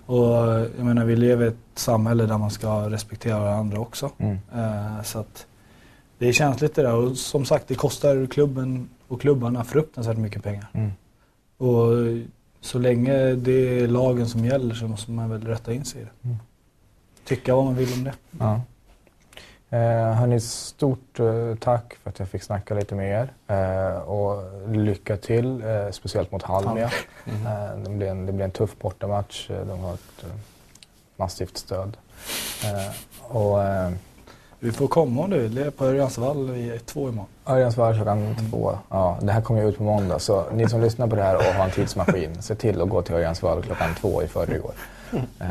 Och 0.05 0.25
jag 0.77 0.79
menar 0.85 1.05
vi 1.05 1.15
lever 1.15 1.45
i 1.45 1.47
ett 1.47 1.55
samhälle 1.75 2.25
där 2.25 2.37
man 2.37 2.51
ska 2.51 2.89
respektera 2.89 3.39
varandra 3.39 3.79
också. 3.79 4.09
Mm. 4.17 4.37
Eh, 4.55 5.03
så 5.03 5.19
att 5.19 5.45
det 6.17 6.27
är 6.27 6.31
känsligt 6.33 6.75
det 6.75 6.81
där 6.81 6.95
och 6.95 7.17
som 7.17 7.45
sagt 7.45 7.67
det 7.67 7.75
kostar 7.75 8.25
klubben 8.25 8.89
och 9.07 9.21
klubbarna 9.21 9.63
fruktansvärt 9.63 10.17
mycket 10.17 10.43
pengar. 10.43 10.67
Mm. 10.73 10.91
Och 11.57 11.87
så 12.61 12.79
länge 12.79 13.13
det 13.35 13.79
är 13.83 13.87
lagen 13.87 14.27
som 14.27 14.45
gäller 14.45 14.75
så 14.75 14.87
måste 14.87 15.11
man 15.11 15.29
väl 15.29 15.47
rätta 15.47 15.73
in 15.73 15.85
sig 15.85 16.01
i 16.01 16.03
det. 16.03 16.11
Mm. 16.23 16.37
Tycka 17.25 17.55
vad 17.55 17.65
man 17.65 17.75
vill 17.75 17.93
om 17.93 18.03
det. 18.03 18.13
Ja. 18.39 18.61
Eh, 19.69 20.13
hörni, 20.13 20.39
stort 20.39 21.19
eh, 21.19 21.55
tack 21.59 21.93
för 22.03 22.09
att 22.09 22.19
jag 22.19 22.27
fick 22.29 22.43
snacka 22.43 22.73
lite 22.73 22.95
med 22.95 23.11
er. 23.21 23.33
Eh, 23.55 23.97
och 23.97 24.43
lycka 24.69 25.17
till, 25.17 25.61
eh, 25.63 25.91
speciellt 25.91 26.31
mot 26.31 26.43
Halmia. 26.43 26.91
Eh, 27.25 27.77
det, 27.83 27.89
blir 27.89 28.07
en, 28.07 28.25
det 28.25 28.31
blir 28.31 28.45
en 28.45 28.51
tuff 28.51 28.75
bortamatch. 28.79 29.49
Eh, 29.49 29.65
De 29.65 29.79
har 29.79 29.93
ett 29.93 30.23
eh, 30.23 30.29
massivt 31.15 31.57
stöd. 31.57 31.97
Och 33.21 33.57
Vi 34.59 34.71
får 34.71 34.87
komma 34.87 35.27
vill. 35.27 35.47
Det 35.55 35.63
är 35.65 35.69
på 35.71 35.85
Örjansvall 35.85 36.51
vid 36.51 36.85
två 36.85 37.09
imorgon. 37.09 37.25
Örjansvall 37.45 37.95
klockan 37.95 38.35
två. 38.51 38.77
Ja, 38.89 39.17
det 39.21 39.31
här 39.31 39.41
kommer 39.41 39.61
ju 39.61 39.69
ut 39.69 39.77
på 39.77 39.83
måndag. 39.83 40.19
Så 40.19 40.51
ni 40.51 40.69
som 40.69 40.81
lyssnar 40.81 41.07
på 41.07 41.15
det 41.15 41.23
här 41.23 41.35
och 41.35 41.43
har 41.43 41.65
en 41.65 41.71
tidsmaskin, 41.71 42.41
se 42.41 42.55
till 42.55 42.81
att 42.81 42.89
gå 42.89 43.01
till 43.01 43.15
Örjansvall 43.15 43.63
klockan 43.63 43.95
två 43.95 44.23
i 44.23 44.27
förrgår. 44.27 44.71
Eh, 45.39 45.47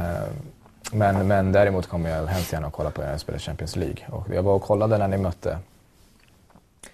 men, 0.93 1.27
men 1.29 1.53
däremot 1.53 1.87
kommer 1.87 2.11
jag 2.11 2.27
hemskt 2.27 2.53
gärna 2.53 2.67
att 2.67 2.73
kolla 2.73 2.91
på 2.91 3.03
er 3.03 3.07
när 3.07 3.19
spelar 3.19 3.39
Champions 3.39 3.77
League. 3.77 3.99
Och 4.11 4.35
jag 4.35 4.43
var 4.43 4.55
och 4.55 4.63
kollade 4.63 4.99
när 4.99 5.09
ni 5.09 5.17
mötte 5.19 5.59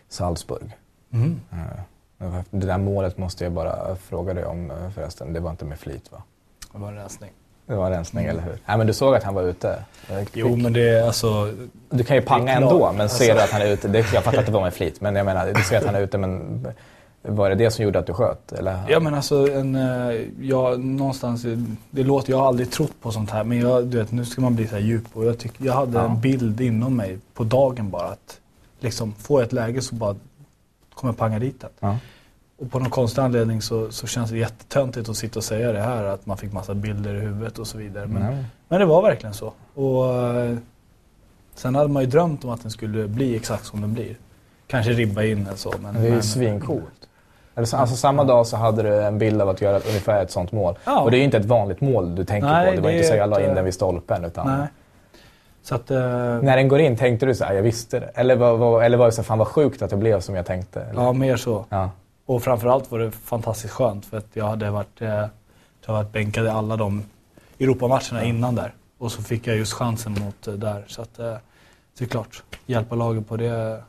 Salzburg. 0.08 0.76
Mm. 1.12 1.40
Eh, 1.52 2.40
Det 2.50 2.66
där 2.66 2.78
målet 2.78 3.18
måste 3.18 3.44
jag 3.44 3.52
bara 3.52 3.96
fråga 3.96 4.34
dig 4.34 4.44
om 4.44 4.70
eh, 4.70 4.90
förresten. 4.90 5.32
Det 5.32 5.40
var 5.40 5.50
inte 5.50 5.64
med 5.64 5.78
flit 5.78 6.12
va? 6.12 6.22
Det 6.72 6.78
var 6.78 6.88
en 6.88 6.94
rensning. 6.94 7.30
Det 7.72 7.78
var 7.78 7.90
rensning, 7.90 8.24
eller 8.26 8.42
hur? 8.42 8.58
Nej, 8.66 8.78
men 8.78 8.86
du 8.86 8.92
såg 8.92 9.14
att 9.14 9.22
han 9.22 9.34
var 9.34 9.42
ute? 9.42 9.78
Jo 10.32 10.56
men 10.56 10.72
det 10.72 10.88
är 10.88 11.06
alltså... 11.06 11.52
Du 11.90 12.04
kan 12.04 12.16
ju 12.16 12.22
panga 12.22 12.52
ändå, 12.52 12.92
men 12.92 13.08
ser 13.08 13.14
Alltså- 13.14 13.24
du 13.34 13.40
att 13.40 13.50
han 13.50 13.62
är 13.62 13.66
ute? 13.72 13.88
Det, 13.88 14.12
jag 14.14 14.24
fattar 14.24 14.38
att 14.38 14.46
det 14.46 14.52
var 14.52 14.60
med 14.62 14.74
flit, 14.74 15.00
men 15.00 15.16
jag 15.16 15.26
menar, 15.26 15.52
du 15.52 15.62
ser 15.62 15.78
att 15.78 15.84
han 15.86 15.94
är 15.94 16.00
ute, 16.00 16.18
men 16.18 16.66
var 17.22 17.48
det 17.48 17.54
det 17.54 17.70
som 17.70 17.84
gjorde 17.84 17.98
att 17.98 18.06
du 18.06 18.12
sköt? 18.14 18.52
Eller? 18.52 18.78
Ja 18.88 19.00
men 19.00 19.14
alltså 19.14 19.52
en, 19.52 19.74
eh, 19.74 20.20
jag, 20.40 20.80
någonstans, 20.84 21.44
det 21.90 22.02
låter, 22.02 22.30
jag 22.30 22.38
har 22.38 22.46
aldrig 22.46 22.70
trott 22.72 22.92
på 23.02 23.12
sånt 23.12 23.30
här 23.30 23.44
men 23.44 23.60
jag, 23.60 23.86
du 23.86 23.98
vet, 23.98 24.12
nu 24.12 24.24
ska 24.24 24.40
man 24.40 24.54
bli 24.56 24.66
så 24.68 24.74
här 24.74 24.82
djup 24.82 25.04
och 25.12 25.24
jag, 25.24 25.38
tycker, 25.38 25.64
jag 25.64 25.72
hade 25.72 25.98
Ja. 25.98 26.04
en 26.04 26.20
bild 26.20 26.60
inom 26.60 26.96
mig 26.96 27.18
på 27.34 27.44
dagen 27.44 27.90
bara 27.90 28.06
att 28.08 28.38
liksom 28.80 29.14
få 29.18 29.40
ett 29.40 29.52
läge 29.52 29.82
så 29.82 29.94
bara 29.94 30.16
kommer 30.94 31.12
jag 31.12 31.18
panga 31.18 31.38
dit 31.38 31.60
den. 31.60 31.70
Ja. 31.80 31.96
Och 32.62 32.70
på 32.70 32.78
någon 32.78 32.90
konstig 32.90 33.22
anledning 33.22 33.62
så, 33.62 33.90
så 33.90 34.06
känns 34.06 34.30
det 34.30 34.38
jättetöntigt 34.38 35.08
att 35.08 35.16
sitta 35.16 35.38
och 35.38 35.44
säga 35.44 35.72
det 35.72 35.80
här 35.80 36.04
att 36.04 36.26
man 36.26 36.36
fick 36.36 36.52
massa 36.52 36.74
bilder 36.74 37.14
i 37.14 37.20
huvudet 37.20 37.58
och 37.58 37.66
så 37.66 37.78
vidare. 37.78 38.06
Men, 38.06 38.22
Nej. 38.22 38.44
men 38.68 38.80
det 38.80 38.86
var 38.86 39.02
verkligen 39.02 39.34
så. 39.34 39.52
Och 39.74 40.14
eh, 40.14 40.56
sen 41.54 41.74
hade 41.74 41.88
man 41.88 42.02
ju 42.02 42.08
drömt 42.08 42.44
om 42.44 42.50
att 42.50 42.62
den 42.62 42.70
skulle 42.70 43.08
bli 43.08 43.36
exakt 43.36 43.66
som 43.66 43.80
den 43.80 43.92
blir. 43.94 44.16
Kanske 44.66 44.92
ribba 44.92 45.22
in 45.22 45.46
eller 45.46 45.56
så. 45.56 45.74
Men, 45.82 45.94
Det 45.94 46.00
är 46.00 46.04
ju 46.04 46.10
men, 46.10 46.22
svincoolt. 46.22 46.82
Eller 47.54 47.66
så- 47.66 47.76
Alltså, 47.76 47.96
samma 47.96 48.24
dag 48.24 48.46
så 48.46 48.56
hade 48.56 48.82
du 48.82 49.02
en 49.02 49.18
bild 49.18 49.42
av 49.42 49.48
att 49.48 49.60
göra 49.60 49.78
ungefär 49.78 50.22
ett 50.22 50.30
sånt 50.30 50.52
mål. 50.52 50.78
Ja. 50.84 51.00
Och 51.00 51.10
det 51.10 51.16
är 51.16 51.18
ju 51.18 51.24
inte 51.24 51.36
ett 51.36 51.44
vanligt 51.44 51.80
mål 51.80 52.14
du 52.14 52.24
tänker 52.24 52.48
Nej, 52.48 52.66
på. 52.70 52.76
Det 52.76 52.80
var 52.80 52.90
det 52.90 52.96
inte 52.96 53.08
så 53.08 53.14
är 53.14 53.18
jag 53.18 53.30
la 53.30 53.40
in 53.40 53.54
den 53.54 53.64
vid 53.64 53.74
stolpen. 53.74 54.24
Utan 54.24 54.46
Nej. 54.58 54.66
Att, 55.70 55.90
eh, 55.90 55.98
När 56.42 56.56
den 56.56 56.68
går 56.68 56.80
in, 56.80 56.96
tänkte 56.96 57.26
du 57.26 57.34
så 57.34 57.44
här, 57.44 57.54
jag 57.54 57.62
visste 57.62 58.00
det? 58.00 58.10
Eller 58.14 58.36
var, 58.36 58.56
var, 58.56 58.82
eller 58.82 58.96
var 58.96 59.06
det 59.06 59.12
så 59.12 59.22
här, 59.22 59.26
fan 59.26 59.38
vad 59.38 59.46
sjukt 59.48 59.82
att 59.82 59.90
det 59.90 59.96
blev 59.96 60.20
som 60.20 60.34
jag 60.34 60.46
tänkte? 60.46 60.80
Eller? 60.80 61.02
ja, 61.02 61.12
mer 61.12 61.36
så. 61.36 61.64
Ja. 61.68 61.90
Och 62.26 62.42
framförallt 62.42 62.90
var 62.90 62.98
det 62.98 63.10
fantastiskt 63.10 63.74
skönt 63.74 64.06
för 64.06 64.16
att 64.18 64.26
jag 64.32 64.44
hade 64.44 64.70
varit, 64.70 65.00
eh, 65.00 65.08
jag 65.08 65.28
hade 65.86 65.98
varit 66.04 66.12
bänkad 66.12 66.46
i 66.46 66.48
alla 66.48 66.76
de 66.76 67.04
Europamatcherna 67.60 68.24
innan 68.24 68.54
där. 68.54 68.74
Och 68.98 69.12
så 69.12 69.22
fick 69.22 69.46
jag 69.46 69.56
just 69.56 69.72
chansen 69.72 70.12
mot 70.12 70.46
eh, 70.48 70.54
där. 70.54 70.84
Så 70.88 71.02
att 71.02 71.18
eh, 71.18 71.34
det 71.98 72.04
är 72.04 72.08
klart, 72.08 72.42
hjälpa 72.66 72.94
laget 72.94 73.28
på 73.28 73.36
det, 73.36 73.82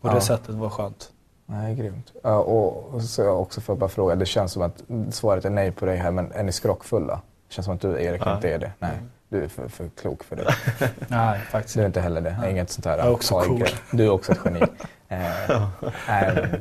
på 0.00 0.08
Ja. 0.08 0.14
det 0.14 0.20
sättet 0.20 0.54
var 0.54 0.70
skönt. 0.70 1.12
Nej, 1.46 1.74
grymt. 1.74 2.12
Ja, 2.22 2.36
och, 2.36 3.02
så 3.02 3.22
jag 3.22 3.40
också 3.40 3.60
får 3.60 3.76
bara 3.76 3.88
fråga, 3.88 4.14
det 4.14 4.26
känns 4.26 4.52
som 4.52 4.62
att 4.62 4.82
svaret 5.10 5.44
är 5.44 5.50
nej 5.50 5.72
på 5.72 5.86
dig 5.86 5.96
här, 5.96 6.10
men 6.10 6.32
är 6.32 6.42
ni 6.42 6.52
skrockfulla? 6.52 7.20
Det 7.48 7.54
känns 7.54 7.64
som 7.64 7.74
att 7.74 7.80
du, 7.80 8.02
Erik, 8.02 8.24
Nej. 8.24 8.34
inte 8.34 8.50
är 8.54 8.58
det. 8.58 8.72
Nej, 8.78 8.98
du 9.28 9.44
är 9.44 9.48
för, 9.48 9.68
för 9.68 9.88
klok 10.00 10.24
för 10.24 10.36
det. 10.36 10.54
Nej, 11.08 11.40
faktiskt 11.50 11.74
Du 11.76 11.82
är 11.82 11.86
inte 11.86 12.00
heller 12.00 12.20
det. 12.20 12.36
Nej. 12.40 12.50
Inget 12.50 12.70
sånt 12.70 12.84
här 12.84 12.98
Jag 12.98 13.06
är 13.06 13.10
också 13.12 13.40
cool. 13.40 13.64
Du 13.92 14.04
är 14.04 14.10
också 14.10 14.32
ett 14.32 14.38
geni. 14.44 14.60
eh, 15.08 15.50
eh, 15.52 16.44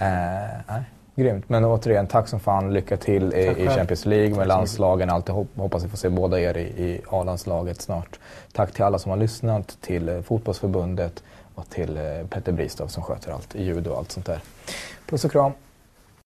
eh. 0.00 0.80
Grymt. 1.14 1.48
Men 1.48 1.64
återigen, 1.64 2.06
tack 2.06 2.28
som 2.28 2.40
fan. 2.40 2.72
Lycka 2.72 2.96
till 2.96 3.34
i, 3.34 3.62
i. 3.62 3.68
Champions 3.68 4.06
League 4.06 4.36
med 4.36 4.46
landslagen. 4.46 5.10
Alltid 5.10 5.34
hop- 5.34 5.56
hoppas 5.56 5.84
vi 5.84 5.88
får 5.88 5.96
se 5.96 6.08
båda 6.08 6.40
er 6.40 6.56
i, 6.56 6.60
i 6.62 7.00
A-landslaget 7.10 7.80
snart. 7.82 8.18
Tack 8.52 8.72
till 8.72 8.84
alla 8.84 8.98
som 8.98 9.10
har 9.10 9.16
lyssnat, 9.16 9.78
till 9.80 10.08
eh, 10.08 10.20
Fotbollsförbundet 10.20 11.22
och 11.54 11.70
till 11.70 11.96
eh, 11.96 12.26
Petter 12.30 12.52
Bristav 12.52 12.86
som 12.86 13.02
sköter 13.02 13.32
allt, 13.32 13.54
ljud 13.54 13.86
och 13.86 13.98
allt 13.98 14.12
sånt 14.12 14.26
där. 14.26 14.40
Puss 15.06 15.24
och 15.24 15.32
kram. 15.32 15.52